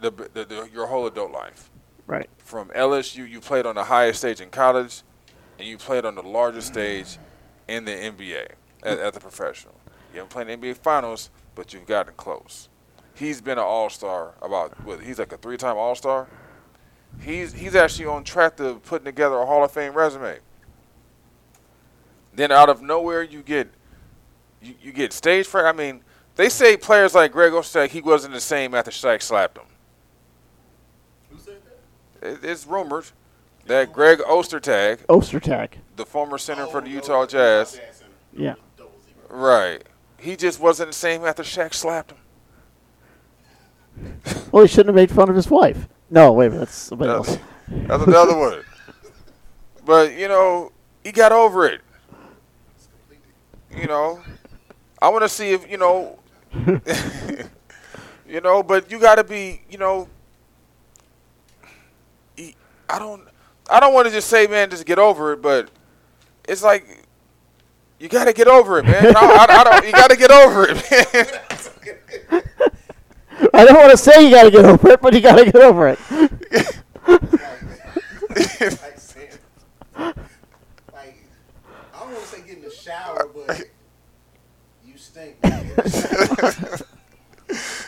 the, 0.01 0.11
the, 0.11 0.45
the 0.45 0.69
your 0.73 0.87
whole 0.87 1.07
adult 1.07 1.31
life. 1.31 1.69
Right. 2.07 2.29
From 2.37 2.69
LSU, 2.69 3.27
you 3.27 3.39
played 3.39 3.65
on 3.65 3.75
the 3.75 3.85
highest 3.85 4.19
stage 4.19 4.41
in 4.41 4.49
college, 4.49 5.01
and 5.57 5.67
you 5.67 5.77
played 5.77 6.05
on 6.05 6.15
the 6.15 6.21
largest 6.21 6.67
stage 6.67 7.17
in 7.67 7.85
the 7.85 7.91
NBA 7.91 8.47
as, 8.83 8.99
as 8.99 9.17
a 9.17 9.19
professional. 9.19 9.75
You 10.13 10.19
haven't 10.19 10.29
played 10.31 10.49
in 10.49 10.59
the 10.59 10.67
NBA 10.67 10.77
Finals, 10.77 11.29
but 11.55 11.73
you've 11.73 11.87
gotten 11.87 12.13
close. 12.15 12.69
He's 13.15 13.41
been 13.41 13.57
an 13.57 13.63
All 13.63 13.89
Star 13.89 14.35
about 14.41 14.79
what? 14.85 15.01
He's 15.01 15.19
like 15.19 15.31
a 15.31 15.37
three 15.37 15.57
time 15.57 15.77
All 15.77 15.95
Star. 15.95 16.27
He's 17.21 17.53
he's 17.53 17.75
actually 17.75 18.05
on 18.05 18.23
track 18.23 18.57
to 18.57 18.75
putting 18.85 19.05
together 19.05 19.35
a 19.35 19.45
Hall 19.45 19.63
of 19.63 19.71
Fame 19.71 19.93
resume. 19.93 20.37
Then 22.33 22.51
out 22.51 22.69
of 22.69 22.81
nowhere, 22.81 23.23
you 23.23 23.41
get 23.41 23.69
you, 24.61 24.75
you 24.81 24.91
get 24.91 25.13
stage 25.13 25.47
fright. 25.47 25.65
I 25.65 25.71
mean, 25.71 26.01
they 26.35 26.49
say 26.49 26.77
players 26.77 27.15
like 27.15 27.31
Greg 27.31 27.53
Ostertag, 27.53 27.89
he 27.89 28.01
wasn't 28.01 28.33
the 28.33 28.39
same 28.41 28.73
after 28.75 28.91
Shaq 28.91 29.21
slapped 29.21 29.57
him. 29.57 29.65
Who 31.31 31.37
said 31.39 31.61
that? 32.21 32.27
It- 32.27 32.43
It's 32.43 32.67
rumored 32.67 33.05
that 33.67 33.91
Greg 33.93 34.19
Ostertag, 34.19 35.05
Ostertag. 35.07 35.71
the 35.95 36.05
former 36.05 36.37
center 36.37 36.67
for 36.67 36.81
the 36.81 36.87
Oh, 36.87 36.93
Utah 36.93 37.19
no, 37.21 37.25
Jazz, 37.25 37.69
Center. 37.71 37.85
Yeah. 38.33 38.55
Right? 39.29 39.81
He 40.17 40.35
just 40.35 40.59
wasn't 40.59 40.89
the 40.91 40.95
same 40.95 41.25
after 41.25 41.41
Shaq 41.43 41.73
slapped 41.73 42.11
him. 42.11 42.17
Well, 44.51 44.63
he 44.63 44.67
shouldn't 44.67 44.87
have 44.87 44.95
made 44.95 45.11
fun 45.11 45.29
of 45.29 45.35
his 45.35 45.49
wife. 45.49 45.87
No, 46.15 46.31
wait 46.31 46.47
a 46.47 46.49
minute. 46.51 46.59
That's 46.61 46.75
somebody 46.75 47.09
No. 47.11 47.17
else. 47.17 47.37
That's 47.67 48.03
another 48.07 48.37
one. 48.37 48.61
But 49.83 50.13
you 50.13 50.29
know, 50.29 50.71
he 51.03 51.11
got 51.11 51.31
over 51.33 51.67
it. 51.67 51.81
You 53.69 53.87
know, 53.87 54.21
I 55.01 55.09
want 55.09 55.23
to 55.23 55.29
see 55.29 55.51
if 55.51 55.69
you 55.69 55.77
know, 55.77 56.17
you 58.27 58.39
know. 58.41 58.63
But 58.63 58.89
you 58.89 58.97
got 58.97 59.15
to 59.15 59.23
be, 59.25 59.61
you 59.69 59.77
know. 59.77 60.07
he- 62.37 62.55
I 62.89 62.97
don't, 62.97 63.27
I 63.69 63.81
don't 63.81 63.93
want 63.93 64.07
to 64.07 64.13
just 64.13 64.29
say, 64.29 64.47
man, 64.47 64.69
just 64.69 64.85
get 64.85 64.97
over 64.97 65.33
it. 65.33 65.41
But 65.41 65.69
it's 66.47 66.63
like 66.63 67.05
you 67.99 68.07
got 68.07 68.25
to 68.25 68.33
get 68.33 68.47
over 68.47 68.79
it, 68.79 68.85
man. 68.85 69.15
I, 69.17 69.19
I, 69.19 69.45
I 69.49 69.63
don't, 69.65 69.85
you 69.85 69.91
got 69.91 70.09
to 70.11 70.15
get 70.15 70.31
over 70.31 70.65
it, 70.69 70.75
man. 71.13 71.54
I 73.53 73.65
don't 73.65 73.75
want 73.75 73.91
to 73.91 73.97
say 73.97 74.25
you 74.25 74.31
got 74.31 74.43
to 74.43 74.51
get 74.51 74.65
over 74.65 74.89
it, 74.89 75.01
but 75.01 75.13
you 75.13 75.21
got 75.21 75.35
to 75.35 75.45
get 75.45 75.55
over 75.55 75.89
it. 75.89 75.99
like 76.09 76.21
like 80.93 81.17
I 81.93 81.99
don't 81.99 82.11
want 82.11 82.19
to 82.19 82.27
say 82.27 82.41
get 82.45 82.57
in 82.57 82.63
the 82.63 82.71
shower, 82.71 83.29
but 83.33 83.61
you 84.85 84.97
stink. 84.97 85.37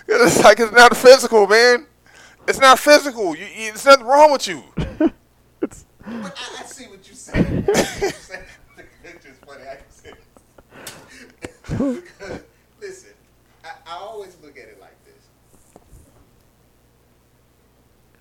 It's 0.09 0.43
like 0.43 0.59
it's 0.59 0.71
not 0.71 0.95
physical, 0.95 1.47
man. 1.47 1.85
It's 2.47 2.59
not 2.59 2.79
physical. 2.79 3.35
You, 3.35 3.45
you, 3.45 3.67
there's 3.67 3.85
nothing 3.85 4.05
wrong 4.05 4.31
with 4.31 4.47
you. 4.47 4.63
But 5.59 5.83
I, 6.05 6.61
I 6.61 6.63
see 6.65 6.85
what 6.85 7.05
you're 7.05 7.15
saying. 7.15 7.65
I 7.67 7.73
see 7.83 8.01
what 8.01 8.01
you're 8.01 8.11
saying. 8.11 8.43
It's 9.03 9.25
just 9.25 9.45
funny. 9.45 9.63
I 9.63 9.75
can 9.75 9.91
say 9.91 10.13
because 11.67 12.41
listen, 12.81 13.09
I, 13.65 13.69
I 13.85 13.97
always 13.97 14.37
look 14.41 14.57
at 14.57 14.69
it 14.69 14.79
like 14.79 14.95
this. 15.03 15.27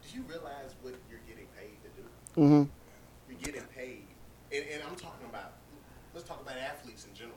Do 0.03 0.16
you 0.16 0.24
realize 0.29 0.74
what 0.83 0.95
you're 1.09 1.20
getting 1.29 1.47
paid 1.57 1.77
to 2.37 2.41
do? 2.41 2.47
hmm 2.47 2.62
You're 3.30 3.39
getting 3.41 3.62
paid, 3.74 4.05
and, 4.53 4.64
and 4.72 4.82
I'm 4.89 4.97
talking 4.97 5.26
about. 5.28 5.53
Let's 6.14 6.26
talk 6.26 6.41
about 6.41 6.57
athletes 6.57 7.05
in 7.05 7.14
general. 7.14 7.37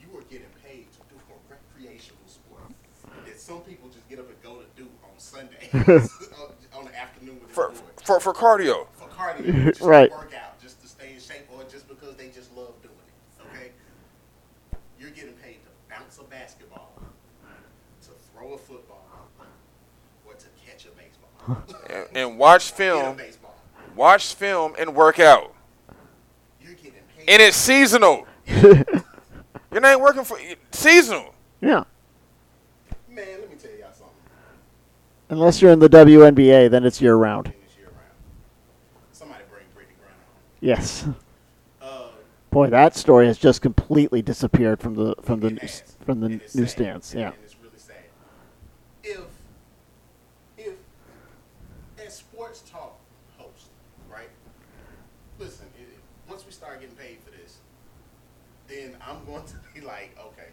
You 0.00 0.06
are 0.18 0.22
getting 0.22 0.46
paid 0.64 0.86
to 0.92 0.98
do 1.14 1.16
a 1.28 1.52
recreational 1.52 2.22
sport 2.26 2.62
that 3.26 3.38
some 3.38 3.60
people 3.60 3.90
just 3.90 4.08
get 4.08 4.18
up 4.18 4.26
and 4.28 4.42
go 4.42 4.56
to 4.62 4.82
do 4.82 4.88
on 5.04 5.10
Sunday 5.18 5.68
on, 5.74 5.82
on 6.78 6.84
the 6.86 6.98
afternoon 6.98 7.38
with 7.42 7.50
For, 7.50 7.72
for, 8.02 8.20
for 8.20 8.32
cardio. 8.32 8.86
for 8.94 9.08
cardio, 9.08 9.66
just 9.66 9.80
Right. 9.82 10.10
to 10.10 10.16
work 10.16 10.32
out, 10.34 10.58
just 10.62 10.80
to 10.80 10.88
stay 10.88 11.12
in 11.12 11.20
shape, 11.20 11.46
or 11.52 11.62
just 11.64 11.86
because 11.88 12.16
they 12.16 12.28
just 12.28 12.56
love 12.56 12.72
doing 12.82 12.94
it. 12.94 13.42
Okay, 13.54 13.70
you're 14.98 15.10
getting 15.10 15.34
paid 15.34 15.58
to 15.64 15.70
bounce 15.94 16.18
a 16.18 16.24
basketball, 16.24 16.92
to 18.02 18.08
throw 18.32 18.54
a 18.54 18.58
football, 18.58 19.06
or 20.26 20.32
to 20.32 20.46
catch 20.66 20.86
a 20.86 20.88
baseball. 20.96 21.74
And, 21.90 22.16
and 22.16 22.38
watch 22.38 22.70
Hit 22.70 22.72
a 22.72 22.76
film. 22.76 23.16
Baseball. 23.94 24.04
Watch 24.06 24.34
film 24.34 24.74
and 24.78 24.94
work 24.94 25.18
out. 25.20 25.52
You're 26.60 26.74
getting 26.74 26.92
paid. 27.16 27.28
And 27.28 27.42
it's 27.42 27.56
seasonal. 27.56 28.26
You're 28.46 29.80
not 29.80 30.00
working 30.00 30.24
for 30.24 30.38
seasonal. 30.72 31.34
Yeah. 31.60 31.84
Man, 33.08 33.26
let 33.40 33.50
me 33.50 33.56
tell 33.56 33.70
y'all 33.72 33.88
something. 33.92 34.14
Unless 35.30 35.60
you're 35.62 35.72
in 35.72 35.78
the 35.78 35.88
WNBA, 35.88 36.70
then 36.70 36.84
it's 36.84 37.00
year 37.00 37.16
round. 37.16 37.46
In 37.48 37.52
year 37.78 37.86
round, 37.88 37.96
somebody 39.12 39.42
bring 39.50 39.64
Brittney 39.74 39.94
Griner. 40.00 40.14
Yes. 40.60 41.06
Uh, 41.82 42.08
Boy, 42.50 42.68
that 42.70 42.94
story 42.96 43.26
has 43.26 43.38
just 43.38 43.62
completely 43.62 44.22
disappeared 44.22 44.78
from 44.80 44.94
the 44.94 45.14
from 45.22 45.40
the 45.40 45.48
it 45.48 45.62
news- 45.62 45.80
has. 45.80 45.96
from 46.04 46.20
the 46.20 46.26
And 46.26 46.40
it's 46.42 46.54
newsstands. 46.54 47.14
Yeah. 47.14 47.28
And 47.28 47.34
it's 47.44 47.56
really 47.60 47.78
sad. 47.78 47.96
if 49.02 49.20
if 50.58 50.74
as 52.04 52.14
sports 52.16 52.62
talk 52.70 52.96
host, 53.38 53.68
right? 54.12 54.28
Listen, 55.40 55.66
it, 55.78 55.82
it- 55.82 56.30
once 56.44 56.60
we 56.60 56.66
start 56.66 56.80
getting 56.80 56.96
paid 56.96 57.18
for 57.24 57.30
this, 57.30 57.58
then 58.68 58.96
I'm 59.06 59.24
going 59.24 59.44
to 59.44 59.54
be 59.74 59.80
like, 59.80 60.14
okay, 60.18 60.48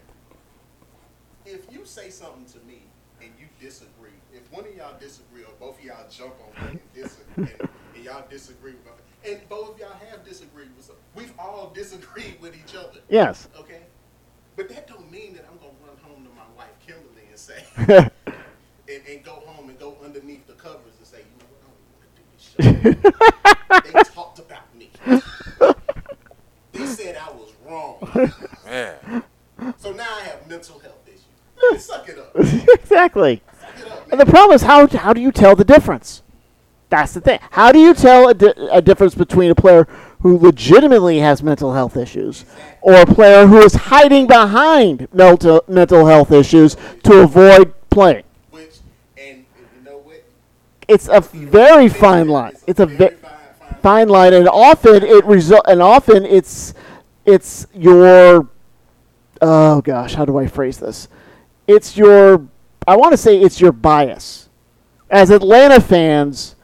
if 1.46 1.72
you 1.72 1.86
say 1.86 2.10
something 2.10 2.46
to 2.46 2.66
me 2.66 2.84
and 3.22 3.32
you 3.38 3.48
disagree, 3.60 4.16
if 4.34 4.50
one 4.52 4.66
of 4.66 4.76
y'all 4.76 4.98
disagree 5.00 5.44
or 5.44 5.52
both 5.60 5.80
of 5.80 5.86
y'all 5.86 6.08
jump 6.10 6.34
on 6.46 6.66
me 6.66 6.80
and 6.80 6.94
disagree, 6.94 7.48
and, 7.60 7.70
and 7.96 8.06
y'all 8.06 8.24
disagree 8.30 8.72
with, 8.72 8.86
me, 8.86 9.34
and 9.34 9.50
both 9.50 9.74
of 9.74 9.80
y'all 9.80 9.98
have 10.10 10.24
disagreed 10.24 10.70
with 10.78 10.86
something, 10.86 11.04
we've 11.16 11.34
all 11.38 11.72
disagreed 11.74 12.38
with 12.40 12.56
each 12.56 12.76
other. 12.76 13.00
Yes. 13.10 13.50
Okay? 13.60 13.82
But 14.56 14.70
that 14.70 14.88
don't 14.88 15.12
mean 15.12 15.34
that 15.34 15.46
I'm 15.52 15.58
gonna 15.58 15.72
run 15.86 15.98
home 16.04 16.24
to 16.24 16.32
my 16.32 16.48
wife 16.56 16.72
Kimberly 16.86 17.28
and 17.30 17.38
say 17.38 17.64
and, 18.88 19.02
and 19.10 19.24
go 19.24 19.44
home 19.46 19.70
and 19.70 19.80
go 19.80 19.98
underneath 20.04 20.48
the 20.48 20.54
covers 20.54 20.94
and 20.98 21.08
say, 21.08 21.18
you 21.20 21.36
know 21.40 21.48
what, 21.52 21.62
I 21.64 21.68
don't 21.68 21.82
even 21.84 22.00
want 22.00 22.16
to 22.16 22.22
do 22.22 22.92
this 22.94 23.04
show. 23.04 23.22
they 24.02 24.04
talked 24.14 24.40
about 24.40 24.76
me. 24.76 24.90
they 26.72 26.86
said 26.86 27.18
I 27.18 27.32
was 27.32 27.52
wrong. 27.66 27.98
Man, 28.16 29.24
So 29.78 29.92
now 29.92 30.08
I 30.18 30.22
have 30.24 30.48
mental 30.50 30.80
health 30.80 31.08
issues. 31.08 31.22
Man, 31.72 31.80
suck 31.80 32.10
it 32.10 32.18
up. 32.18 32.32
exactly. 32.80 33.42
Suck 33.60 33.80
it 33.86 33.92
up, 33.92 34.12
And 34.12 34.20
the 34.20 34.26
problem 34.26 34.56
is 34.56 34.64
how 34.64 34.88
how 34.88 35.14
do 35.14 35.22
you 35.22 35.32
tell 35.32 35.56
the 35.56 35.64
difference? 35.64 36.24
That's 36.90 37.14
the 37.14 37.22
thing. 37.22 37.40
How 37.52 37.72
do 37.72 37.80
you 37.80 37.94
tell 37.94 38.28
a, 38.28 38.34
di- 38.34 38.54
a 38.72 38.82
difference 38.82 39.16
between 39.16 39.50
a 39.50 39.56
player 39.56 39.88
who 40.22 40.38
legitimately 40.38 41.20
has 41.20 41.42
mental 41.42 41.74
health 41.74 41.96
issues 41.96 42.44
or 42.82 42.94
a 42.96 43.06
player 43.06 43.48
who 43.48 43.60
is 43.60 43.74
hiding 43.74 44.28
behind 44.28 45.08
mental 45.14 45.64
mental 45.68 46.06
health 46.06 46.32
issues 46.32 46.76
to 47.04 47.20
avoid 47.20 47.74
playing? 47.92 48.24
Which 48.50 48.80
and 49.18 49.46
you 49.78 49.90
know 49.90 50.00
what? 50.00 50.24
It's 50.88 51.08
a 51.08 51.22
very 51.22 51.88
fine 51.88 52.28
line. 52.28 52.54
It's 52.68 52.80
a 52.82 52.86
very 52.86 53.12
ve- 53.12 53.22
fine, 53.22 53.32
fine, 53.60 53.80
fine 53.82 54.10
line, 54.10 54.34
and 54.34 54.50
often 54.50 55.04
it 55.04 55.24
result 55.26 55.64
and 55.68 55.82
often 55.82 56.26
it's 56.26 56.74
it's 57.26 57.68
your 57.74 58.48
oh 59.42 59.82
gosh, 59.82 60.14
how 60.14 60.26
do 60.26 60.38
I 60.38 60.48
phrase 60.48 60.78
this? 60.78 61.08
It's 61.68 61.98
your 61.98 62.48
I 62.88 62.96
want 62.96 63.12
to 63.12 63.18
say 63.18 63.40
it's 63.40 63.62
your 63.62 63.72
bias. 63.72 64.50
As 65.10 65.30
Atlanta 65.30 65.82
fans, 65.82 66.56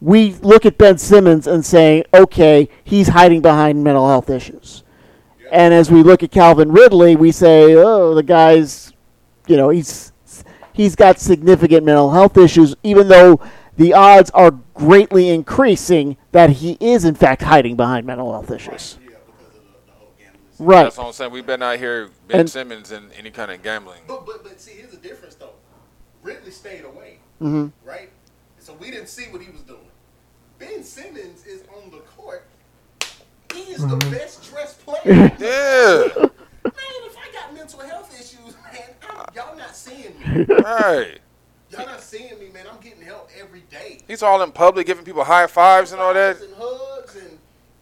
we 0.00 0.34
look 0.34 0.66
at 0.66 0.78
Ben 0.78 0.98
Simmons 0.98 1.46
and 1.46 1.64
say, 1.64 2.04
okay, 2.12 2.68
he's 2.84 3.08
hiding 3.08 3.40
behind 3.40 3.82
mental 3.82 4.06
health 4.06 4.28
issues. 4.30 4.84
And 5.50 5.72
as 5.72 5.90
we 5.90 6.02
look 6.02 6.22
at 6.22 6.30
Calvin 6.30 6.72
Ridley, 6.72 7.16
we 7.16 7.32
say, 7.32 7.74
oh, 7.74 8.14
the 8.14 8.22
guy's, 8.22 8.92
you 9.46 9.56
know, 9.56 9.70
he's 9.70 10.12
he's 10.72 10.94
got 10.94 11.18
significant 11.18 11.84
mental 11.84 12.10
health 12.10 12.36
issues, 12.36 12.74
even 12.82 13.08
though 13.08 13.40
the 13.76 13.94
odds 13.94 14.30
are 14.30 14.50
greatly 14.74 15.30
increasing 15.30 16.16
that 16.32 16.50
he 16.50 16.76
is 16.80 17.04
in 17.04 17.14
fact 17.14 17.42
hiding 17.42 17.76
behind 17.76 18.06
mental 18.06 18.32
health 18.32 18.50
issues. 18.50 18.98
Yeah, 19.02 19.16
because 19.26 19.56
of 19.56 19.64
the, 19.64 19.70
the 19.86 19.92
whole 19.92 20.14
gambling. 20.18 20.45
Right. 20.58 20.84
that's 20.84 20.96
what 20.96 21.06
I'm 21.06 21.12
saying. 21.12 21.30
We 21.32 21.40
better 21.42 21.58
not 21.60 21.78
hear 21.78 22.10
Ben 22.28 22.40
And- 22.40 22.50
Simmons 22.50 22.92
in 22.92 23.10
any 23.12 23.30
kind 23.30 23.50
of 23.50 23.62
gambling. 23.62 24.00
But 24.06 24.24
but 24.26 24.42
but 24.42 24.60
see, 24.60 24.72
here's 24.72 24.90
the 24.90 24.96
difference 24.96 25.34
though. 25.34 25.50
Ridley 26.22 26.50
stayed 26.50 26.84
away, 26.84 27.18
Mhm. 27.40 27.72
right? 27.84 28.10
So 28.58 28.72
we 28.74 28.90
didn't 28.90 29.08
see 29.08 29.24
what 29.24 29.40
he 29.42 29.50
was 29.50 29.60
doing. 29.62 29.88
Ben 30.58 30.82
Simmons 30.82 31.44
is 31.46 31.62
on 31.76 31.90
the 31.90 31.98
court. 32.16 32.46
He 33.54 33.60
is 33.72 33.86
the 33.86 33.96
best 34.10 34.50
dressed 34.50 34.84
player. 34.84 35.02
Yeah. 35.38 36.24
Man, 36.64 37.02
if 37.04 37.16
I 37.16 37.32
got 37.32 37.54
mental 37.54 37.80
health 37.80 38.12
issues, 38.18 38.54
man, 38.72 38.88
I'm, 39.08 39.24
y'all 39.34 39.56
not 39.56 39.76
seeing 39.76 40.18
me. 40.18 40.44
right. 40.62 41.18
Y'all 41.70 41.86
not 41.86 42.00
seeing 42.00 42.38
me, 42.38 42.48
man. 42.52 42.66
I'm 42.70 42.80
getting 42.80 43.02
help 43.02 43.30
every 43.40 43.60
day. 43.70 44.00
He's 44.08 44.22
all 44.22 44.42
in 44.42 44.50
public, 44.52 44.86
giving 44.86 45.04
people 45.04 45.22
high 45.24 45.46
fives 45.46 45.92
and 45.92 46.00
all 46.00 46.12
that. 46.14 46.40
And 46.40 46.54
hugs, 46.54 46.56
and 46.56 46.56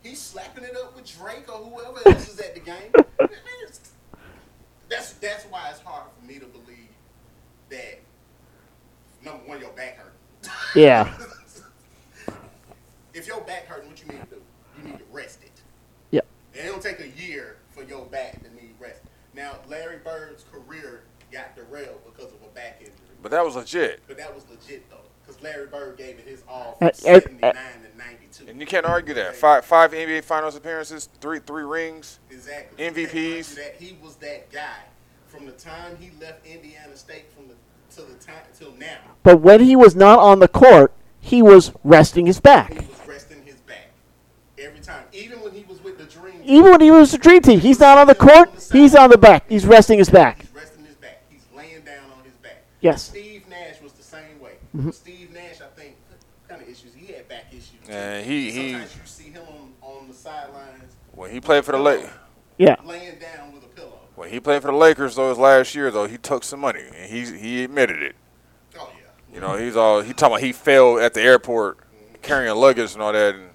he's 0.05 0.20
slapping 0.20 0.62
it 0.62 0.76
up 0.76 0.94
with 0.94 1.18
Drake 1.18 1.52
or 1.52 1.59
whoever 1.59 2.09
else 2.09 2.28
is 2.28 2.38
at 2.38 2.55
the 2.55 2.61
game. 2.61 2.92
That's 4.90 5.14
that's 5.14 5.44
why 5.46 5.70
it's 5.70 5.80
hard 5.80 6.05
for 6.20 6.26
me 6.26 6.38
to 6.38 6.44
believe 6.44 6.90
that 7.70 8.00
number 9.24 9.42
one, 9.44 9.59
your 9.59 9.70
back 9.70 9.96
hurt. 9.96 10.12
Yeah. 10.76 11.12
if 13.14 13.26
your 13.26 13.40
back 13.40 13.66
hurting, 13.66 13.88
what 13.88 14.00
you 14.00 14.07
need 14.09 14.20
to 14.28 14.36
do? 14.36 14.42
You 14.78 14.90
need 14.90 14.98
to 14.98 15.05
rest 15.11 15.42
it. 15.42 15.62
Yep. 16.11 16.26
And 16.55 16.68
it'll 16.68 16.80
take 16.80 17.00
a 17.00 17.09
year 17.09 17.57
for 17.70 17.82
your 17.82 18.05
back 18.05 18.42
to 18.42 18.55
need 18.55 18.74
rest. 18.78 19.00
Now, 19.34 19.57
Larry 19.68 19.98
Bird's 20.05 20.44
career 20.52 21.05
got 21.32 21.57
derailed 21.57 22.00
because 22.05 22.32
of 22.32 22.42
a 22.42 22.55
back 22.55 22.76
injury. 22.80 22.94
But 23.22 23.30
that 23.32 23.44
was 23.44 23.57
legit. 23.57 24.02
But 24.07 24.18
that 24.18 24.34
was 24.34 24.44
legit, 24.50 24.88
though, 24.90 24.98
because 25.24 25.42
Larry 25.42 25.66
Bird 25.66 25.96
gave 25.96 26.18
it 26.18 26.26
his 26.26 26.42
all 26.46 26.76
from 26.78 26.88
uh, 26.88 26.92
79 26.92 27.42
uh, 27.42 27.55
to 27.55 27.96
92. 28.41 28.51
And 28.51 28.61
you 28.61 28.66
can't 28.66 28.87
argue 28.87 29.14
that. 29.14 29.37
Five 29.37 29.64
five 29.64 29.93
NBA 29.93 30.24
Finals 30.24 30.57
appearances, 30.57 31.09
three 31.20 31.39
three 31.41 31.64
rings. 31.64 32.20
Exactly. 32.30 32.85
MVPs. 32.85 33.55
That 33.55 33.76
he 33.78 33.97
was 34.03 34.16
that 34.16 34.51
guy 34.51 34.78
from 35.26 35.47
the 35.47 35.53
time 35.53 35.97
he 35.99 36.11
left 36.20 36.47
Indiana 36.47 36.97
State 36.97 37.30
from 37.35 37.49
the 37.49 37.55
till 37.95 38.07
the 38.07 38.14
time 38.14 38.43
till 38.59 38.72
now. 38.78 38.99
But 39.22 39.41
when 39.41 39.61
he 39.61 39.76
was 39.76 39.95
not 39.95 40.18
on 40.18 40.41
the 40.41 40.49
court, 40.49 40.93
he 41.20 41.43
was 41.43 41.72
resting 41.85 42.26
his 42.26 42.41
back. 42.41 42.72
He 42.72 42.78
was 42.78 43.07
resting 43.07 43.43
his 43.45 43.57
back 43.57 43.91
every 44.59 44.80
time, 44.80 45.05
even 45.12 45.41
when 45.41 45.53
he 45.53 45.64
was 45.68 45.82
with 45.82 45.99
the 45.99 46.05
Dream. 46.05 46.32
Team, 46.35 46.43
Even 46.45 46.70
when 46.72 46.80
he 46.80 46.91
was 46.91 47.12
the 47.12 47.18
dream 47.18 47.41
team, 47.43 47.61
he's 47.61 47.80
not 47.80 47.99
on 47.99 48.07
the 48.07 48.14
court, 48.14 48.51
he's 48.72 48.95
on 48.95 49.11
the 49.11 49.18
back. 49.18 49.45
He's 49.49 49.66
resting 49.66 49.99
his 49.99 50.11
back. 50.11 50.41
He's 50.43 50.51
resting 50.55 50.85
his 50.85 50.97
back. 50.97 51.22
He's 51.30 51.47
laying 51.57 51.82
down 51.82 52.05
on 52.18 52.24
his 52.24 52.35
back. 52.35 52.64
Yes. 52.80 53.03
Steve 53.09 53.49
Nash 53.49 53.80
was 53.82 53.93
the 53.93 54.03
same 54.03 54.41
way. 54.41 54.53
Mm-hmm. 54.76 54.91
Steve 54.91 55.32
Nash, 55.32 55.61
I 55.61 55.68
think, 55.80 55.97
what 56.09 56.18
kind 56.49 56.61
of 56.62 56.68
issues 56.68 56.93
he 56.95 57.12
had 57.12 57.28
back 57.28 57.47
issues. 57.51 57.70
too. 57.84 57.84
And 57.95 58.26
he- 58.26 58.51
he- 58.51 58.70
sometimes 58.72 58.95
you 58.97 59.01
see 59.05 59.30
him 59.30 59.42
on, 59.49 59.72
on 59.82 60.09
the 60.09 60.14
sidelines 60.14 60.92
When 61.12 61.30
he 61.30 61.40
played 61.40 61.64
for 61.64 61.72
the 61.72 61.78
Lake, 61.78 62.07
Yeah. 62.59 62.76
laying 62.84 63.18
down 63.18 63.53
with 63.55 63.64
a 63.64 63.68
pillow. 63.68 63.99
when 64.16 64.30
he 64.30 64.40
played 64.40 64.62
for 64.62 64.68
the 64.70 64.76
Lakers 64.76 65.14
those 65.16 65.38
last 65.38 65.74
year 65.74 65.90
though, 65.90 66.07
he 66.07 66.18
took 66.18 66.45
some 66.45 66.61
money 66.61 66.82
and 66.97 67.11
he 67.11 67.24
he 67.38 67.64
admitted 67.64 68.03
it. 68.03 68.16
Oh 68.78 68.90
yeah. 68.99 69.34
You 69.34 69.40
know, 69.40 69.57
he's 69.57 69.76
all 69.76 70.01
he 70.03 70.12
talking 70.12 70.34
about 70.34 70.42
he 70.42 70.53
failed 70.53 71.01
at 71.01 71.14
the 71.14 71.22
airport 71.22 71.78
mm-hmm. 71.78 72.14
carrying 72.22 72.55
luggage 72.57 72.95
and 72.95 73.03
all 73.03 73.12
that, 73.12 73.34
and 73.36 73.51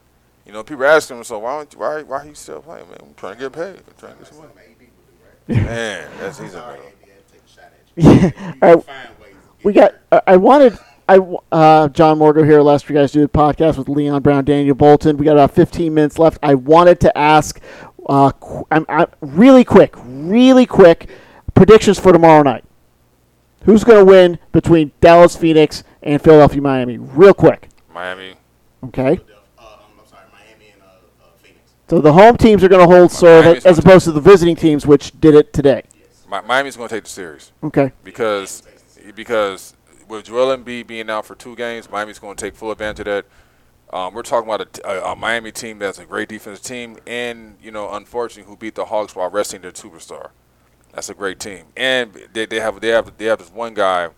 you 0.45 0.53
know 0.53 0.63
people 0.63 0.85
asking 0.85 1.17
him, 1.17 1.23
so 1.23 1.39
why 1.39 1.57
don't 1.57 1.73
you, 1.73 1.79
why 1.79 2.01
why 2.03 2.25
he 2.25 2.33
still 2.33 2.61
playing, 2.61 2.87
man? 2.89 2.97
I'm 3.01 3.13
trying 3.15 3.35
to 3.35 3.39
get 3.41 3.53
paid, 3.53 3.75
I'm 3.77 3.93
trying 3.97 4.13
to 4.13 4.19
get 4.19 4.27
some 4.27 4.37
money. 4.37 4.49
Something 4.55 4.63
AD 4.71 4.79
would 4.79 5.47
do, 5.47 5.55
right? 5.55 5.65
Man, 5.65 6.11
that's 6.19 6.39
he's 6.39 6.49
a 6.49 6.53
Sorry, 6.53 6.77
man. 6.79 6.87
AD, 6.87 6.93
I 7.03 7.09
had 7.09 7.27
to 7.27 7.33
take 7.33 7.43
a 7.45 7.49
shot 7.49 7.63
at 7.65 7.71
you. 7.95 8.11
Yeah. 8.11 8.53
You 8.53 8.53
All 8.61 8.69
can 8.69 8.69
right. 8.69 8.83
find 8.85 9.09
ways 9.21 9.33
to 9.33 9.67
We 9.67 9.73
got. 9.73 9.95
I 10.11 10.21
I 10.27 10.37
wanted. 10.37 10.77
I 11.09 11.15
w- 11.17 11.39
uh, 11.51 11.87
John 11.89 12.19
Morgo 12.19 12.45
here. 12.45 12.61
Last 12.61 12.87
you 12.87 12.95
guys 12.95 13.11
do 13.11 13.21
the 13.21 13.27
podcast 13.27 13.77
with 13.79 13.89
Leon 13.89 14.21
Brown, 14.21 14.45
Daniel 14.45 14.75
Bolton. 14.75 15.17
We 15.17 15.25
got 15.25 15.31
about 15.33 15.49
15 15.51 15.91
minutes 15.91 16.19
left. 16.19 16.37
I 16.43 16.53
wanted 16.53 16.99
to 16.99 17.17
ask, 17.17 17.59
uh, 18.07 18.29
qu- 18.31 18.67
I'm, 18.69 18.85
I'm 18.87 19.07
really 19.19 19.63
quick, 19.63 19.95
really 20.03 20.67
quick 20.67 21.09
predictions 21.55 21.99
for 21.99 22.13
tomorrow 22.13 22.43
night. 22.43 22.63
Who's 23.65 23.83
going 23.83 23.97
to 23.97 24.05
win 24.05 24.37
between 24.51 24.91
Dallas, 25.01 25.35
Phoenix, 25.35 25.83
and 26.03 26.21
Philadelphia, 26.21 26.61
Miami? 26.61 26.99
Real 26.99 27.33
quick. 27.33 27.69
Miami. 27.91 28.35
Okay. 28.83 29.19
Uh, 29.57 29.63
I'm 29.63 30.07
sorry, 30.07 30.21
Miami 30.31 30.73
and 30.73 30.81
uh, 30.83 30.85
uh, 30.85 31.25
Phoenix. 31.41 31.71
So 31.89 31.99
the 32.01 32.13
home 32.13 32.37
teams 32.37 32.63
are 32.63 32.69
going 32.69 32.87
to 32.87 32.95
hold 32.95 33.11
serve 33.11 33.45
Miami's 33.45 33.65
as 33.65 33.79
opposed 33.79 34.05
to 34.05 34.11
the 34.11 34.21
visiting 34.21 34.55
teams, 34.55 34.85
which 34.85 35.19
did 35.19 35.33
it 35.33 35.53
today. 35.53 35.81
Miami's 36.29 36.77
going 36.77 36.87
to 36.87 36.95
take 36.95 37.05
the 37.05 37.09
series 37.09 37.51
Okay. 37.63 37.91
because 38.03 38.61
because 39.15 39.73
with 40.09 40.25
Joel 40.25 40.57
Embiid 40.57 40.87
being 40.87 41.09
out 41.09 41.25
for 41.25 41.35
two 41.35 41.55
games, 41.55 41.89
Miami's 41.89 42.19
going 42.19 42.35
to 42.35 42.45
take 42.45 42.55
full 42.55 42.71
advantage 42.71 43.07
of 43.07 43.25
that. 43.25 43.25
Um, 43.95 44.13
we're 44.13 44.23
talking 44.23 44.51
about 44.51 44.79
a 44.83 45.15
Miami 45.15 45.51
team 45.51 45.79
that's 45.79 45.97
a 45.97 46.05
great 46.05 46.29
defensive 46.29 46.63
team, 46.63 46.97
and 47.07 47.57
you 47.61 47.71
know, 47.71 47.91
unfortunately, 47.91 48.47
who 48.47 48.55
beat 48.57 48.75
the 48.75 48.85
Hawks 48.85 49.15
while 49.15 49.29
resting 49.29 49.61
their 49.61 49.71
superstar. 49.71 50.29
That's 50.93 51.09
a 51.09 51.15
great 51.15 51.39
team, 51.39 51.65
and 51.77 52.13
they, 52.33 52.45
they 52.45 52.59
have 52.59 52.81
they 52.81 52.89
have 52.89 53.17
they 53.17 53.25
have 53.25 53.39
this 53.39 53.51
one 53.51 53.73
guy 53.73 54.09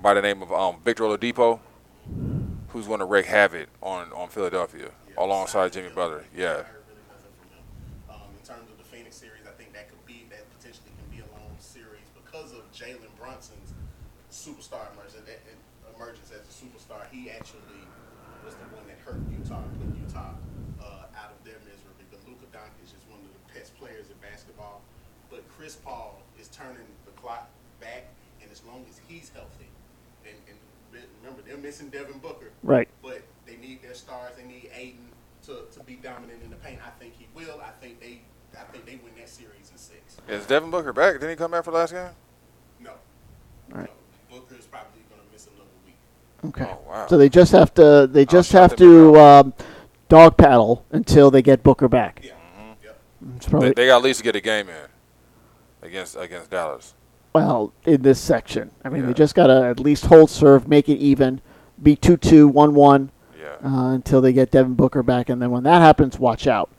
by 0.00 0.14
the 0.14 0.22
name 0.22 0.42
of 0.42 0.52
um, 0.52 0.76
Victor 0.84 1.04
Oladipo, 1.04 1.58
who's 2.68 2.86
going 2.86 3.00
to 3.00 3.04
wreak 3.04 3.26
havoc 3.26 3.68
on 3.82 4.12
on 4.12 4.28
Philadelphia 4.28 4.90
alongside 5.18 5.72
Jimmy 5.72 5.88
Butler. 5.94 6.24
Yeah, 6.36 6.44
I 6.44 6.50
heard 6.50 6.66
really 6.86 7.02
nothing 7.10 7.34
from 7.40 7.50
him. 7.50 7.64
Um, 8.10 8.30
in 8.38 8.46
terms 8.46 8.70
of 8.70 8.78
the 8.78 8.84
Phoenix 8.84 9.16
series, 9.16 9.42
I 9.46 9.54
think 9.58 9.72
that 9.72 9.88
could 9.88 10.04
be 10.06 10.26
that 10.30 10.46
potentially 10.58 10.90
can 10.94 11.10
be 11.10 11.22
a 11.22 11.30
long 11.34 11.50
series 11.58 12.06
because 12.14 12.52
of 12.52 12.62
Jalen 12.70 13.10
Brunson's 13.18 13.74
superstar 14.46 14.86
emergence, 14.94 15.26
emergence 15.96 16.30
as 16.30 16.46
a 16.46 16.54
superstar. 16.54 17.02
He 17.10 17.30
actually 17.30 17.82
was 18.44 18.54
the 18.54 18.68
one 18.76 18.86
that 18.86 19.00
hurt 19.02 19.18
Utah 19.32 19.64
and 19.64 19.74
put 19.80 19.90
Utah 19.96 20.36
uh, 20.78 21.18
out 21.18 21.34
of 21.34 21.40
their 21.42 21.58
misery. 21.64 21.90
But 22.12 22.20
Luka 22.28 22.46
Doncic 22.52 22.94
is 22.94 23.02
one 23.10 23.18
of 23.24 23.30
the 23.32 23.42
best 23.50 23.74
players 23.80 24.06
in 24.12 24.16
basketball. 24.22 24.82
But 25.30 25.42
Chris 25.56 25.74
Paul 25.74 26.22
is 26.38 26.46
turning 26.48 26.86
the 27.08 27.14
clock 27.18 27.50
back, 27.80 28.06
and 28.38 28.52
as 28.52 28.62
long 28.62 28.86
as 28.86 29.00
he's 29.08 29.32
healthy, 29.34 29.66
and, 30.22 30.38
and 30.46 30.56
remember 31.24 31.42
they're 31.56 31.70
missing 31.70 31.88
Devin 31.88 32.18
Booker 32.18 32.50
Right. 32.62 32.88
but 33.02 33.22
they 33.46 33.56
need 33.56 33.82
their 33.82 33.94
stars. 33.94 34.32
They 34.36 34.44
need 34.44 34.70
Ayton 34.74 35.08
to, 35.46 35.64
to 35.72 35.80
be 35.84 35.94
dominant 35.96 36.42
in 36.44 36.50
the 36.50 36.56
paint. 36.56 36.78
I 36.84 36.90
think 36.98 37.14
he 37.18 37.26
will. 37.34 37.60
I 37.62 37.70
think 37.80 38.00
they 38.00 38.20
I 38.58 38.62
think 38.72 38.86
they 38.86 38.96
win 38.96 39.12
that 39.18 39.28
series 39.28 39.70
in 39.70 39.76
six. 39.76 40.16
is 40.28 40.46
Devin 40.46 40.70
Booker 40.70 40.92
back? 40.92 41.14
Didn't 41.14 41.30
he 41.30 41.36
come 41.36 41.50
back 41.50 41.64
for 41.64 41.70
the 41.72 41.76
last 41.76 41.92
game? 41.92 42.08
No. 42.80 42.90
All 42.90 43.80
right. 43.80 43.90
No. 44.30 44.38
Booker 44.38 44.54
is 44.58 44.64
probably 44.64 45.02
going 45.10 45.20
to 45.20 45.32
miss 45.32 45.46
another 45.46 45.68
week. 45.84 45.96
Okay. 46.46 46.64
Oh, 46.70 46.88
wow. 46.90 47.06
So 47.06 47.18
they 47.18 47.28
just 47.28 47.52
have 47.52 47.72
to 47.74 48.08
they 48.10 48.24
just 48.24 48.50
shut 48.50 48.70
have 48.70 48.78
to 48.78 49.16
um, 49.20 49.54
dog 50.08 50.36
paddle 50.36 50.84
until 50.90 51.30
they 51.30 51.42
get 51.42 51.62
Booker 51.62 51.88
back. 51.88 52.20
Yeah. 52.22 52.32
Yep. 52.82 53.00
It's 53.36 53.48
probably 53.48 53.68
They, 53.70 53.74
they 53.74 53.86
got 53.88 53.98
at 53.98 54.04
least 54.04 54.18
to 54.20 54.24
get 54.24 54.36
a 54.36 54.40
game 54.40 54.68
in 54.68 55.86
against 55.86 56.16
against 56.16 56.50
Dallas. 56.50 56.94
Well 57.36 57.72
in 57.84 58.02
this 58.02 58.18
section. 58.20 58.70
I 58.84 58.88
mean, 58.88 59.02
Yeah. 59.02 59.08
they 59.08 59.14
just 59.14 59.34
got 59.34 59.46
to 59.48 59.64
at 59.66 59.80
least 59.80 60.06
hold 60.06 60.30
serve, 60.30 60.66
make 60.68 60.88
it 60.88 60.96
even, 60.96 61.40
be 61.82 61.94
2-2, 61.96 62.50
1-1 62.50 63.10
Yeah. 63.38 63.68
uh, 63.68 63.92
until 63.92 64.20
they 64.20 64.32
get 64.32 64.50
Devin 64.50 64.74
Booker 64.74 65.02
back, 65.02 65.28
and 65.28 65.40
then 65.40 65.50
when 65.50 65.62
that 65.64 65.82
happens, 65.82 66.18
watch 66.18 66.46
out. 66.46 66.70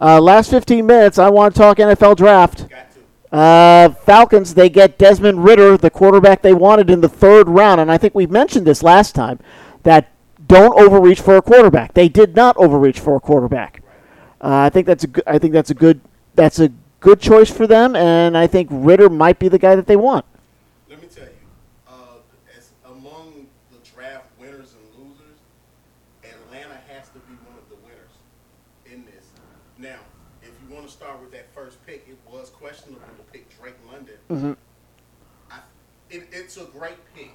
Uh, 0.00 0.20
last 0.20 0.50
15 0.50 0.86
minutes, 0.86 1.18
I 1.18 1.28
want 1.28 1.54
to 1.54 1.58
talk 1.60 1.78
NFL 1.78 2.14
draft. 2.16 2.66
Uh, 3.30 3.90
Falcons, 3.90 4.54
they 4.54 4.70
get 4.70 4.96
Desmond 4.96 5.44
Ridder, 5.44 5.76
the 5.76 5.90
quarterback 5.90 6.40
they 6.40 6.54
wanted 6.54 6.88
in 6.88 7.00
the 7.02 7.08
third 7.08 7.48
round. 7.48 7.80
And 7.80 7.90
I 7.92 7.98
think 7.98 8.14
we 8.14 8.26
mentioned 8.26 8.66
this 8.66 8.82
last 8.82 9.14
time 9.14 9.38
that 9.82 10.08
don't 10.46 10.80
overreach 10.80 11.20
for 11.20 11.36
a 11.36 11.42
quarterback. 11.42 11.92
They 11.92 12.08
did 12.08 12.34
not 12.34 12.56
overreach 12.56 12.98
for 13.00 13.16
a 13.16 13.20
quarterback. 13.20 13.82
Uh, 14.40 14.48
I 14.56 14.70
think 14.70 14.86
that's 14.86 15.04
a 15.04 15.08
good, 15.08 15.24
I 15.26 15.38
think 15.38 15.52
that's 15.52 15.68
a 15.70 15.74
good 15.74 16.00
that's 16.36 16.58
a 16.60 16.70
good 17.00 17.20
choice 17.20 17.50
for 17.50 17.66
them, 17.66 17.94
and 17.96 18.36
I 18.36 18.46
think 18.46 18.68
Ridder 18.70 19.08
might 19.08 19.38
be 19.38 19.48
the 19.48 19.58
guy 19.58 19.76
that 19.76 19.86
they 19.86 19.96
want. 19.96 20.24
Let 20.88 21.00
me 21.00 21.08
tell 21.08 21.24
you, 21.24 21.30
uh, 21.86 22.56
as 22.56 22.70
among 22.84 23.46
the 23.70 23.78
draft 23.88 24.26
winners 24.38 24.74
and 24.74 25.04
losers, 25.04 25.38
Atlanta 26.24 26.78
has 26.88 27.08
to 27.08 27.18
be 27.20 27.34
one 27.46 27.56
of 27.58 27.68
the 27.68 27.76
winners 27.76 28.14
in 28.86 29.04
this. 29.04 29.26
Now, 29.78 29.98
if 30.42 30.50
you 30.62 30.74
want 30.74 30.86
to 30.86 30.92
start 30.92 31.20
with 31.20 31.32
that 31.32 31.52
first 31.54 31.84
pick, 31.86 32.06
it 32.08 32.18
was 32.30 32.50
questionable 32.50 33.00
to 33.00 33.32
pick 33.32 33.46
Drake 33.60 33.76
London. 33.90 34.56
I, 35.50 35.60
it, 36.10 36.28
it's 36.32 36.56
a 36.56 36.64
great 36.64 36.98
pick, 37.14 37.32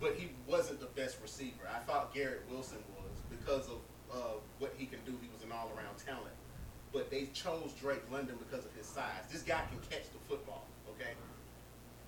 but 0.00 0.14
he 0.14 0.30
wasn't 0.46 0.80
the 0.80 0.86
best 1.00 1.18
receiver. 1.22 1.64
I 1.74 1.78
thought 1.80 2.14
Garrett 2.14 2.42
Wilson 2.50 2.78
was 2.96 3.20
because 3.30 3.68
of 3.68 3.78
uh, 4.12 4.38
what 4.58 4.74
he 4.76 4.86
can 4.86 4.98
do. 5.06 5.12
He 5.22 5.28
was 5.32 5.42
an 5.42 5.52
all-around 5.52 5.96
talent. 6.04 6.34
But 6.92 7.10
they 7.10 7.28
chose 7.34 7.72
Drake 7.80 8.02
London 8.10 8.36
because 8.38 8.64
of 8.64 8.72
his 8.74 8.86
size. 8.86 9.24
This 9.30 9.42
guy 9.42 9.62
can 9.70 9.78
catch 9.90 10.10
the 10.10 10.18
football, 10.28 10.64
okay? 10.90 11.12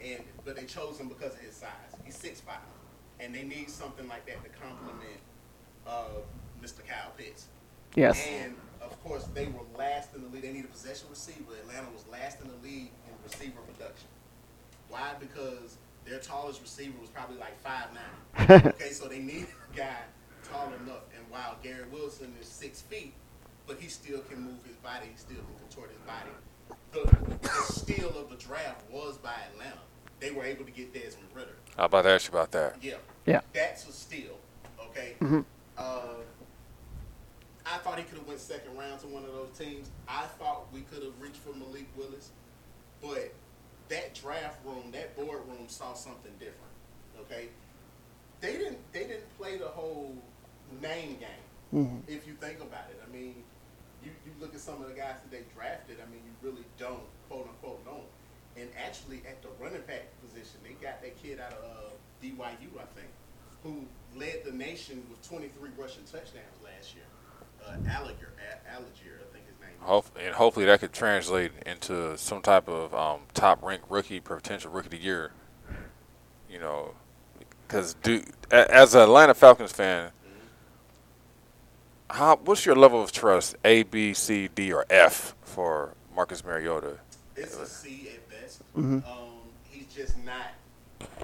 and 0.02 0.20
but 0.44 0.56
they 0.56 0.64
chose 0.64 0.98
him 0.98 1.08
because 1.08 1.34
of 1.34 1.40
his 1.40 1.54
size. 1.54 1.70
He's 2.04 2.16
six 2.16 2.40
five, 2.40 2.56
and 3.18 3.34
they 3.34 3.42
need 3.42 3.70
something 3.70 4.08
like 4.08 4.26
that 4.26 4.42
to 4.42 4.50
complement 4.50 5.20
uh, 5.86 6.20
Mr. 6.62 6.86
Kyle 6.86 7.12
Pitts. 7.16 7.46
Yes. 7.94 8.24
And 8.26 8.54
of 8.80 9.02
course, 9.04 9.24
they 9.34 9.46
were 9.46 9.64
last 9.76 10.14
in 10.14 10.22
the 10.22 10.28
league. 10.28 10.42
They 10.42 10.52
need 10.52 10.64
a 10.64 10.68
possession 10.68 11.06
receiver. 11.10 11.52
Atlanta 11.62 11.88
was 11.92 12.06
last 12.10 12.40
in 12.40 12.48
the 12.48 12.56
league 12.66 12.90
in 13.06 13.14
receiver 13.24 13.60
production. 13.72 14.08
Why? 14.88 15.12
Because 15.20 15.76
their 16.06 16.18
tallest 16.18 16.62
receiver 16.62 16.98
was 17.00 17.10
probably 17.10 17.36
like 17.36 17.60
five 17.60 17.88
nine. 17.94 18.62
okay, 18.66 18.90
so 18.90 19.08
they 19.08 19.18
need 19.18 19.46
a 19.72 19.76
guy 19.76 19.96
tall 20.50 20.68
enough. 20.82 21.04
And 21.16 21.28
while 21.28 21.56
Gary 21.62 21.84
Wilson 21.92 22.34
is 22.40 22.46
six 22.46 22.80
feet, 22.80 23.12
but 23.70 23.78
he 23.78 23.88
still 23.88 24.18
can 24.22 24.42
move 24.42 24.58
his 24.66 24.74
body. 24.78 25.06
He 25.12 25.16
still 25.16 25.36
can 25.36 25.54
contort 25.60 25.90
his 25.90 26.00
body. 26.00 26.30
The, 26.90 27.38
the 27.40 27.72
steal 27.72 28.08
of 28.18 28.28
the 28.28 28.34
draft 28.34 28.82
was 28.90 29.16
by 29.18 29.32
Atlanta. 29.52 29.78
They 30.18 30.32
were 30.32 30.42
able 30.42 30.64
to 30.64 30.72
get 30.72 30.92
Desmond 30.92 31.28
Ridder. 31.32 31.54
How 31.76 31.84
about 31.84 32.02
to 32.02 32.10
ask 32.10 32.26
you 32.26 32.36
about 32.36 32.50
that? 32.50 32.82
Yeah. 32.82 32.96
Yeah. 33.26 33.42
That's 33.52 33.88
a 33.88 33.92
steal. 33.92 34.38
Okay. 34.86 35.14
Uh, 35.78 36.02
I 37.64 37.78
thought 37.78 37.96
he 37.98 38.04
could 38.04 38.18
have 38.18 38.26
went 38.26 38.40
second 38.40 38.76
round 38.76 38.98
to 39.02 39.06
one 39.06 39.22
of 39.22 39.32
those 39.32 39.56
teams. 39.56 39.88
I 40.08 40.24
thought 40.40 40.66
we 40.72 40.80
could 40.80 41.04
have 41.04 41.12
reached 41.20 41.36
for 41.36 41.54
Malik 41.54 41.86
Willis, 41.96 42.30
but 43.00 43.32
that 43.88 44.14
draft 44.14 44.58
room, 44.66 44.90
that 44.90 45.14
boardroom 45.14 45.68
saw 45.68 45.94
something 45.94 46.32
different. 46.40 46.56
Okay. 47.20 47.50
They 48.40 48.54
didn't. 48.54 48.78
They 48.92 49.04
didn't 49.04 49.38
play 49.38 49.58
the 49.58 49.68
whole 49.68 50.16
name 50.82 51.18
game. 51.20 52.02
If 52.08 52.26
you 52.26 52.34
think 52.34 52.60
about 52.60 52.90
it, 52.90 53.00
I 53.06 53.12
mean, 53.12 53.44
you, 54.04 54.10
you 54.24 54.32
look 54.40 54.54
at 54.54 54.60
some 54.60 54.80
of 54.82 54.88
the 54.88 54.94
guys 54.94 55.16
that 55.22 55.30
they 55.30 55.42
drafted. 55.54 55.98
I 56.00 56.10
mean, 56.10 56.20
you 56.24 56.32
really 56.48 56.64
don't 56.78 57.02
quote 57.28 57.46
unquote 57.48 57.84
know. 57.84 58.00
And 58.56 58.68
actually, 58.84 59.22
at 59.28 59.42
the 59.42 59.48
running 59.60 59.82
back 59.86 60.08
position, 60.20 60.60
they 60.64 60.74
got 60.84 61.00
that 61.02 61.20
kid 61.22 61.38
out 61.40 61.52
of 61.52 61.64
uh, 61.64 61.90
BYU, 62.22 62.74
I 62.78 62.86
think, 62.94 63.08
who 63.62 63.84
led 64.18 64.44
the 64.44 64.52
nation 64.52 65.02
with 65.08 65.26
23 65.28 65.70
rushing 65.78 66.02
touchdowns 66.04 66.58
last 66.64 66.94
year. 66.94 67.04
Uh, 67.64 67.72
Allgeier, 67.88 68.32
A- 68.40 68.70
Allgeier, 68.74 69.20
I 69.20 69.32
think 69.32 69.44
his 69.46 69.60
name. 69.60 69.70
is. 70.04 70.10
And 70.26 70.34
hopefully 70.34 70.66
that 70.66 70.80
could 70.80 70.92
translate 70.92 71.52
into 71.64 72.16
some 72.18 72.42
type 72.42 72.68
of 72.68 72.94
um, 72.94 73.20
top 73.34 73.62
ranked 73.62 73.90
rookie, 73.90 74.20
potential 74.20 74.70
rookie 74.70 74.86
of 74.86 74.90
the 74.92 74.98
year. 74.98 75.32
You 76.50 76.58
know, 76.58 76.94
because 77.68 77.94
as 78.50 78.94
an 78.96 79.02
Atlanta 79.02 79.34
Falcons 79.34 79.70
fan, 79.70 80.10
how 82.10 82.36
what's 82.36 82.66
your 82.66 82.74
level 82.76 83.02
of 83.02 83.12
trust? 83.12 83.56
A, 83.64 83.82
B, 83.84 84.12
C, 84.14 84.48
D, 84.54 84.72
or 84.72 84.84
F 84.90 85.34
for 85.42 85.94
Marcus 86.14 86.44
Mariota? 86.44 86.98
It's 87.36 87.56
a 87.56 87.66
C 87.66 88.10
at 88.14 88.28
best. 88.28 88.62
Um, 88.76 89.02
he's 89.68 89.86
just 89.86 90.16
not. 90.24 90.52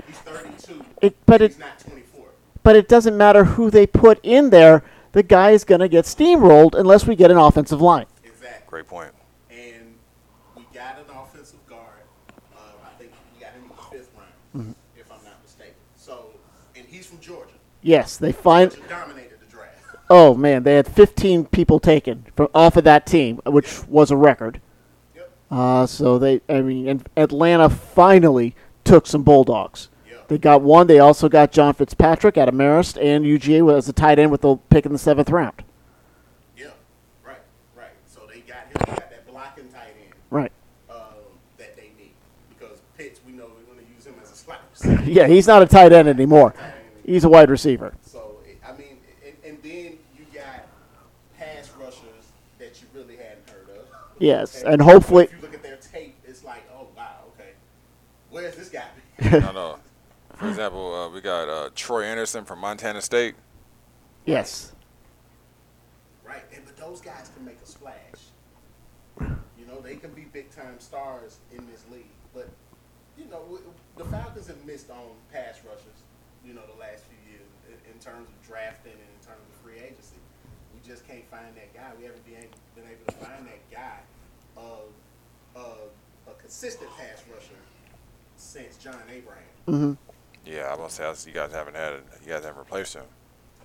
He's 0.07 0.17
32. 0.19 0.85
It- 1.03 1.17
but 1.27 1.41
he's 1.41 1.57
it- 1.57 1.59
not 1.61 1.79
24. 1.81 2.27
But 2.63 2.77
it 2.77 2.89
doesn't 2.89 3.17
matter 3.17 3.45
who 3.45 3.71
they 3.71 3.87
put 3.87 4.19
in 4.23 4.51
there. 4.51 4.83
The 5.13 5.23
guy 5.23 5.51
is 5.53 5.65
going 5.65 5.81
to 5.81 5.89
get 5.89 6.05
steamrolled 6.05 6.75
unless 6.75 7.07
we 7.07 7.15
get 7.17 7.31
an 7.31 7.37
offensive 7.37 7.81
line. 7.81 8.07
Exactly. 8.25 8.65
Great 8.69 8.87
point. 8.89 9.13
And 9.51 9.95
we 10.57 10.65
got 10.75 10.99
an 10.99 11.05
offensive 11.17 11.65
guard. 11.67 11.81
Uh, 12.55 12.59
I 12.85 12.99
think 12.99 13.13
we 13.35 13.41
got 13.41 13.53
him 13.53 13.63
in 13.63 13.69
the 13.69 13.83
fifth 13.91 14.11
round, 14.17 14.33
Mm-hmm. 14.69 14.73
if 15.01 15.11
I'm 15.13 15.23
not 15.25 15.41
mistaken. 15.43 15.75
So, 15.97 16.27
and 16.75 16.85
he's 16.87 17.07
from 17.07 17.21
Georgia. 17.21 17.53
Yes, 17.83 18.17
they 18.17 18.33
find. 18.33 18.71
Georgia 18.73 18.89
dominated 18.89 19.15
the 19.15 19.15
draft. 19.15 19.16
Oh 20.09 20.35
man, 20.35 20.63
they 20.63 20.75
had 20.77 20.87
15 20.87 21.47
people 21.47 21.81
taken 21.81 22.27
from 22.37 22.49
off 22.55 22.77
of 22.77 22.85
that 22.85 23.07
team, 23.07 23.41
which 23.45 23.87
was 23.89 24.11
a 24.11 24.17
record. 24.17 24.61
Yep. 25.17 25.33
Uh, 25.51 25.87
so 25.87 26.19
they, 26.19 26.41
I 26.49 26.61
mean, 26.61 26.89
and 26.89 27.09
Atlanta 27.17 27.69
finally 27.69 28.55
took 28.85 29.07
some 29.07 29.25
bulldogs. 29.25 29.89
Yeah. 30.09 30.19
They 30.29 30.39
got 30.39 30.63
one. 30.63 30.87
They 30.87 31.01
also 31.01 31.29
got 31.29 31.51
John 31.51 31.75
Fitzpatrick 31.75 32.39
out 32.39 32.49
of 32.49 32.55
Marist 32.55 32.97
and 33.03 33.25
UGA 33.25 33.63
was 33.65 33.89
a 33.89 33.93
tight 33.93 34.21
end 34.21 34.31
with 34.31 34.43
the 34.43 34.57
pick 34.71 34.87
in 34.87 34.93
the 34.93 34.99
seventh 34.99 35.29
round. 35.31 35.65
Yeah. 36.57 36.69
Right. 37.25 37.39
Right. 37.77 37.89
So 38.07 38.21
they 38.33 38.41
got 38.41 38.59
him. 38.67 38.73
They 38.79 38.85
got 38.93 39.11
that 39.11 39.27
blocking 39.27 39.69
tight 39.71 39.95
end 40.05 40.15
Right. 40.31 40.53
um, 40.89 40.99
that 41.59 41.77
they 41.77 41.91
need 41.99 42.13
because 42.57 42.79
Pitts, 42.97 43.19
we 43.27 43.33
know 43.33 43.47
we're 43.47 43.75
going 43.75 43.85
to 43.85 43.93
use 43.93 44.07
him 44.07 44.15
as 44.23 44.31
a 44.31 44.37
slot. 44.37 44.61
Yeah, 45.05 45.27
he's 45.27 45.49
not 45.49 45.63
a 45.63 45.67
tight 45.67 45.93
end 45.93 46.07
anymore. 46.07 46.55
He's 47.05 47.25
a 47.25 47.29
wide 47.29 47.51
receiver. 47.51 47.93
So 48.03 48.37
it- 48.47 48.59
I 48.67 48.73
mean, 48.77 48.99
and, 49.25 49.35
and 49.45 49.63
then 49.63 49.99
you 50.19 50.27
got 50.35 50.67
pass 51.39 51.71
rushers 51.81 52.33
that 52.59 52.81
you 52.83 52.89
really 52.95 53.17
hadn't 53.17 53.49
heard 53.49 53.69
of. 53.71 53.87
Yes, 54.19 54.63
Okay? 54.63 54.73
and 54.73 54.83
hopefully- 54.83 55.25
if 55.25 55.33
you 55.33 55.41
look 55.43 55.55
at 55.55 55.63
their 55.63 55.77
tape, 55.77 56.17
it's 56.27 56.45
like, 56.45 56.63
oh 56.75 56.89
wow, 56.97 57.25
okay, 57.35 57.51
where's 58.31 58.57
this 58.57 58.69
guy? 58.69 58.85
I 59.21 59.53
know. 59.53 59.79
For 60.37 60.49
example, 60.49 60.95
uh, 60.95 61.09
we 61.09 61.21
got 61.23 61.49
uh, 61.49 61.71
Troy 61.75 62.05
Anderson 62.05 62.45
from 62.45 62.59
Montana 62.59 63.01
State. 63.01 63.35
Yes. 64.27 64.73
right, 66.25 66.43
and 66.55 66.65
but 66.67 66.77
those 66.77 67.01
guys 67.01 67.31
can 67.35 67.45
make 67.45 67.57
a 67.63 67.67
splash. 67.67 67.95
You 69.21 69.65
know, 69.67 69.81
they 69.81 69.97
can 69.97 70.13
be 70.13 70.23
big 70.33 70.51
time 70.55 70.79
stars 70.79 71.39
in 71.53 71.67
this 71.71 71.85
league. 71.91 72.11
But 72.35 72.49
you 73.17 73.25
know, 73.31 73.59
the 73.97 74.05
Falcons 74.05 74.47
have 74.49 74.63
missed 74.67 74.91
on 74.91 75.17
pass 75.33 75.61
rushers. 75.65 76.05
You 76.45 76.53
know, 76.55 76.63
the 76.73 76.79
last 76.79 77.05
few 77.09 77.19
years 77.33 77.49
in, 77.69 77.93
in 77.93 77.99
terms 77.99 78.29
of 78.29 78.37
drafting 78.47 78.93
and 78.93 79.01
in 79.01 79.23
terms 79.27 79.41
of 79.49 79.57
free 79.65 79.79
agency. 79.81 80.21
We 80.75 80.87
just 80.87 81.09
can't 81.09 81.25
find 81.31 81.49
that 81.57 81.73
guy. 81.73 81.91
We 81.99 82.05
haven't 82.05 82.25
been 82.27 82.45
able, 82.45 82.59
been 82.77 82.85
able 82.87 83.07
to 83.09 83.15
find 83.25 83.47
that 83.49 83.59
guy 83.66 83.66
of 84.67 85.63
of 85.63 85.79
a 86.29 86.33
consistent 86.41 86.91
pass 86.97 87.23
rusher 87.33 87.55
since 88.37 88.77
John 88.77 88.97
Abraham. 89.11 89.43
hmm 89.67 89.93
Yeah, 90.51 90.73
I 90.73 90.77
must 90.77 90.97
say 90.97 91.05
you 91.27 91.33
guys 91.35 91.53
haven't 91.53 91.75
had 91.77 91.95
it. 91.95 92.05
You 92.25 92.33
guys 92.33 92.45
haven't 92.45 92.59
replaced 92.59 92.95
him. 92.95 93.05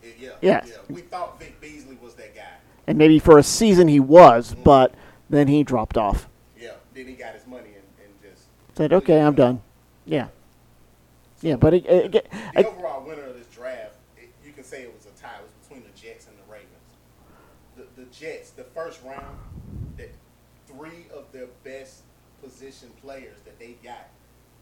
It- 0.03 0.15
yeah, 0.19 0.29
Yes. 0.41 0.67
yeah. 0.69 0.77
We 0.95 1.01
thought 1.01 1.39
Vic 1.39 1.59
Beasley 1.61 1.97
was 2.01 2.15
that 2.15 2.33
guy. 2.35 2.41
And 2.87 2.97
maybe 2.97 3.19
for 3.19 3.37
a 3.37 3.43
season 3.43 3.87
he 3.87 3.99
was, 3.99 4.55
but 4.63 4.93
then 5.29 5.47
he 5.47 5.63
dropped 5.63 5.97
off. 5.97 6.27
Yeah. 6.59 6.71
Then 6.93 7.07
he 7.07 7.13
got 7.13 7.35
his 7.35 7.45
money 7.45 7.69
and, 7.75 7.83
and 8.03 8.21
just 8.21 8.45
Said, 8.75 8.91
okay, 8.93 9.21
I'm 9.21 9.35
done. 9.35 9.61
Yeah. 10.05 10.27
Yeah, 11.41 11.55
but 11.57 11.73
it, 11.73 11.85
it, 11.85 12.15
it, 12.15 12.31
The 12.31 12.59
it- 12.59 12.65
overall 12.65 13.03
winner 13.05 13.25
of 13.25 13.35
this 13.35 13.47
draft, 13.47 13.95
it, 14.17 14.29
you 14.45 14.51
can 14.53 14.63
say 14.63 14.81
it 14.83 14.93
was 14.93 15.05
a 15.05 15.21
tie. 15.21 15.35
It 15.39 15.43
was 15.43 15.51
between 15.61 15.83
the 15.83 15.99
Jets 15.99 16.27
and 16.27 16.35
the 16.37 16.51
Ravens. 16.51 16.67
The, 17.75 18.01
the 18.01 18.07
Jets, 18.09 18.51
the 18.51 18.63
first 18.63 19.01
round, 19.03 19.19
that 19.19 19.50
three 20.81 21.05
of 21.15 21.31
their 21.31 21.47
best 21.63 22.01
position 22.43 22.89
players 23.03 23.37
that 23.45 23.59
they 23.59 23.75
got. 23.83 24.07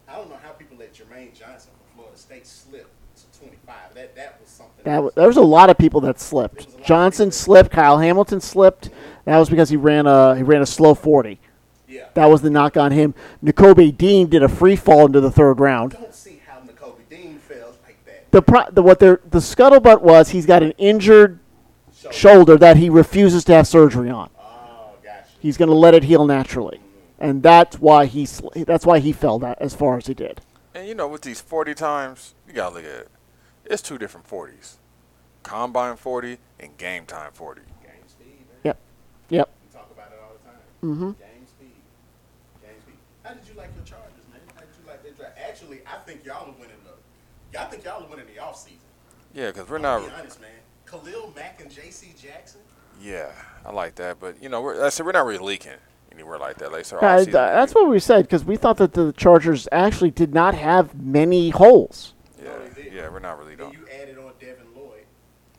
I 0.08 0.16
don't 0.16 0.28
know 0.28 0.38
how 0.42 0.50
people 0.50 0.76
let 0.78 0.92
Jermaine 0.92 1.32
Johnson 1.32 1.70
from 1.78 1.96
Florida 1.96 2.18
State 2.18 2.46
slip 2.46 2.88
to 3.16 3.38
25. 3.40 3.94
That 3.94 4.16
that 4.16 4.38
was 4.40 4.48
something. 4.50 4.84
that 4.84 5.02
was, 5.02 5.14
there 5.14 5.26
was 5.26 5.36
a 5.36 5.42
lot 5.42 5.70
of 5.70 5.78
people 5.78 6.00
that 6.02 6.20
slipped. 6.20 6.58
There 6.58 6.66
was 6.66 6.74
a 6.74 6.76
lot 6.78 6.80
of 6.80 6.86
Johnson 6.86 7.30
slipped. 7.30 7.70
Kyle 7.70 7.98
Hamilton 7.98 8.40
slipped. 8.40 8.90
That 9.24 9.38
was 9.38 9.48
because 9.48 9.70
he 9.70 9.76
ran 9.76 10.06
a 10.06 10.36
he 10.36 10.42
ran 10.42 10.62
a 10.62 10.66
slow 10.66 10.94
forty. 10.94 11.40
yeah. 11.88 12.06
That 12.14 12.26
was 12.26 12.42
the 12.42 12.50
knock 12.50 12.76
on 12.76 12.92
him. 12.92 13.14
Nakobe 13.42 13.96
Dean 13.96 14.28
did 14.28 14.42
a 14.42 14.48
free 14.48 14.76
fall 14.76 15.06
into 15.06 15.20
the 15.20 15.30
third 15.30 15.60
round. 15.60 15.94
I 15.96 16.00
don't 16.02 16.14
see 16.14 16.40
how 16.46 16.58
Nakobe 16.60 17.08
Dean 17.08 17.38
fails 17.38 17.76
like 17.84 18.04
that. 18.06 18.30
The, 18.32 18.42
pro- 18.42 18.70
the 18.70 18.82
what 18.82 18.98
the 18.98 19.20
the 19.30 19.38
scuttlebutt 19.38 20.02
was 20.02 20.30
he's 20.30 20.46
got 20.46 20.62
an 20.62 20.72
injured 20.72 21.38
Shoulder. 21.94 22.16
shoulder 22.16 22.56
that 22.58 22.76
he 22.78 22.90
refuses 22.90 23.44
to 23.44 23.54
have 23.54 23.66
surgery 23.66 24.10
on. 24.10 24.30
Gotcha. 25.40 25.46
He's 25.46 25.56
going 25.56 25.68
to 25.70 25.74
let 25.74 25.94
it 25.94 26.04
heal 26.04 26.26
naturally, 26.26 26.80
and 27.18 27.42
that's 27.42 27.78
why 27.78 28.06
he 28.06 28.26
sl- 28.26 28.48
that's 28.66 28.84
why 28.84 28.98
he 28.98 29.12
fell 29.12 29.38
that 29.40 29.60
as 29.60 29.74
far 29.74 29.96
as 29.96 30.06
he 30.06 30.14
did. 30.14 30.40
And 30.74 30.86
you 30.86 30.94
know, 30.94 31.08
with 31.08 31.22
these 31.22 31.40
40 31.40 31.74
times, 31.74 32.34
you 32.46 32.52
gotta 32.52 32.74
look 32.76 32.84
at 32.84 32.90
it. 32.90 33.08
It's 33.64 33.82
two 33.82 33.98
different 33.98 34.28
40s: 34.28 34.74
combine 35.42 35.96
40 35.96 36.38
and 36.58 36.76
game 36.76 37.06
time 37.06 37.32
40. 37.32 37.62
Game 37.82 37.90
speed, 38.06 38.26
man. 38.26 38.58
Yep, 38.64 38.78
yep. 39.30 39.50
We 39.66 39.72
talk 39.78 39.90
about 39.92 40.12
it 40.12 40.18
all 40.22 40.32
the 40.34 40.48
time. 40.48 40.60
Mhm. 40.82 41.18
Game 41.18 41.46
speed. 41.46 41.72
Game 42.62 42.80
speed. 42.82 42.94
How 43.24 43.34
did 43.34 43.48
you 43.48 43.54
like 43.54 43.70
your 43.74 43.84
Chargers, 43.84 44.26
man? 44.30 44.40
How 44.54 44.60
did 44.60 44.68
you 44.80 44.86
like 44.88 45.02
their 45.02 45.12
draft? 45.12 45.38
Actually, 45.42 45.80
I 45.86 45.96
think 46.04 46.24
y'all 46.24 46.48
are 46.48 46.52
winning 46.60 46.76
the. 46.84 47.58
Y'all 47.58 47.68
think 47.70 47.84
y'all 47.84 48.04
are 48.04 48.08
winning 48.08 48.26
the 48.26 48.40
offseason. 48.40 48.78
Yeah, 49.34 49.46
because 49.46 49.68
we're 49.68 49.76
I'll 49.76 50.00
not. 50.00 50.06
be 50.06 50.12
honest, 50.12 50.40
man. 50.40 50.50
Khalil 50.86 51.32
Mack 51.36 51.60
and 51.60 51.70
J.C. 51.70 52.14
Jackson. 52.20 52.60
Yeah, 53.00 53.30
I 53.64 53.72
like 53.72 53.94
that, 53.96 54.20
but 54.20 54.42
you 54.42 54.48
know, 54.48 54.60
we're, 54.60 54.84
I 54.84 54.88
said 54.90 55.06
we're 55.06 55.12
not 55.12 55.24
really 55.26 55.44
leaking 55.44 55.72
anywhere 56.12 56.38
like 56.38 56.56
that. 56.58 56.72
Like, 56.72 56.84
so 56.84 56.98
Uh, 56.98 57.16
th- 57.18 57.30
that's 57.32 57.74
what 57.74 57.88
we 57.88 57.98
said 57.98 58.22
because 58.26 58.44
we 58.44 58.56
thought 58.56 58.76
that 58.78 58.92
the 58.92 59.12
Chargers 59.12 59.66
actually 59.72 60.10
did 60.10 60.34
not 60.34 60.54
have 60.54 60.94
many 61.00 61.50
holes. 61.50 62.14
Yeah, 62.42 62.50
No, 62.76 62.82
yeah, 62.92 63.08
we're 63.08 63.18
not 63.18 63.38
really 63.38 63.54
Then 63.54 63.72
you 63.72 63.86
added 64.02 64.18
on 64.18 64.32
Devin 64.40 64.66
Lloyd, 64.76 65.04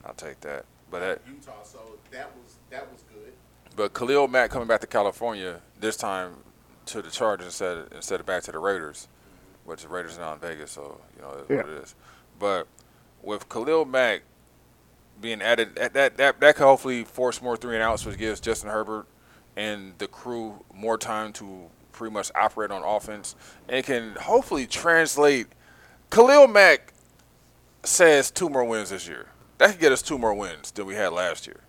I'll 0.04 0.14
take 0.14 0.40
that. 0.40 0.64
But 0.90 1.00
that, 1.00 1.20
Utah. 1.26 1.62
So 1.64 1.78
that 2.10 2.30
was 2.36 2.56
that 2.70 2.90
was 2.92 3.02
good. 3.12 3.32
but 3.76 3.94
Khalil 3.94 4.28
Mack 4.28 4.50
coming 4.50 4.68
back 4.68 4.80
to 4.82 4.86
California 4.86 5.60
this 5.80 5.96
time 5.96 6.34
to 6.86 7.00
the 7.00 7.10
Chargers 7.10 7.46
instead 7.46 7.78
of, 7.78 7.92
instead 7.92 8.20
of 8.20 8.26
back 8.26 8.42
to 8.44 8.52
the 8.52 8.58
Raiders, 8.58 9.08
which 9.64 9.82
the 9.82 9.88
Raiders 9.88 10.18
are 10.18 10.20
now 10.20 10.32
in 10.34 10.38
Vegas, 10.40 10.72
so 10.72 11.00
you 11.16 11.22
know 11.22 11.34
that's 11.36 11.48
what 11.48 11.74
it 11.74 11.82
is. 11.82 11.94
But 12.38 12.66
with 13.22 13.48
Khalil 13.48 13.84
Mack 13.84 14.22
being 15.22 15.40
added, 15.40 15.76
that 15.76 15.94
that 15.94 16.16
that, 16.18 16.40
that 16.40 16.56
could 16.56 16.64
hopefully 16.64 17.04
force 17.04 17.40
more 17.40 17.56
three 17.56 17.74
and 17.74 17.82
outs, 17.82 18.04
which 18.04 18.18
gives 18.18 18.40
Justin 18.40 18.68
Herbert 18.70 19.06
and 19.56 19.94
the 19.98 20.08
crew 20.08 20.64
more 20.74 20.98
time 20.98 21.32
to 21.34 21.70
pretty 21.92 22.12
much 22.12 22.30
operate 22.34 22.70
on 22.70 22.82
offense, 22.82 23.34
and 23.68 23.84
can 23.84 24.14
hopefully 24.20 24.66
translate. 24.66 25.46
Khalil 26.10 26.46
Mack 26.48 26.92
says 27.84 28.30
two 28.30 28.48
more 28.48 28.64
wins 28.64 28.90
this 28.90 29.08
year. 29.08 29.26
That 29.58 29.72
could 29.72 29.80
get 29.80 29.92
us 29.92 30.02
two 30.02 30.18
more 30.18 30.34
wins 30.34 30.70
than 30.72 30.86
we 30.86 30.94
had 30.94 31.12
last 31.12 31.46
year. 31.46 31.60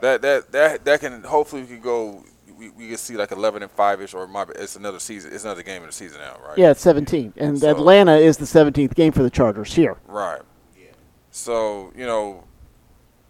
That 0.00 0.22
that 0.22 0.52
that 0.52 0.84
that 0.84 1.00
can 1.00 1.22
hopefully 1.24 1.62
we 1.62 1.68
can 1.68 1.80
go. 1.80 2.24
We, 2.56 2.68
we 2.70 2.88
can 2.88 2.96
see 2.98 3.16
like 3.16 3.32
eleven 3.32 3.62
and 3.62 3.70
five 3.72 4.00
ish, 4.00 4.14
or 4.14 4.26
my 4.28 4.44
it's 4.54 4.76
another 4.76 5.00
season. 5.00 5.32
It's 5.32 5.44
another 5.44 5.62
game 5.62 5.82
in 5.82 5.88
the 5.88 5.92
season 5.92 6.20
now, 6.20 6.36
right? 6.46 6.56
Yeah, 6.56 6.70
it's 6.70 6.80
17, 6.82 7.34
and 7.36 7.58
So- 7.58 7.68
Atlanta 7.70 8.14
is 8.16 8.36
the 8.36 8.44
17th 8.44 8.94
game 8.94 9.10
for 9.12 9.24
the 9.24 9.30
Chargers 9.30 9.74
here. 9.74 9.96
Right. 10.06 10.40
Yeah. 10.78 10.86
So 11.32 11.92
you 11.96 12.06
know, 12.06 12.44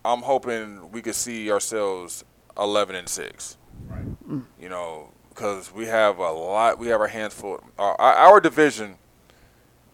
I'm 0.04 0.22
hoping 0.22 0.90
we 0.92 1.02
could 1.02 1.14
see 1.14 1.50
ourselves 1.50 2.24
eleven 2.58 2.94
and 2.96 3.08
six. 3.08 3.56
Right. 3.88 4.42
You 4.60 4.68
know, 4.68 5.10
because 5.30 5.72
we 5.72 5.86
have 5.86 6.18
a 6.18 6.30
lot. 6.30 6.78
We 6.78 6.88
have 6.88 7.00
our 7.00 7.08
hands 7.08 7.34
full. 7.34 7.62
Our, 7.78 8.00
our 8.00 8.12
our 8.14 8.40
division 8.40 8.96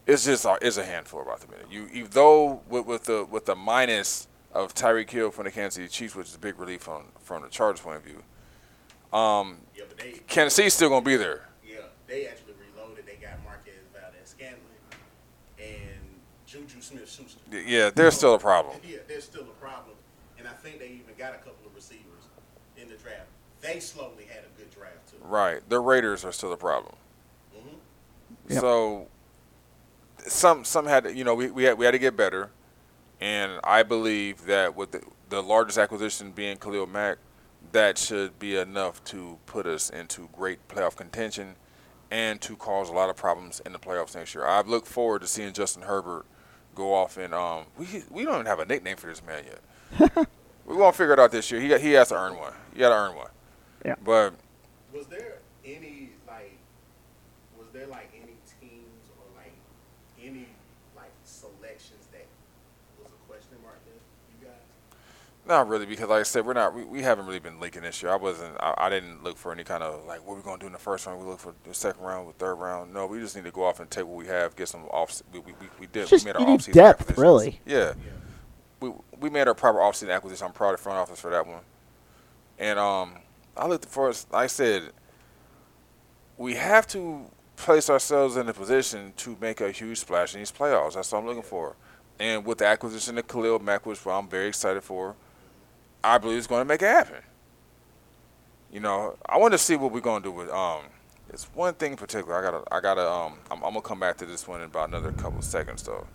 is 0.06 0.24
just 0.24 0.44
our, 0.46 0.58
is 0.58 0.76
a 0.78 0.84
handful 0.84 1.22
about 1.22 1.40
the 1.40 1.48
minute. 1.48 1.66
You 1.70 1.88
even 1.92 2.10
though 2.12 2.62
with, 2.68 2.86
with 2.86 3.04
the 3.04 3.24
with 3.30 3.46
the 3.46 3.54
minus 3.54 4.26
of 4.52 4.74
Tyreek 4.74 5.08
Hill 5.10 5.30
from 5.30 5.44
the 5.44 5.50
Kansas 5.50 5.74
City 5.76 5.88
Chiefs, 5.88 6.14
which 6.16 6.26
is 6.28 6.34
a 6.34 6.38
big 6.38 6.58
relief 6.58 6.82
from 6.82 7.04
from 7.20 7.42
the 7.42 7.48
Chargers' 7.48 7.80
point 7.80 7.96
of 7.98 8.02
view. 8.02 8.22
Um, 9.16 9.58
Yeah, 9.76 9.84
but 9.88 9.98
they 9.98 10.12
Kansas 10.26 10.54
City's 10.54 10.74
still 10.74 10.88
gonna 10.88 11.04
be 11.04 11.16
there. 11.16 11.48
yeah 11.66 11.78
they 12.06 12.26
actually 12.26 12.54
reloaded. 12.74 13.06
They 13.06 13.14
got 13.14 13.42
Marquez 13.44 13.74
Valdes 13.94 14.30
Scantling 14.30 14.60
and 15.58 16.20
Juju 16.46 16.80
Smith 16.80 17.08
Schuster. 17.10 17.40
Yeah, 17.50 17.90
there's 17.90 18.14
still 18.16 18.34
a 18.34 18.38
problem. 18.38 18.76
Yeah, 18.84 18.98
there's 19.08 19.24
still 19.24 19.42
a 19.42 19.60
problem, 19.60 19.96
and 20.38 20.46
I 20.48 20.52
think 20.52 20.78
they 20.78 20.86
even 20.88 21.14
got 21.18 21.32
a 21.34 21.38
couple 21.38 21.66
of 21.66 21.74
receivers 21.74 22.24
in 22.76 22.88
the 22.88 22.94
draft. 22.96 23.26
They 23.72 23.80
slowly 23.80 24.24
had 24.24 24.44
a 24.44 24.58
good 24.58 24.70
draft 24.70 25.10
too. 25.10 25.16
Right, 25.22 25.60
the 25.68 25.80
Raiders 25.80 26.24
are 26.24 26.32
still 26.32 26.52
a 26.52 26.56
problem. 26.56 26.94
hmm 27.54 27.68
Yep. 28.48 28.60
So 28.60 29.06
some 30.26 30.64
some 30.64 30.86
had 30.86 31.04
to- 31.04 31.14
you 31.14 31.24
know 31.24 31.34
we 31.34 31.50
we 31.50 31.64
had, 31.64 31.78
we 31.78 31.84
had 31.84 31.92
to 31.92 31.98
get 31.98 32.16
better, 32.16 32.50
and 33.20 33.60
I 33.64 33.82
believe 33.82 34.46
that 34.46 34.74
with 34.76 34.92
the, 34.92 35.02
the 35.28 35.42
largest 35.42 35.78
acquisition 35.78 36.32
being 36.32 36.56
Khalil 36.56 36.86
Mack, 36.86 37.18
that 37.72 37.98
should 37.98 38.38
be 38.38 38.56
enough 38.56 39.02
to 39.04 39.38
put 39.46 39.66
us 39.66 39.90
into 39.90 40.28
great 40.32 40.66
playoff 40.68 40.96
contention, 40.96 41.54
and 42.10 42.40
to 42.40 42.56
cause 42.56 42.88
a 42.88 42.92
lot 42.92 43.08
of 43.10 43.16
problems 43.16 43.60
in 43.64 43.72
the 43.72 43.78
playoffs 43.78 44.14
next 44.14 44.34
year. 44.34 44.44
I 44.46 44.62
look 44.62 44.86
forward 44.86 45.20
to 45.22 45.26
seeing 45.28 45.52
Justin 45.52 45.82
Herbert 45.82 46.26
go 46.74 46.94
off 46.94 47.16
and 47.16 47.34
um 47.34 47.64
we 47.78 47.86
we 48.10 48.24
don't 48.24 48.34
even 48.34 48.46
have 48.46 48.60
a 48.60 48.64
nickname 48.64 48.96
for 48.96 49.06
this 49.08 49.22
man 49.24 49.44
yet. 49.44 50.28
we 50.66 50.76
won't 50.76 50.94
figure 50.96 51.12
it 51.12 51.18
out 51.18 51.30
this 51.30 51.50
year. 51.50 51.60
He 51.60 51.76
he 51.78 51.92
has 51.92 52.08
to 52.08 52.16
earn 52.16 52.36
one. 52.36 52.52
He 52.72 52.78
got 52.80 52.90
to 52.90 52.94
earn 52.94 53.16
one. 53.16 53.28
Yeah. 53.84 53.94
But 54.04 54.34
Was 54.94 55.06
there 55.06 55.38
any 55.64 56.10
like, 56.26 56.56
was 57.58 57.68
there 57.72 57.86
like 57.86 58.10
any 58.14 58.34
teams 58.60 59.08
or 59.18 59.24
like 59.40 59.52
any 60.22 60.46
like 60.96 61.10
selections 61.24 62.06
that 62.12 62.26
was 63.02 63.08
a 63.12 63.30
question 63.30 63.56
mark 63.62 63.78
there? 63.86 63.94
You 64.40 64.46
guys? 64.46 64.54
Not 65.46 65.68
really, 65.68 65.86
because 65.86 66.08
like 66.08 66.20
I 66.20 66.24
said, 66.24 66.44
we're 66.44 66.52
not. 66.52 66.74
We, 66.74 66.84
we 66.84 67.02
haven't 67.02 67.26
really 67.26 67.38
been 67.38 67.58
leaking 67.60 67.82
this 67.82 68.02
year. 68.02 68.12
I 68.12 68.16
wasn't. 68.16 68.54
I, 68.60 68.74
I 68.76 68.90
didn't 68.90 69.24
look 69.24 69.36
for 69.38 69.52
any 69.52 69.64
kind 69.64 69.82
of 69.82 70.04
like 70.06 70.26
what 70.26 70.36
we're 70.36 70.42
gonna 70.42 70.58
do 70.60 70.66
in 70.66 70.72
the 70.72 70.78
first 70.78 71.06
round. 71.06 71.20
We 71.20 71.26
look 71.26 71.40
for 71.40 71.54
the 71.66 71.72
second 71.74 72.02
round, 72.02 72.28
the 72.28 72.32
third 72.34 72.56
round. 72.56 72.92
No, 72.92 73.06
we 73.06 73.18
just 73.20 73.34
need 73.34 73.44
to 73.44 73.50
go 73.50 73.64
off 73.64 73.80
and 73.80 73.90
take 73.90 74.04
what 74.04 74.16
we 74.16 74.26
have, 74.26 74.54
get 74.56 74.68
some 74.68 74.84
off. 74.86 75.22
We 75.32 75.38
we, 75.40 75.52
we, 75.60 75.66
we 75.80 75.86
did. 75.86 76.06
Just- 76.08 76.24
we 76.26 76.32
made 76.32 76.36
our 76.36 76.42
you 76.48 76.56
offseason 76.58 76.72
depth, 76.72 77.00
acquisitions. 77.10 77.18
really. 77.18 77.60
Yeah. 77.64 77.94
We 78.80 78.92
we 79.18 79.30
made 79.30 79.48
our 79.48 79.54
proper 79.54 79.78
offseason 79.78 80.14
acquisition. 80.14 80.46
I'm 80.46 80.52
proud 80.52 80.72
of 80.74 80.78
the 80.78 80.82
front 80.82 80.98
office 80.98 81.20
for 81.20 81.30
that 81.30 81.46
one. 81.46 81.60
And 82.58 82.78
um, 82.78 83.14
I 83.56 83.66
looked 83.66 83.86
for 83.86 84.08
us. 84.08 84.26
I 84.32 84.46
said, 84.46 84.90
we 86.36 86.54
have 86.54 86.86
to 86.88 87.26
place 87.56 87.90
ourselves 87.90 88.36
in 88.36 88.48
a 88.48 88.54
position 88.54 89.12
to 89.18 89.36
make 89.40 89.60
a 89.60 89.70
huge 89.70 89.98
splash 89.98 90.34
in 90.34 90.40
these 90.40 90.52
playoffs. 90.52 90.94
That's 90.94 91.12
what 91.12 91.18
I'm 91.18 91.26
looking 91.26 91.42
for. 91.42 91.76
And 92.18 92.44
with 92.44 92.58
the 92.58 92.66
acquisition 92.66 93.18
of 93.18 93.28
Khalil 93.28 93.58
Mack, 93.58 93.86
which 93.86 94.06
I'm 94.06 94.28
very 94.28 94.48
excited 94.48 94.82
for, 94.82 95.14
I 96.02 96.18
believe 96.18 96.38
it's 96.38 96.46
going 96.46 96.60
to 96.60 96.64
make 96.64 96.82
it 96.82 96.86
happen. 96.86 97.22
You 98.72 98.80
know, 98.80 99.16
I 99.26 99.36
want 99.38 99.52
to 99.52 99.58
see 99.58 99.76
what 99.76 99.92
we're 99.92 100.00
going 100.00 100.22
to 100.22 100.28
do 100.28 100.32
with 100.32 100.50
um. 100.50 100.84
It's 101.32 101.44
one 101.54 101.74
thing 101.74 101.92
in 101.92 101.96
particular. 101.96 102.36
I 102.36 102.42
gotta, 102.42 102.64
I 102.72 102.80
gotta 102.80 103.08
um. 103.08 103.34
I'm, 103.50 103.58
I'm 103.62 103.72
gonna 103.72 103.82
come 103.82 104.00
back 104.00 104.16
to 104.18 104.26
this 104.26 104.48
one 104.48 104.60
in 104.60 104.66
about 104.66 104.88
another 104.88 105.12
couple 105.12 105.38
of 105.38 105.44
seconds 105.44 105.82
though. 105.82 106.06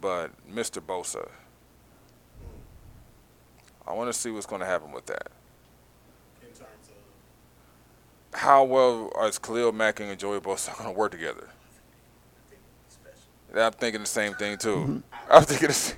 But 0.00 0.30
Mr. 0.50 0.80
Bosa, 0.80 1.28
I 3.86 3.92
want 3.92 4.12
to 4.12 4.18
see 4.18 4.30
what's 4.30 4.46
going 4.46 4.60
to 4.60 4.66
happen 4.66 4.92
with 4.92 5.06
that. 5.06 5.28
In 8.34 8.40
terms 8.40 8.42
of, 8.42 8.48
How 8.48 8.64
well 8.64 9.10
is 9.26 9.38
Khalil 9.38 9.72
Mack 9.72 10.00
and 10.00 10.18
Joey 10.18 10.40
Bosa 10.40 10.76
going 10.76 10.92
to 10.92 10.98
work 10.98 11.12
together? 11.12 11.48
I'm 13.56 13.70
thinking 13.72 14.00
the 14.00 14.06
same 14.06 14.34
thing 14.34 14.58
too. 14.58 15.02
I'm 15.30 15.44
thinking 15.44 15.68
the 15.68 15.74
same. 15.74 15.96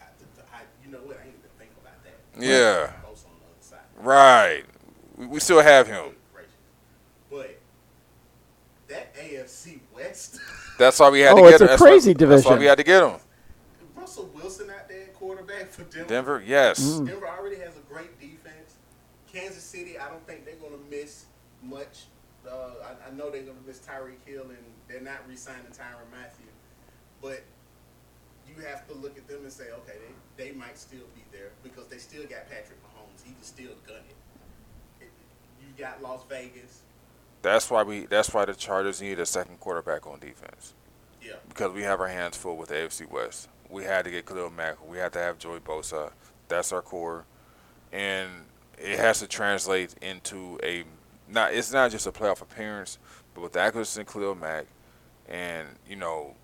I, 0.00 0.56
I, 0.56 0.60
you 0.84 0.90
know 0.90 0.98
what? 0.98 1.16
I 1.16 1.20
ain't 1.20 1.28
even 1.38 1.50
think 1.58 1.70
about 1.80 1.92
that. 2.02 2.44
Yeah. 2.44 2.92
Both 3.08 3.24
on 3.26 3.32
the 3.38 3.46
other 3.46 3.60
side. 3.60 3.78
Right. 4.04 4.64
We, 5.16 5.26
we 5.26 5.38
still 5.40 5.62
have 5.62 5.86
him. 5.86 6.06
But 7.30 7.56
that 8.88 9.14
AFC 9.14 9.78
West, 9.94 10.40
That's 10.76 10.98
why 10.98 11.10
we 11.10 11.20
had 11.20 11.34
Oh, 11.34 11.36
to 11.36 11.42
get 11.42 11.52
it's 11.52 11.60
him. 11.60 11.66
a 11.66 11.68
That's 11.68 11.80
why- 11.82 11.86
crazy 11.88 12.12
That's 12.14 12.20
why 12.22 12.30
division. 12.36 12.58
we 12.58 12.64
had 12.66 12.78
to 12.78 12.84
get 12.84 13.02
him. 13.04 13.20
Russell 13.96 14.28
Wilson 14.34 14.70
out 14.70 14.88
there, 14.88 15.06
quarterback 15.14 15.70
for 15.70 15.84
Denver. 15.84 16.08
Denver, 16.08 16.42
yes. 16.44 16.80
Mm. 16.82 17.06
Denver 17.06 17.28
already 17.28 17.56
has 17.58 17.68
a 17.68 17.68
great 17.68 17.72
defense. 17.72 17.73
Kansas 19.34 19.64
City, 19.64 19.98
I 19.98 20.08
don't 20.08 20.24
think 20.26 20.44
they're 20.44 20.54
going 20.56 20.72
to 20.72 20.90
miss 20.90 21.26
much. 21.62 22.04
Uh, 22.48 22.70
I, 22.84 23.08
I 23.08 23.10
know 23.16 23.30
they're 23.30 23.42
going 23.42 23.58
to 23.58 23.66
miss 23.66 23.80
Tyreek 23.80 24.24
Hill, 24.26 24.44
and 24.44 24.58
they're 24.88 25.00
not 25.00 25.26
re-signing 25.28 25.62
Tyrann 25.72 26.08
Mathieu. 26.12 26.46
But 27.20 27.42
you 28.46 28.62
have 28.64 28.86
to 28.88 28.94
look 28.94 29.16
at 29.16 29.26
them 29.26 29.40
and 29.42 29.52
say, 29.52 29.64
okay, 29.72 29.94
they, 30.36 30.44
they 30.44 30.52
might 30.52 30.78
still 30.78 31.06
be 31.14 31.22
there 31.32 31.50
because 31.62 31.86
they 31.88 31.98
still 31.98 32.22
got 32.22 32.48
Patrick 32.48 32.78
Mahomes. 32.82 33.24
He 33.24 33.32
can 33.32 33.42
still 33.42 33.72
gun 33.86 34.02
it. 35.00 35.08
you 35.60 35.66
got 35.82 36.02
Las 36.02 36.20
Vegas. 36.28 36.80
That's 37.42 37.70
why 37.70 37.82
we. 37.82 38.06
That's 38.06 38.32
why 38.32 38.44
the 38.46 38.54
Chargers 38.54 39.02
need 39.02 39.18
a 39.18 39.26
second 39.26 39.60
quarterback 39.60 40.06
on 40.06 40.18
defense 40.18 40.72
Yeah. 41.22 41.34
because 41.48 41.72
we 41.72 41.82
have 41.82 42.00
our 42.00 42.08
hands 42.08 42.38
full 42.38 42.56
with 42.56 42.70
the 42.70 42.76
AFC 42.76 43.10
West. 43.10 43.48
We 43.68 43.84
had 43.84 44.04
to 44.06 44.10
get 44.10 44.24
Khalil 44.24 44.48
Mack. 44.50 44.76
We 44.88 44.96
had 44.96 45.12
to 45.12 45.18
have 45.18 45.38
Joey 45.38 45.60
Bosa. 45.60 46.12
That's 46.48 46.72
our 46.72 46.80
core, 46.80 47.26
and 47.92 48.30
it 48.78 48.98
has 48.98 49.20
to 49.20 49.26
translate 49.26 49.94
into 50.02 50.58
a 50.62 50.84
not. 51.28 51.54
It's 51.54 51.72
not 51.72 51.90
just 51.90 52.06
a 52.06 52.12
playoff 52.12 52.40
appearance, 52.40 52.98
but 53.34 53.42
with 53.42 53.52
the 53.52 53.60
acquisition 53.60 54.02
of 54.02 54.12
Khalil 54.12 54.34
Mack, 54.34 54.66
and 55.28 55.68
you 55.88 55.96
know, 55.96 56.34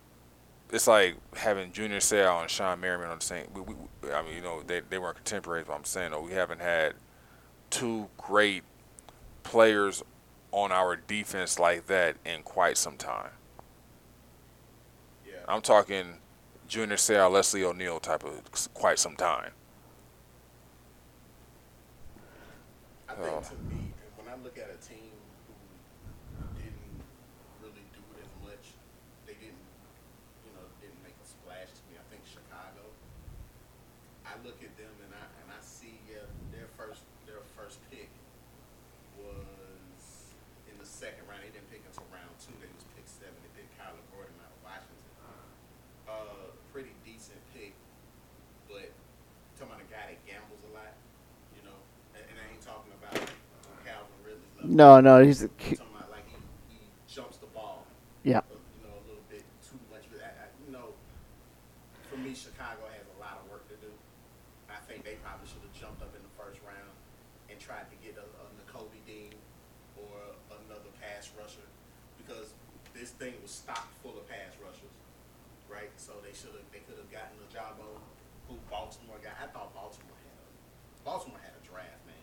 it's 0.72 0.86
like 0.86 1.16
having 1.36 1.72
Junior 1.72 1.98
Seau 1.98 2.40
and 2.40 2.48
Shawne 2.48 2.80
Merriman 2.80 3.08
on 3.08 3.18
the 3.18 3.24
same. 3.24 3.46
We, 3.54 3.60
we, 3.62 4.12
I 4.12 4.22
mean, 4.22 4.34
you 4.34 4.42
know, 4.42 4.62
they 4.62 4.80
they 4.88 4.98
weren't 4.98 5.16
contemporaries, 5.16 5.66
but 5.66 5.74
I'm 5.74 5.84
saying, 5.84 6.12
though, 6.12 6.22
we 6.22 6.32
haven't 6.32 6.60
had 6.60 6.94
two 7.70 8.08
great 8.18 8.64
players 9.42 10.02
on 10.52 10.72
our 10.72 10.96
defense 10.96 11.58
like 11.58 11.86
that 11.86 12.16
in 12.24 12.42
quite 12.42 12.76
some 12.76 12.96
time. 12.96 13.30
Yeah. 15.26 15.34
I'm 15.48 15.62
talking 15.62 16.18
Junior 16.68 16.96
Seau, 16.96 17.30
Leslie 17.30 17.64
O'Neal 17.64 18.00
type 18.00 18.24
of 18.24 18.42
quite 18.74 18.98
some 18.98 19.16
time. 19.16 19.50
I 23.20 23.28
think 23.28 23.36
Oh. 23.36 23.52
to 23.52 23.56
me, 23.68 23.92
when 24.16 24.26
I 24.32 24.36
look 24.40 24.56
at 24.56 24.72
a 24.72 24.80
team 24.80 25.12
who 25.44 25.52
didn't 26.56 27.04
really 27.60 27.84
do 27.92 28.00
it 28.16 28.18
as 28.24 28.32
much, 28.40 28.72
they 29.28 29.36
didn't, 29.36 29.60
you 30.48 30.52
know, 30.56 30.64
didn't 30.80 31.04
make 31.04 31.12
a 31.20 31.26
splash 31.28 31.68
to 31.68 31.82
me. 31.92 32.00
I 32.00 32.04
think 32.08 32.24
Chicago. 32.24 32.88
I 34.24 34.40
look 34.40 34.62
at 34.64 34.72
them 34.80 34.94
and 35.04 35.12
I 35.12 35.24
and 35.42 35.48
I 35.52 35.60
see 35.60 36.00
yeah, 36.08 36.24
their 36.54 36.70
first 36.80 37.02
their 37.28 37.44
first 37.58 37.76
pick 37.92 38.08
was 39.20 40.32
in 40.70 40.78
the 40.80 40.86
second 40.88 41.28
round. 41.28 41.42
They 41.44 41.52
didn't 41.52 41.68
pick 41.68 41.84
until 41.84 42.08
round 42.08 42.32
two. 42.40 42.56
They 42.56 42.70
was 42.72 42.86
pick 42.96 43.04
seven. 43.04 43.36
They 43.44 43.52
picked 43.58 43.74
Kyler 43.76 44.00
Gordon 44.16 44.32
out 44.40 44.48
of 44.54 44.60
Washington. 44.64 44.96
Uh, 46.08 46.56
pretty 46.72 46.94
decent 47.04 47.38
pick, 47.52 47.74
but 48.70 48.88
talking 49.58 49.76
about 49.76 49.82
a 49.84 49.90
guy 49.92 50.14
that 50.14 50.20
gambles 50.26 50.58
a 50.66 50.72
lot, 50.74 50.94
you 51.54 51.62
know, 51.62 51.78
and, 52.18 52.22
and 52.26 52.34
I 52.38 52.44
ain't 52.50 52.62
talking 52.62 52.90
about 52.98 53.14
Calvin 53.86 54.18
Ridley. 54.26 54.50
level. 54.58 54.69
No, 54.80 54.96
no, 54.96 55.20
he's 55.20 55.44
I'm 55.44 55.52
talking 55.60 55.76
about 55.92 56.08
like 56.08 56.24
he, 56.24 56.40
he 56.72 56.80
jumps 57.04 57.36
the 57.36 57.52
ball, 57.52 57.84
yeah. 58.24 58.40
uh, 58.40 58.56
you 58.56 58.88
know, 58.88 58.96
a 58.96 59.04
little 59.04 59.28
bit 59.28 59.44
too 59.60 59.76
much. 59.92 60.08
But 60.08 60.24
I, 60.24 60.32
I, 60.32 60.44
you 60.64 60.72
know, 60.72 60.96
for 62.08 62.16
me, 62.16 62.32
Chicago 62.32 62.88
has 62.88 63.04
a 63.12 63.18
lot 63.20 63.44
of 63.44 63.52
work 63.52 63.68
to 63.68 63.76
do. 63.76 63.92
I 64.72 64.80
think 64.88 65.04
they 65.04 65.20
probably 65.20 65.44
should 65.44 65.60
have 65.60 65.76
jumped 65.76 66.00
up 66.00 66.16
in 66.16 66.24
the 66.24 66.32
first 66.32 66.64
round 66.64 66.96
and 67.52 67.60
tried 67.60 67.92
to 67.92 67.96
get 68.00 68.16
a, 68.16 68.24
a 68.24 68.48
Nakobe 68.56 68.96
Dean 69.04 69.36
or 70.00 70.16
another 70.48 70.88
pass 70.96 71.28
rusher 71.36 71.68
because 72.16 72.56
this 72.96 73.12
thing 73.20 73.36
was 73.44 73.52
stocked 73.52 73.92
full 74.00 74.16
of 74.16 74.24
pass 74.32 74.56
rushers, 74.64 74.96
right? 75.68 75.92
So 76.00 76.16
they 76.24 76.32
should 76.32 76.56
have, 76.56 76.64
they 76.72 76.80
could 76.88 76.96
have 76.96 77.12
gotten 77.12 77.36
a 77.36 77.48
Jabo, 77.52 78.00
who 78.48 78.56
Baltimore 78.72 79.20
got. 79.20 79.36
I 79.44 79.52
thought 79.52 79.76
Baltimore 79.76 80.16
had 80.24 80.40
a, 80.40 80.48
Baltimore 81.04 81.36
had 81.44 81.52
a 81.52 81.64
draft, 81.68 82.00
man. 82.08 82.16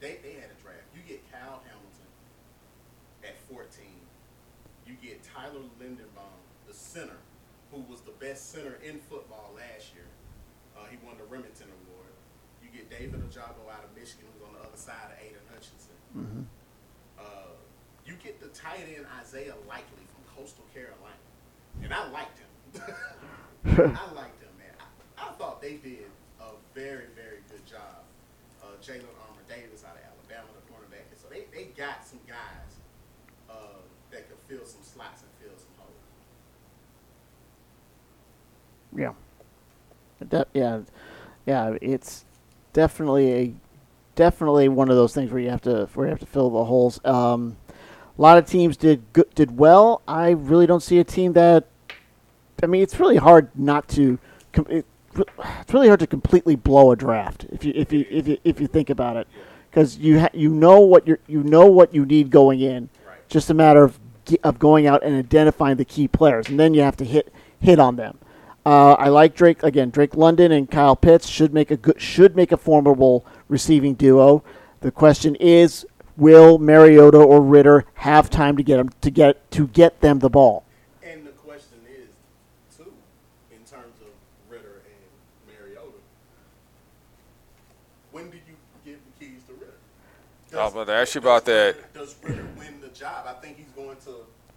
They 0.00 0.22
they 0.22 0.38
had 0.38 0.50
a 0.50 0.58
draft. 0.62 0.86
You 0.94 1.02
get 1.02 1.26
Kyle 1.30 1.58
Hamilton 1.66 2.10
at 3.24 3.34
14. 3.50 3.66
You 4.88 4.96
get 5.04 5.20
Tyler 5.22 5.68
Linderbaum, 5.76 6.40
the 6.66 6.72
center, 6.72 7.20
who 7.70 7.84
was 7.92 8.00
the 8.00 8.16
best 8.16 8.52
center 8.52 8.80
in 8.82 8.98
football 9.00 9.52
last 9.54 9.92
year. 9.92 10.08
Uh, 10.72 10.88
he 10.88 10.96
won 11.04 11.18
the 11.18 11.28
Remington 11.28 11.68
Award. 11.68 12.08
You 12.64 12.72
get 12.72 12.88
David 12.88 13.20
Ojabo 13.20 13.68
out 13.68 13.84
of 13.84 13.92
Michigan, 13.92 14.24
who's 14.32 14.48
on 14.48 14.54
the 14.56 14.64
other 14.64 14.80
side 14.80 15.12
of 15.12 15.20
Aidan 15.20 15.44
Hutchinson. 15.52 16.48
Uh, 17.20 17.52
you 18.06 18.14
get 18.24 18.40
the 18.40 18.48
tight 18.48 18.88
end 18.88 19.04
Isaiah 19.20 19.52
Likely 19.68 20.08
from 20.08 20.24
Coastal 20.32 20.64
Carolina, 20.72 21.20
and 21.84 21.92
I 21.92 22.08
liked 22.08 22.40
him. 22.40 22.48
I 23.92 24.08
liked 24.16 24.40
him, 24.40 24.54
man. 24.56 24.72
I, 24.80 25.28
I 25.28 25.32
thought 25.36 25.60
they 25.60 25.76
did 25.76 26.08
a 26.40 26.56
very, 26.72 27.12
very 27.12 27.44
good 27.52 27.64
job. 27.66 28.08
Uh, 28.64 28.72
Jalyn 28.80 29.04
Armour 29.28 29.44
Davis 29.48 29.84
out 29.84 30.00
of 30.00 30.02
Alabama, 30.08 30.48
the 30.56 30.64
cornerback. 30.72 31.04
So 31.20 31.28
they, 31.28 31.44
they 31.52 31.68
got 31.76 32.06
some 32.06 32.20
guys 32.26 32.80
uh, 33.50 33.84
that 34.10 34.28
could 34.28 34.37
fill 34.48 34.64
some 34.64 34.82
slots 34.82 35.22
and 35.22 35.30
fill 35.40 35.56
some 35.58 35.68
holes. 35.78 35.94
Yeah. 38.96 39.12
De- 40.28 40.46
yeah. 40.54 40.80
Yeah, 41.46 41.76
it's 41.80 42.24
definitely 42.72 43.32
a 43.32 43.54
definitely 44.14 44.68
one 44.68 44.90
of 44.90 44.96
those 44.96 45.14
things 45.14 45.30
where 45.30 45.40
you 45.40 45.50
have 45.50 45.62
to 45.62 45.88
where 45.94 46.06
you 46.06 46.10
have 46.10 46.20
to 46.20 46.26
fill 46.26 46.50
the 46.50 46.64
holes. 46.64 47.00
Um, 47.04 47.56
a 48.18 48.20
lot 48.22 48.36
of 48.36 48.46
teams 48.46 48.76
did 48.76 49.02
good, 49.12 49.32
did 49.34 49.56
well. 49.56 50.02
I 50.08 50.30
really 50.30 50.66
don't 50.66 50.82
see 50.82 50.98
a 50.98 51.04
team 51.04 51.32
that. 51.34 51.66
I 52.62 52.66
mean, 52.66 52.82
it's 52.82 52.98
really 52.98 53.16
hard 53.16 53.50
not 53.54 53.88
to. 53.90 54.18
com- 54.52 54.66
It, 54.68 54.84
it's 55.60 55.72
really 55.72 55.88
hard 55.88 56.00
to 56.00 56.06
completely 56.06 56.54
blow 56.54 56.90
a 56.92 56.96
draft 56.96 57.46
if 57.50 57.64
you 57.64 57.72
if 57.74 57.92
you 57.92 58.04
if 58.10 58.28
you 58.28 58.38
if 58.44 58.60
you 58.60 58.66
think 58.66 58.90
about 58.90 59.16
it, 59.16 59.26
because 59.70 59.96
you 59.98 60.20
ha- 60.20 60.28
you 60.32 60.50
know 60.50 60.80
what 60.80 61.06
you 61.08 61.16
you 61.26 61.42
know 61.42 61.66
what 61.66 61.94
you 61.94 62.04
need 62.04 62.30
going 62.30 62.60
in. 62.60 62.88
Right. 63.06 63.28
Just 63.28 63.48
a 63.50 63.54
matter 63.54 63.84
of 63.84 63.98
of 64.42 64.58
going 64.58 64.86
out 64.86 65.02
and 65.02 65.16
identifying 65.16 65.76
the 65.76 65.84
key 65.84 66.08
players, 66.08 66.48
and 66.48 66.58
then 66.58 66.74
you 66.74 66.82
have 66.82 66.96
to 66.96 67.04
hit 67.04 67.32
hit 67.60 67.78
on 67.78 67.96
them. 67.96 68.18
Uh, 68.64 68.92
I 68.94 69.08
like 69.08 69.34
Drake 69.34 69.62
again. 69.62 69.90
Drake 69.90 70.14
London 70.14 70.52
and 70.52 70.70
Kyle 70.70 70.96
Pitts 70.96 71.28
should 71.28 71.54
make 71.54 71.70
a 71.70 71.76
good 71.76 72.00
should 72.00 72.36
make 72.36 72.52
a 72.52 72.56
formidable 72.56 73.24
receiving 73.48 73.94
duo. 73.94 74.44
The 74.80 74.90
question 74.90 75.34
is, 75.36 75.86
will 76.16 76.58
Mariota 76.58 77.18
or 77.18 77.40
Ridder 77.40 77.84
have 77.94 78.28
time 78.30 78.56
to 78.56 78.62
get 78.62 78.76
them 78.76 78.90
to 79.00 79.10
get 79.10 79.50
to 79.52 79.66
get 79.68 80.00
them 80.00 80.18
the 80.18 80.28
ball? 80.28 80.64
And 81.02 81.26
the 81.26 81.30
question 81.30 81.78
is, 81.90 82.08
too, 82.76 82.92
in 83.50 83.58
terms 83.58 83.94
of 84.00 84.08
Ridder 84.48 84.82
and 84.84 85.56
Mariota, 85.56 85.88
when 88.12 88.30
do 88.30 88.36
you 88.36 88.54
give 88.84 88.98
the 89.18 89.24
keys 89.24 89.40
to 89.48 89.54
Ridder? 89.54 89.72
I 90.52 90.64
was 90.64 90.72
about 90.74 90.86
to 90.86 90.92
ask 90.92 91.14
you 91.14 91.20
about 91.20 91.44
that. 91.46 91.94
Does 91.94 92.14
Ridder 92.22 92.46
win 92.56 92.77
the 92.77 92.77
job? 92.98 93.26
I 93.26 93.32
think 93.34 93.56
he's 93.58 93.70
going 93.76 93.96
to 94.04 94.10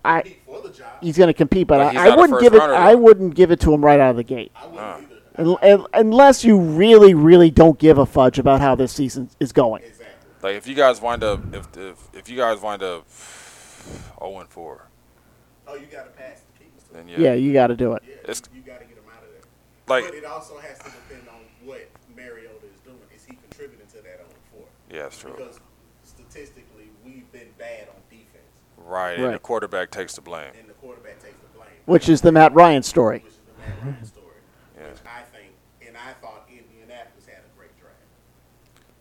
I- 0.04 0.22
compete 0.22 0.42
for 0.46 0.62
the 0.62 0.70
job. 0.70 0.88
He's 1.02 1.18
going 1.18 1.28
to 1.28 1.34
compete, 1.34 1.68
but 1.68 1.78
But 1.94 1.96
I, 1.98 2.10
I 2.12 2.16
wouldn't 2.16 2.42
give 2.42 2.54
it. 2.54 2.58
rounder, 2.60 2.76
I 2.76 2.96
wouldn't 2.96 3.36
give 3.36 3.52
it 3.52 3.60
to 3.62 3.74
him 3.74 3.84
right 3.84 4.00
out 4.00 4.12
of 4.12 4.16
the 4.18 4.24
gate, 4.24 4.52
I 4.56 4.66
wouldn't 4.66 4.80
Uh. 4.82 4.98
either. 5.02 5.08
Un- 5.38 5.58
un- 5.82 5.86
unless 5.94 6.44
you 6.44 6.60
really, 6.60 7.14
really 7.14 7.50
don't 7.52 7.80
give 7.80 7.98
a 7.98 8.06
fudge 8.06 8.38
about 8.40 8.60
how 8.62 8.76
this 8.76 8.92
season 8.92 9.30
is 9.40 9.52
going. 9.54 9.82
Exactly. 9.84 10.08
Like 10.42 10.56
if 10.56 10.68
you 10.68 10.76
guys 10.76 11.00
wind 11.02 11.24
up 11.24 11.40
if 11.54 11.68
if, 11.78 11.98
if 12.14 12.30
you 12.30 12.36
guys 12.38 12.60
wind 12.60 12.84
up 12.84 13.06
0 14.20 14.40
and 14.40 14.50
4, 14.50 14.88
Oh, 15.68 15.76
you 15.76 15.86
got 15.86 16.04
to 16.04 16.10
pass 16.12 16.42
the 16.42 16.64
keys 16.66 16.84
then 16.92 17.08
yeah. 17.08 17.18
Yeah, 17.30 17.34
you 17.36 17.54
got 17.54 17.68
to 17.68 17.76
do 17.78 17.94
it. 17.94 18.04
Yeah, 18.06 18.14
It's- 18.24 18.42
you 18.54 18.62
got 18.62 18.80
to 18.80 18.86
get 18.86 18.98
him 18.98 19.04
out 19.16 19.24
of 19.24 19.30
there. 19.30 19.42
Like 19.88 20.06
but 20.06 20.16
it 20.16 20.26
also 20.26 20.58
has 20.58 20.78
to 20.80 20.86
depend 20.86 21.28
on 21.30 21.40
what 21.64 21.88
Mariota 22.16 22.66
is 22.74 22.80
doing. 22.84 22.98
Is 23.16 23.24
he 23.24 23.36
contributing 23.36 23.88
to 23.88 23.98
that 24.04 24.20
on 24.20 24.28
the 24.28 24.50
floor? 24.52 24.66
yeah, 24.92 25.04
that's 25.04 25.18
true. 25.20 25.34
Because 25.38 25.60
statistically, 26.04 26.90
we've 27.06 27.32
been 27.32 27.48
bad 27.58 27.88
on 27.90 28.02
defense, 28.10 28.52
Right, 28.92 29.14
and 29.16 29.24
the 29.24 29.30
Right. 29.30 29.42
quarterback 29.42 29.90
takes 29.90 30.16
the 30.16 30.22
blame. 30.22 30.52
and 30.60 30.68
the 30.68 30.74
quarterback 30.74 31.22
takes 31.22 31.40
the 31.40 31.58
blame. 31.58 31.70
Which 31.86 32.10
is 32.10 32.20
the 32.22 32.32
Matt 32.34 32.54
Ryan 32.54 32.84
story. 32.84 33.20
which 33.20 33.32
is 33.32 33.38
the 33.38 33.62
Matt 33.62 33.84
Ryan 33.84 34.06
story. 34.06 34.26
Which 34.76 34.98
I 35.06 35.22
think, 35.32 35.54
and 35.88 35.96
I 35.96 36.12
thought 36.22 36.46
Indianapolis 36.50 37.26
had 37.26 37.38
a 37.40 37.58
great 37.58 37.72
draft. 37.80 37.96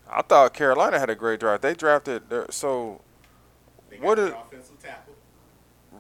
I 0.09 0.23
thought 0.23 0.55
Carolina 0.55 1.01
had 1.01 1.11
a 1.11 1.17
great 1.17 1.41
draft. 1.41 1.63
They 1.63 1.75
drafted 1.75 2.31
their, 2.31 2.47
so 2.51 3.01
They 3.89 3.97
got 3.97 4.05
What 4.07 4.19
an 4.21 4.33
offensive 4.33 4.79
tackle. 4.81 5.15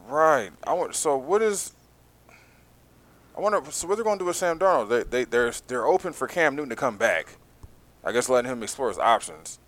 right. 0.06 0.52
I 0.64 0.72
want 0.72 0.94
so 0.94 1.16
what 1.16 1.42
is 1.42 1.72
I 3.36 3.40
wonder 3.40 3.60
so 3.72 3.88
what 3.88 3.96
they're 3.96 4.04
going 4.04 4.18
to 4.18 4.22
do 4.22 4.26
with 4.26 4.36
Sam 4.36 4.56
Darnold. 4.58 4.88
They 4.88 5.02
they 5.02 5.24
they're 5.24 5.52
they're 5.66 5.86
open 5.86 6.12
for 6.12 6.28
Cam 6.28 6.54
Newton 6.54 6.70
to 6.70 6.76
come 6.76 6.96
back. 6.96 7.38
I 8.04 8.12
guess 8.12 8.28
letting 8.28 8.50
him 8.52 8.62
explore 8.62 8.88
his 8.88 8.98
options. 8.98 9.58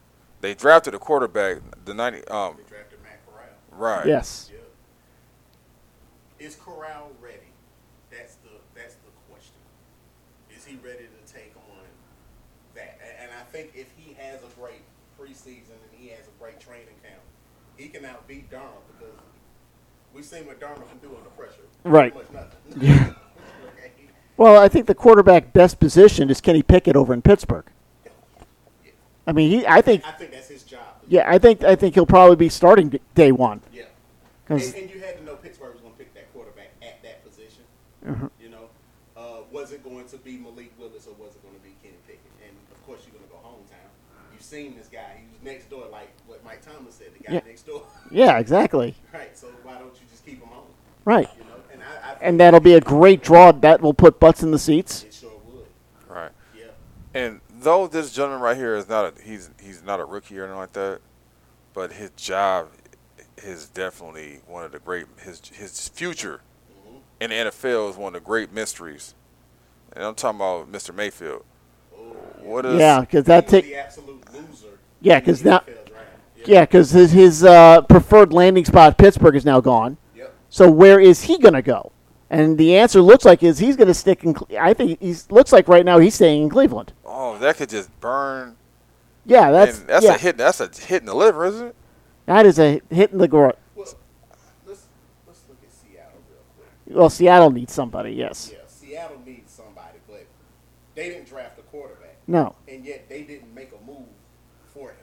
They 0.40 0.54
drafted 0.54 0.94
a 0.94 0.98
quarterback, 1.00 1.58
the 1.84 1.92
90 1.94 2.18
um 2.28 2.56
They 2.56 2.62
drafted 2.68 3.02
Matt 3.02 3.18
Corral. 3.26 3.46
Right. 3.82 4.06
Yes. 4.06 4.50
Yeah. 4.52 6.46
Is 6.46 6.56
Corral 6.56 7.12
ready? 7.20 7.38
That's 8.10 8.36
the 8.36 8.50
that's 8.74 8.94
the 8.94 9.10
question. 9.30 9.54
Is 10.56 10.64
he 10.64 10.76
ready 10.76 11.04
to 11.04 11.32
take 11.32 11.54
on 11.56 11.84
that? 12.74 12.98
And 13.20 13.30
I 13.30 13.42
think 13.50 13.72
if 13.74 13.88
he 13.96 14.14
has 14.14 14.40
a 14.42 14.60
great 14.60 14.82
preseason 15.18 15.78
and 15.82 15.92
he 15.98 16.08
has 16.08 16.26
a 16.26 16.42
great 16.42 16.60
training 16.60 16.96
camp, 17.02 17.20
he 17.76 17.88
can 17.88 18.02
outbeat 18.02 18.48
Darnold 18.50 18.82
because 18.98 19.14
we've 20.14 20.24
seen 20.24 20.46
what 20.46 20.60
Darnold 20.60 20.88
can 20.88 20.98
do 20.98 21.14
under 21.16 21.30
pressure. 21.30 21.62
Right. 21.84 22.14
Pretty 22.14 22.32
much 22.32 22.46
nothing. 22.78 23.14
Yeah. 23.14 23.14
Well, 24.36 24.60
I 24.60 24.68
think 24.68 24.86
the 24.86 24.94
quarterback 24.94 25.52
best 25.52 25.78
positioned 25.78 26.30
is 26.30 26.40
Kenny 26.40 26.62
Pickett 26.62 26.96
over 26.96 27.12
in 27.14 27.22
Pittsburgh. 27.22 27.66
I 29.26 29.32
mean, 29.32 29.50
he. 29.50 29.66
I 29.66 29.80
think. 29.82 30.04
I 30.04 30.12
think 30.12 30.32
that's 30.32 30.48
his 30.48 30.64
job. 30.64 30.91
Yeah, 31.12 31.24
I 31.30 31.36
think. 31.38 31.62
I 31.62 31.76
think 31.76 31.94
he'll 31.94 32.06
probably 32.06 32.36
be 32.36 32.48
starting 32.48 32.98
day 33.14 33.32
one. 33.32 33.60
Yeah. 33.70 33.82
'Cause- 34.48 34.72
And, 34.72 34.84
and 34.84 34.90
you 34.94 35.00
had 35.00 35.18
to 35.18 35.24
know 35.24 35.34
Pittsburgh 35.36 35.72
was 35.72 35.82
going 35.82 35.92
to 35.92 35.98
pick 35.98 36.14
that 36.14 36.32
quarterback 36.32 36.70
at 36.80 37.02
that 37.02 37.22
position. 37.22 37.64
Mhm. 38.06 38.30
You 38.40 38.48
know, 38.48 38.64
uh, 39.14 39.42
was 39.52 39.72
it 39.72 39.84
going 39.84 40.06
to 40.08 40.16
be 40.16 40.38
Malik 40.38 40.72
Willis 40.78 41.06
or 41.06 41.12
was 41.22 41.36
it 41.36 41.42
going 41.42 41.54
to 41.54 41.60
be 41.60 41.74
Kenny 41.82 41.98
Pickett? 42.06 42.32
And 42.42 42.56
of 42.74 42.86
course, 42.86 43.00
you're 43.04 43.12
going 43.12 43.28
to 43.28 43.30
go 43.30 43.38
hometown. 43.46 43.92
You've 44.32 44.40
seen 44.42 44.74
this 44.74 44.88
guy. 44.88 45.20
He 45.20 45.26
was 45.30 45.42
next 45.44 45.68
door, 45.68 45.84
like 45.92 46.08
what 46.26 46.42
Mike 46.46 46.62
Thomas 46.64 46.94
said, 46.94 47.08
the 47.18 47.24
guy 47.24 47.34
Yeah. 47.34 47.40
next 47.46 47.66
door. 47.66 47.82
Yeah, 48.10 48.38
exactly. 48.38 48.94
right. 49.12 49.36
So 49.36 49.48
why 49.64 49.74
don't 49.78 49.92
you 49.94 50.06
just 50.10 50.24
keep 50.24 50.40
him 50.42 50.48
on? 50.50 50.64
Right. 51.04 51.28
You 51.38 51.44
know, 51.44 51.56
and 51.74 51.82
I, 51.82 52.12
I 52.12 52.16
And 52.22 52.40
that'll 52.40 52.60
be 52.60 52.72
a 52.72 52.80
great 52.80 53.22
draw. 53.22 53.52
That 53.52 53.82
will 53.82 53.92
put 53.94 54.18
butts 54.18 54.42
in 54.42 54.50
the 54.50 54.58
seats. 54.58 55.04
It 55.04 55.12
sure 55.12 55.30
would. 55.52 55.66
Right. 56.08 56.32
Yeah. 56.56 56.64
And 57.12 57.41
though 57.62 57.86
this 57.86 58.12
gentleman 58.12 58.40
right 58.40 58.56
here 58.56 58.74
is 58.76 58.88
not 58.88 59.04
a 59.18 59.22
he's 59.22 59.50
he's 59.62 59.82
not 59.82 60.00
a 60.00 60.04
rookie 60.04 60.38
or 60.38 60.44
anything 60.44 60.58
like 60.58 60.72
that, 60.74 61.00
but 61.74 61.92
his 61.92 62.10
job 62.10 62.68
is 63.38 63.68
definitely 63.68 64.40
one 64.46 64.64
of 64.64 64.72
the 64.72 64.78
great 64.78 65.06
his 65.20 65.40
his 65.52 65.88
future 65.88 66.40
hmm 66.86 66.96
in 67.20 67.30
the 67.30 67.36
NFL 67.36 67.90
is 67.90 67.96
one 67.96 68.14
of 68.14 68.20
the 68.22 68.26
great 68.26 68.52
mysteries. 68.52 69.14
And 69.94 70.04
I'm 70.04 70.14
talking 70.14 70.38
about 70.40 70.72
Mr. 70.72 70.94
Mayfield. 70.94 71.44
Oh, 71.94 71.98
What 72.42 72.66
is 72.66 72.78
Yeah, 72.80 73.00
because 73.00 73.24
He 73.24 73.28
that 73.28 73.46
take. 73.48 73.64
the 73.66 73.76
absolute 73.76 74.32
loser. 74.32 74.78
Yeah, 75.00 75.20
because 75.20 75.42
the 75.42 75.50
'cause 75.50 75.66
now- 75.66 75.72
NFL 75.72 75.86
draft. 75.88 76.48
Yeah, 76.48 76.60
because 76.62 76.90
his 76.90 77.12
his 77.12 77.44
uh, 77.44 77.82
preferred 77.82 78.32
landing 78.32 78.64
spot 78.64 78.98
Pittsburgh 78.98 79.36
is 79.36 79.44
now 79.44 79.60
gone. 79.60 79.96
Yep. 80.16 80.34
So 80.48 80.70
where 80.70 80.98
is 80.98 81.22
he 81.24 81.38
going 81.38 81.54
to 81.54 81.62
go? 81.62 81.92
And 82.30 82.56
the 82.58 82.76
answer 82.76 83.00
looks 83.02 83.24
like 83.26 83.42
is 83.42 83.58
he's 83.58 83.76
going 83.76 83.88
to 83.88 83.94
stick 83.94 84.24
in. 84.24 84.32
Cle- 84.34 84.48
I 84.58 84.72
think 84.74 84.98
he 85.00 85.14
looks 85.30 85.52
like 85.52 85.68
right 85.68 85.84
now 85.84 85.98
he's 85.98 86.14
staying 86.14 86.42
in 86.44 86.48
Cleveland. 86.48 86.92
Oh, 87.14 87.36
that 87.38 87.58
could 87.58 87.68
just 87.68 87.90
burn. 88.00 88.56
Yeah, 89.26 89.50
that's 89.50 89.80
and 89.80 89.88
that's 89.88 90.04
yeah, 90.04 90.14
a 90.14 90.18
hit. 90.18 90.38
That's 90.38 90.60
a 90.60 90.68
hit 90.68 91.02
in 91.02 91.06
the 91.06 91.14
liver, 91.14 91.44
isn't 91.44 91.66
it? 91.68 91.76
that 92.26 92.46
is 92.46 92.58
a 92.58 92.80
hit 92.88 93.12
in 93.12 93.18
the 93.18 93.28
groin. 93.28 93.52
Well, 93.74 93.86
let's 94.66 94.86
let's 95.26 95.42
look 95.46 95.58
at 95.62 95.70
Seattle 95.70 96.20
real 96.30 96.40
quick. 96.56 96.96
Well, 96.96 97.10
Seattle 97.10 97.50
needs 97.50 97.72
somebody. 97.72 98.12
Yes. 98.12 98.50
Yeah, 98.52 98.60
Seattle 98.66 99.20
needs 99.26 99.52
somebody, 99.52 99.98
but 100.08 100.26
they 100.94 101.10
didn't 101.10 101.28
draft 101.28 101.58
a 101.58 101.62
quarterback, 101.62 102.16
No. 102.26 102.54
and 102.66 102.82
yet 102.84 103.08
they 103.10 103.22
didn't 103.22 103.54
make 103.54 103.72
a 103.72 103.86
move 103.86 104.06
for 104.72 104.88
him. 104.88 104.96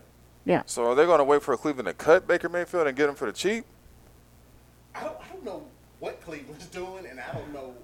Yeah. 0.45 0.63
So 0.65 0.85
are 0.85 0.95
they 0.95 1.05
going 1.05 1.19
to 1.19 1.23
wait 1.23 1.43
for 1.43 1.55
Cleveland 1.55 1.87
to 1.87 1.93
cut 1.93 2.27
Baker 2.27 2.49
Mayfield 2.49 2.87
and 2.87 2.97
get 2.97 3.07
him 3.07 3.15
for 3.15 3.27
the 3.27 3.33
cheap? 3.33 3.65
I 4.95 5.03
don't, 5.03 5.17
I 5.21 5.27
don't 5.31 5.45
know 5.45 5.63
what 5.99 6.19
Cleveland's 6.21 6.65
doing, 6.71 7.05
and 7.05 7.19
I 7.19 7.31
don't 7.33 7.53
know, 7.53 7.75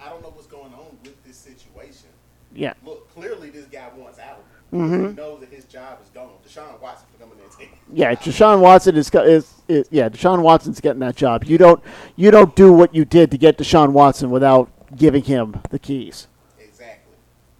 I 0.00 0.08
don't 0.08 0.22
know 0.22 0.30
what's 0.30 0.46
going 0.46 0.72
on 0.72 0.96
with 1.02 1.22
this 1.24 1.36
situation. 1.36 2.10
Yeah. 2.54 2.74
Look, 2.84 3.12
clearly 3.14 3.50
this 3.50 3.66
guy 3.66 3.88
wants 3.96 4.18
out. 4.18 4.44
Mhm. 4.72 5.10
He 5.10 5.14
knows 5.14 5.40
that 5.40 5.50
his 5.50 5.64
job 5.66 5.98
is 6.02 6.10
gone. 6.10 6.30
Deshaun 6.46 6.80
Watson 6.80 7.06
for 7.12 7.22
coming 7.22 7.38
in 7.38 7.44
and 7.44 7.52
taking. 7.52 7.78
Yeah, 7.92 8.14
Deshaun 8.14 8.60
Watson 8.60 8.96
is, 8.96 9.10
is, 9.14 9.54
is 9.68 9.86
yeah, 9.90 10.08
Deshaun 10.08 10.42
Watson's 10.42 10.80
getting 10.80 11.00
that 11.00 11.16
job. 11.16 11.44
You 11.44 11.58
don't 11.58 11.82
you 12.16 12.30
don't 12.30 12.56
do 12.56 12.72
what 12.72 12.94
you 12.94 13.04
did 13.04 13.30
to 13.30 13.38
get 13.38 13.56
Deshaun 13.58 13.92
Watson 13.92 14.30
without 14.30 14.70
giving 14.96 15.24
him 15.24 15.60
the 15.70 15.78
keys. 15.78 16.26
Exactly. 16.58 17.14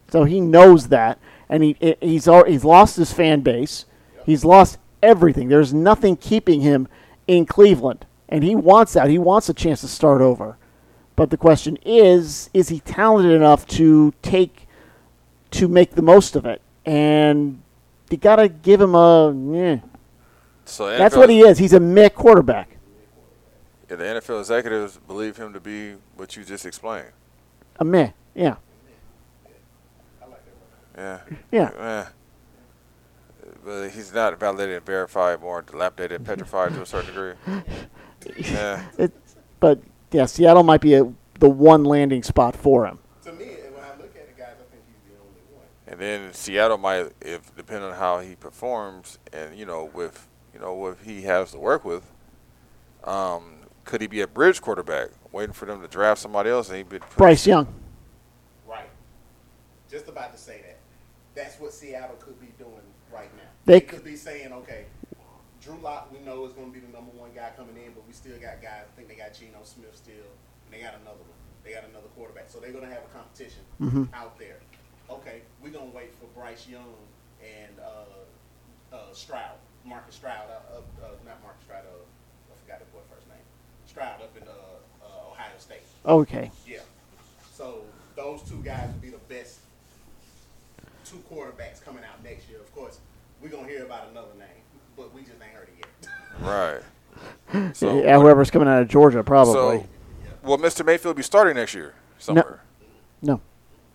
So 0.09 0.25
he 0.25 0.41
knows 0.41 0.89
that, 0.89 1.19
and 1.49 1.63
he 1.63 1.77
he's 2.01 2.29
he's 2.47 2.65
lost 2.65 2.97
his 2.97 3.13
fan 3.13 3.41
base. 3.41 3.85
He's 4.27 4.45
lost 4.45 4.79
everything. 5.03 5.49
There's 5.49 5.75
nothing 5.75 6.17
keeping 6.17 6.63
him 6.63 6.89
in 7.29 7.47
Cleveland, 7.47 8.07
and 8.29 8.43
he 8.43 8.57
wants 8.57 8.97
out. 8.97 9.09
He 9.09 9.19
wants 9.19 9.49
a 9.49 9.55
chance 9.55 9.83
to 9.83 9.89
start 9.89 10.21
over. 10.21 10.57
But 11.17 11.31
the 11.31 11.37
question 11.37 11.79
is, 11.85 12.51
is 12.53 12.71
he 12.71 12.81
talented 12.81 13.33
enough 13.33 13.69
to 13.69 14.13
take 14.23 14.64
to 15.55 15.69
make 15.69 15.93
the 15.93 16.03
most 16.03 16.37
of 16.37 16.45
it? 16.47 16.61
And 16.87 17.63
you 18.11 18.17
got 18.17 18.37
to 18.37 18.49
give 18.49 18.81
him 18.81 18.95
a. 18.95 19.31
eh. 19.57 19.79
So 20.67 20.87
That's 20.97 21.15
NFL 21.15 21.19
what 21.19 21.31
he 21.31 21.41
is. 21.41 21.59
He's 21.59 21.73
a 21.73 21.81
meh 21.81 22.09
quarterback. 22.09 22.77
Yeah, 23.91 23.97
the 23.97 24.05
NFL 24.05 24.41
executives 24.41 24.99
believe 25.07 25.37
him 25.37 25.53
to 25.53 25.61
be 25.61 25.95
what 26.17 26.37
you 26.37 26.45
just 26.45 26.65
explained. 26.65 27.09
A 27.81 27.85
meh. 27.85 28.11
Yeah. 28.35 28.57
I 30.23 30.27
like 30.27 30.41
that. 30.97 31.21
One. 31.21 31.37
Yeah. 31.51 31.71
Yeah. 31.77 32.05
Eh. 32.05 32.05
But 33.65 33.89
he's 33.91 34.13
not 34.13 34.39
validated 34.39 34.85
verified, 34.85 35.41
more 35.41 35.63
dilapidated, 35.63 36.25
petrified 36.25 36.75
to 36.75 36.83
a 36.83 36.87
certain 36.87 37.15
degree. 37.15 37.35
Yeah. 38.39 38.83
It, 38.97 39.13
but 39.61 39.81
yeah, 40.11 40.25
Seattle 40.25 40.63
might 40.63 40.81
be 40.81 40.95
a, 40.95 41.13
the 41.41 41.49
one 41.49 41.85
landing 41.85 42.23
spot 42.23 42.57
for 42.57 42.87
him. 42.87 42.99
To 43.25 43.33
me, 43.35 43.45
when 43.45 43.85
I 43.85 43.91
look 43.99 44.17
at 44.17 44.35
the 44.35 44.41
guys, 44.41 44.55
I 44.59 44.65
think 44.73 44.83
he's 44.87 45.13
the 45.13 45.21
only 45.21 45.43
one. 45.53 45.67
And 45.95 46.03
then 46.03 46.33
Seattle 46.33 46.77
might, 46.77 47.13
if 47.21 47.55
depending 47.55 47.89
on 47.89 47.95
how 47.97 48.19
he 48.19 48.35
performs, 48.35 49.21
and 49.33 49.57
you 49.57 49.65
know, 49.65 49.85
with 49.95 50.27
you 50.53 50.59
know 50.59 50.75
what 50.75 50.99
he 51.05 51.23
has 51.23 51.53
to 51.53 51.59
work 51.61 51.85
with, 51.85 52.03
um, 53.05 53.59
could 53.85 54.01
he 54.01 54.09
be 54.09 54.21
a 54.21 54.27
bridge 54.27 54.61
quarterback, 54.61 55.11
waiting 55.31 55.53
for 55.53 55.67
them 55.67 55.81
to 55.83 55.87
draft 55.87 56.21
somebody 56.21 56.51
else, 56.51 56.69
and 56.69 56.79
he 56.79 56.83
be 56.83 56.99
Bryce 57.17 57.47
Young. 57.47 57.73
Right. 58.67 58.89
Just 59.89 60.09
about 60.09 60.33
to 60.33 60.39
say 60.39 60.63
that. 60.63 60.79
That's 61.37 61.61
what 61.61 61.73
Seattle 61.73 62.17
could 62.17 62.41
be 62.41 62.49
doing 62.59 62.73
right 63.13 63.31
now. 63.37 63.43
They 63.65 63.75
They 63.75 63.81
could 63.83 64.03
be 64.03 64.17
saying, 64.17 64.53
okay, 64.53 64.87
Drew 65.63 65.79
Lock, 65.81 66.13
we 66.13 66.19
know 66.27 66.45
is 66.45 66.55
going 66.55 66.73
to 66.73 66.75
be 66.75 66.85
the 66.85 66.93
number 66.93 67.13
one 67.13 67.31
guy 67.37 67.51
coming 67.57 67.77
in, 67.77 67.93
but 67.93 68.05
we 68.05 68.13
still 68.15 68.37
got 68.41 68.61
guys. 68.61 68.83
I 68.93 68.97
think 68.97 69.07
they 69.07 69.15
got 69.15 69.33
Geno 69.33 69.61
Smith 69.63 69.95
still, 69.95 70.15
and 70.67 70.75
they 70.75 70.79
got 70.79 70.95
another 70.95 71.23
one. 71.23 71.39
They 71.63 71.73
got 71.73 71.85
another 71.85 72.09
quarterback, 72.17 72.51
so 72.51 72.59
they're 72.59 72.73
going 72.73 72.83
to 72.85 72.93
have 72.93 73.05
a 73.05 73.17
competition 73.17 73.63
Mhm. 73.81 74.13
out 74.13 74.37
there. 74.41 74.59
Okay, 75.65 75.73
we're 75.73 75.79
going 75.79 75.91
to 75.91 75.97
wait 75.97 76.11
for 76.21 76.27
Bryce 76.39 76.67
Young 76.69 76.95
and 77.43 77.73
uh, 77.81 78.95
uh, 78.95 79.13
Stroud, 79.13 79.57
Marcus 79.85 80.15
Stroud, 80.15 80.49
uh, 80.51 80.77
uh, 80.77 81.07
uh, 81.07 81.09
not 81.25 81.43
Marcus 81.43 81.65
Stroud. 81.65 81.83
Uh, 81.85 82.53
I 82.53 82.61
forgot 82.63 82.79
the 82.81 82.87
boy 82.87 83.03
first 83.13 83.27
name. 83.29 83.39
Stroud 83.87 84.21
up 84.21 84.37
in 84.37 84.43
uh, 84.45 84.51
uh, 85.05 85.31
Ohio 85.31 85.53
State. 85.59 85.83
Okay. 86.07 86.51
Yeah. 86.67 86.79
So 87.53 87.83
those 88.17 88.43
two 88.43 88.63
guys 88.63 88.89
will 88.93 89.01
be 89.01 89.11
the 89.11 89.35
best 89.35 89.61
two 91.05 91.23
quarterbacks 91.31 91.85
coming 91.85 92.05
out 92.05 92.23
next 92.25 92.49
year. 92.49 92.59
Of 92.59 92.75
course, 92.75 92.99
we're 93.43 93.49
gonna 93.49 93.69
hear 93.69 93.85
about 93.85 94.09
another 94.11 94.35
name, 94.39 94.49
but 94.97 95.15
we 95.15 95.21
just 95.21 95.35
ain't 95.35 95.53
heard 95.53 95.69
it 95.69 95.87
yet. 96.03 96.11
right. 96.41 96.83
So, 97.75 98.03
yeah, 98.03 98.19
whoever's 98.19 98.51
coming 98.51 98.67
out 98.67 98.83
of 98.83 98.89
Georgia, 98.89 99.23
probably. 99.23 99.53
So, 99.53 99.87
will 100.43 100.59
Mr. 100.59 100.85
Mayfield 100.85 101.15
be 101.15 101.23
starting 101.23 101.55
next 101.55 101.73
year 101.73 101.95
somewhere? 102.19 102.63
No. 103.23 103.35
no. 103.35 103.41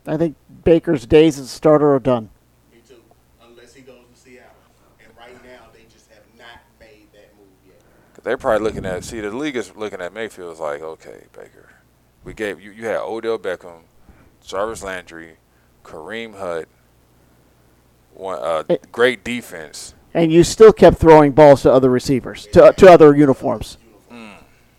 I 0.07 0.17
think 0.17 0.35
Baker's 0.63 1.05
days 1.05 1.37
as 1.37 1.45
a 1.45 1.49
starter 1.49 1.93
are 1.93 1.99
done. 1.99 2.29
Me 2.73 2.79
too. 2.87 2.95
Unless 3.41 3.73
he 3.73 3.81
goes 3.81 3.97
to 4.13 4.19
Seattle, 4.19 4.49
and 5.03 5.11
right 5.17 5.43
now 5.43 5.67
they 5.73 5.83
just 5.91 6.09
have 6.09 6.23
not 6.37 6.61
made 6.79 7.07
that 7.13 7.35
move 7.37 7.47
yet. 7.67 7.79
Cause 8.15 8.23
they're 8.23 8.37
probably 8.37 8.63
looking 8.65 8.85
at 8.85 9.03
see 9.03 9.19
the 9.21 9.29
league 9.31 9.55
is 9.55 9.75
looking 9.75 10.01
at 10.01 10.13
Mayfield 10.13 10.53
is 10.53 10.59
like, 10.59 10.81
okay, 10.81 11.25
Baker, 11.33 11.69
we 12.23 12.33
gave 12.33 12.59
you 12.59 12.71
you 12.71 12.85
had 12.85 12.97
Odell 12.97 13.37
Beckham, 13.37 13.81
Jarvis 14.43 14.83
Landry, 14.83 15.33
Kareem 15.83 16.37
Hunt, 16.37 16.67
one 18.13 18.39
uh, 18.41 18.63
Eh. 18.69 18.77
great 18.91 19.23
defense. 19.23 19.93
And 20.13 20.31
you 20.31 20.43
still 20.43 20.73
kept 20.73 20.97
throwing 20.97 21.33
balls 21.33 21.61
to 21.61 21.71
other 21.71 21.89
receivers, 21.89 22.47
to, 22.53 22.73
to 22.77 22.89
other 22.89 23.15
uniforms. 23.15 23.77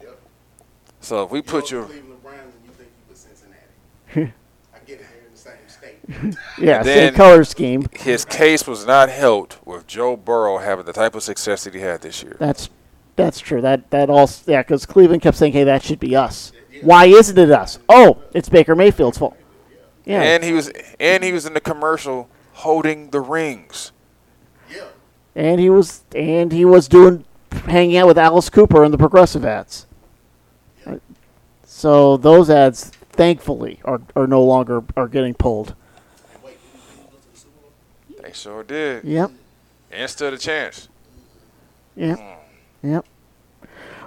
Yep. 0.01 0.19
So 1.01 1.23
if 1.23 1.31
we 1.31 1.39
You 1.39 1.43
put 1.45 1.61
go 1.65 1.67
to 1.69 1.77
you, 1.77 1.85
Cleveland 1.85 2.23
Browns 2.25 2.53
and 2.55 2.65
you 2.65 2.71
think 2.73 2.89
you 2.91 3.05
with 3.09 3.17
Cincinnati. 3.17 4.33
I 4.75 4.79
get 4.87 5.01
it. 5.01 5.07
They're 5.09 5.27
in 5.27 5.33
the 5.33 5.39
same 5.39 5.55
state. 5.69 6.00
Yeah, 6.59 6.83
same 6.83 7.15
color 7.15 7.45
scheme. 7.45 7.87
his 7.93 8.25
case 8.25 8.67
was 8.67 8.85
not 8.87 9.09
helped 9.09 9.65
with 9.67 9.87
Joe 9.87 10.17
Burrow 10.17 10.59
having 10.59 10.85
the 10.85 10.93
type 10.93 11.15
of 11.15 11.23
success 11.23 11.65
that 11.65 11.75
he 11.75 11.81
had 11.81 12.03
this 12.03 12.23
year. 12.23 12.37
That's 12.39 12.69
that's 13.17 13.39
true. 13.41 13.61
That 13.61 13.91
that 13.91 14.11
all 14.11 14.29
yeah, 14.47 14.63
because 14.63 14.87
Cleveland 14.87 15.23
kept 15.23 15.37
saying, 15.37 15.53
"Hey, 15.53 15.65
that 15.65 15.83
should 15.83 16.01
be 16.01 16.17
us." 16.17 16.53
Why 16.83 17.07
isn't 17.07 17.37
it 17.39 17.51
us? 17.51 17.79
Oh, 17.89 18.23
it's 18.33 18.49
Baker 18.49 18.75
Mayfield's 18.75 19.19
fault. 19.19 19.37
Yeah, 20.07 20.23
And 20.23 20.43
he 20.43 20.53
was 20.53 20.71
and 20.99 21.23
he 21.23 21.33
was 21.33 21.45
in 21.47 21.53
the 21.55 21.61
commercial 21.61 22.29
holding 22.55 23.11
the 23.11 23.21
rings. 23.21 23.93
yeah. 24.73 24.87
and 25.35 25.61
he 25.61 25.69
was 25.71 26.03
and 26.15 26.51
he 26.53 26.65
was 26.65 26.89
doing 26.89 27.25
hanging 27.67 27.97
out 27.99 28.07
with 28.07 28.17
Alice 28.19 28.49
Cooper 28.51 28.83
in 28.85 28.91
the 28.93 28.99
progressive 28.99 29.45
ads. 29.45 29.87
So 31.65 32.17
those 32.17 32.51
ads, 32.51 32.91
thankfully, 33.11 33.81
are, 33.85 34.01
are 34.17 34.27
no 34.27 34.43
longer 34.43 34.83
are 34.97 35.09
getting 35.09 35.35
pulled. 35.35 35.75
And 36.35 36.43
wait, 36.43 36.59
didn't 36.63 36.81
he 36.89 36.97
go 37.03 37.17
to 37.17 37.33
the 37.33 37.39
Super 37.39 37.59
Bowl? 37.61 38.20
They 38.31 38.35
sure 38.35 38.63
did. 38.63 39.03
Yep, 39.03 39.33
And 39.91 40.09
stood 40.09 40.33
a 40.33 40.39
chance. 40.39 40.87
yep, 41.97 42.17
yep. 42.81 43.05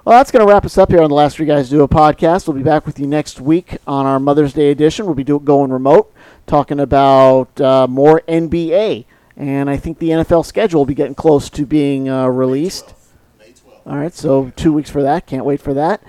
Well, 0.06 0.18
that's 0.18 0.32
going 0.32 0.46
to 0.48 0.50
wrap 0.50 0.64
us 0.64 0.78
up 0.78 0.90
here 0.92 1.02
on 1.02 1.10
the 1.10 1.16
Last 1.16 1.36
Three 1.36 1.46
Guys 1.46 1.70
Do 1.70 1.82
a 1.84 1.90
podcast. 1.90 2.48
We'll 2.48 2.56
be 2.56 2.64
back 2.64 2.86
with 2.86 3.00
you 3.02 3.06
next 3.06 3.42
week 3.42 3.80
on 3.86 4.06
our 4.06 4.22
Mother's 4.22 4.54
Day 4.54 4.72
edition. 4.72 5.06
We'll 5.06 5.16
be 5.16 5.26
do, 5.26 5.42
going 5.42 5.72
remote, 5.72 6.14
talking 6.48 6.80
about 6.80 7.60
uh, 7.60 7.86
more 7.90 8.22
NBA, 8.30 9.04
and 9.36 9.70
I 9.70 9.76
think 9.76 10.00
the 10.00 10.12
NFL 10.12 10.46
schedule 10.46 10.80
will 10.80 10.86
be 10.86 10.96
getting 10.96 11.16
close 11.16 11.50
to 11.50 11.66
being 11.66 12.08
uh, 12.08 12.28
released. 12.28 12.94
May 13.38 13.48
12th. 13.48 13.88
All 13.88 13.98
right, 13.98 14.14
so 14.14 14.54
two 14.56 14.72
weeks 14.72 14.90
for 14.90 15.04
that. 15.04 15.28
Can't 15.28 15.44
wait 15.44 15.60
for 15.60 15.74
that. 15.74 16.02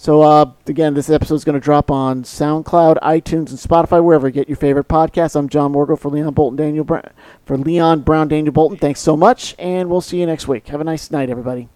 So 0.00 0.22
uh, 0.22 0.52
again, 0.66 0.94
this 0.94 1.10
episode 1.10 1.34
is 1.34 1.44
going 1.44 1.60
to 1.60 1.62
drop 1.62 1.90
on 1.90 2.22
SoundCloud, 2.22 2.96
iTunes, 3.02 3.50
and 3.50 3.58
Spotify, 3.58 4.02
wherever 4.02 4.28
you 4.28 4.32
get 4.32 4.48
your 4.48 4.56
favorite 4.56 4.88
podcasts. 4.88 5.36
I'm 5.36 5.46
John 5.46 5.74
Morgo 5.74 5.98
for 5.98 6.08
Leon 6.08 6.32
Bolton, 6.32 6.56
Daniel 6.56 6.84
Brown, 6.84 7.10
for 7.44 7.58
Leon 7.58 8.00
Brown, 8.00 8.26
Daniel 8.26 8.50
Bolton. 8.50 8.78
Thanks 8.78 9.00
so 9.00 9.14
much, 9.14 9.54
and 9.58 9.90
we'll 9.90 10.00
see 10.00 10.18
you 10.18 10.24
next 10.24 10.48
week. 10.48 10.68
Have 10.68 10.80
a 10.80 10.84
nice 10.84 11.10
night, 11.10 11.28
everybody. 11.28 11.68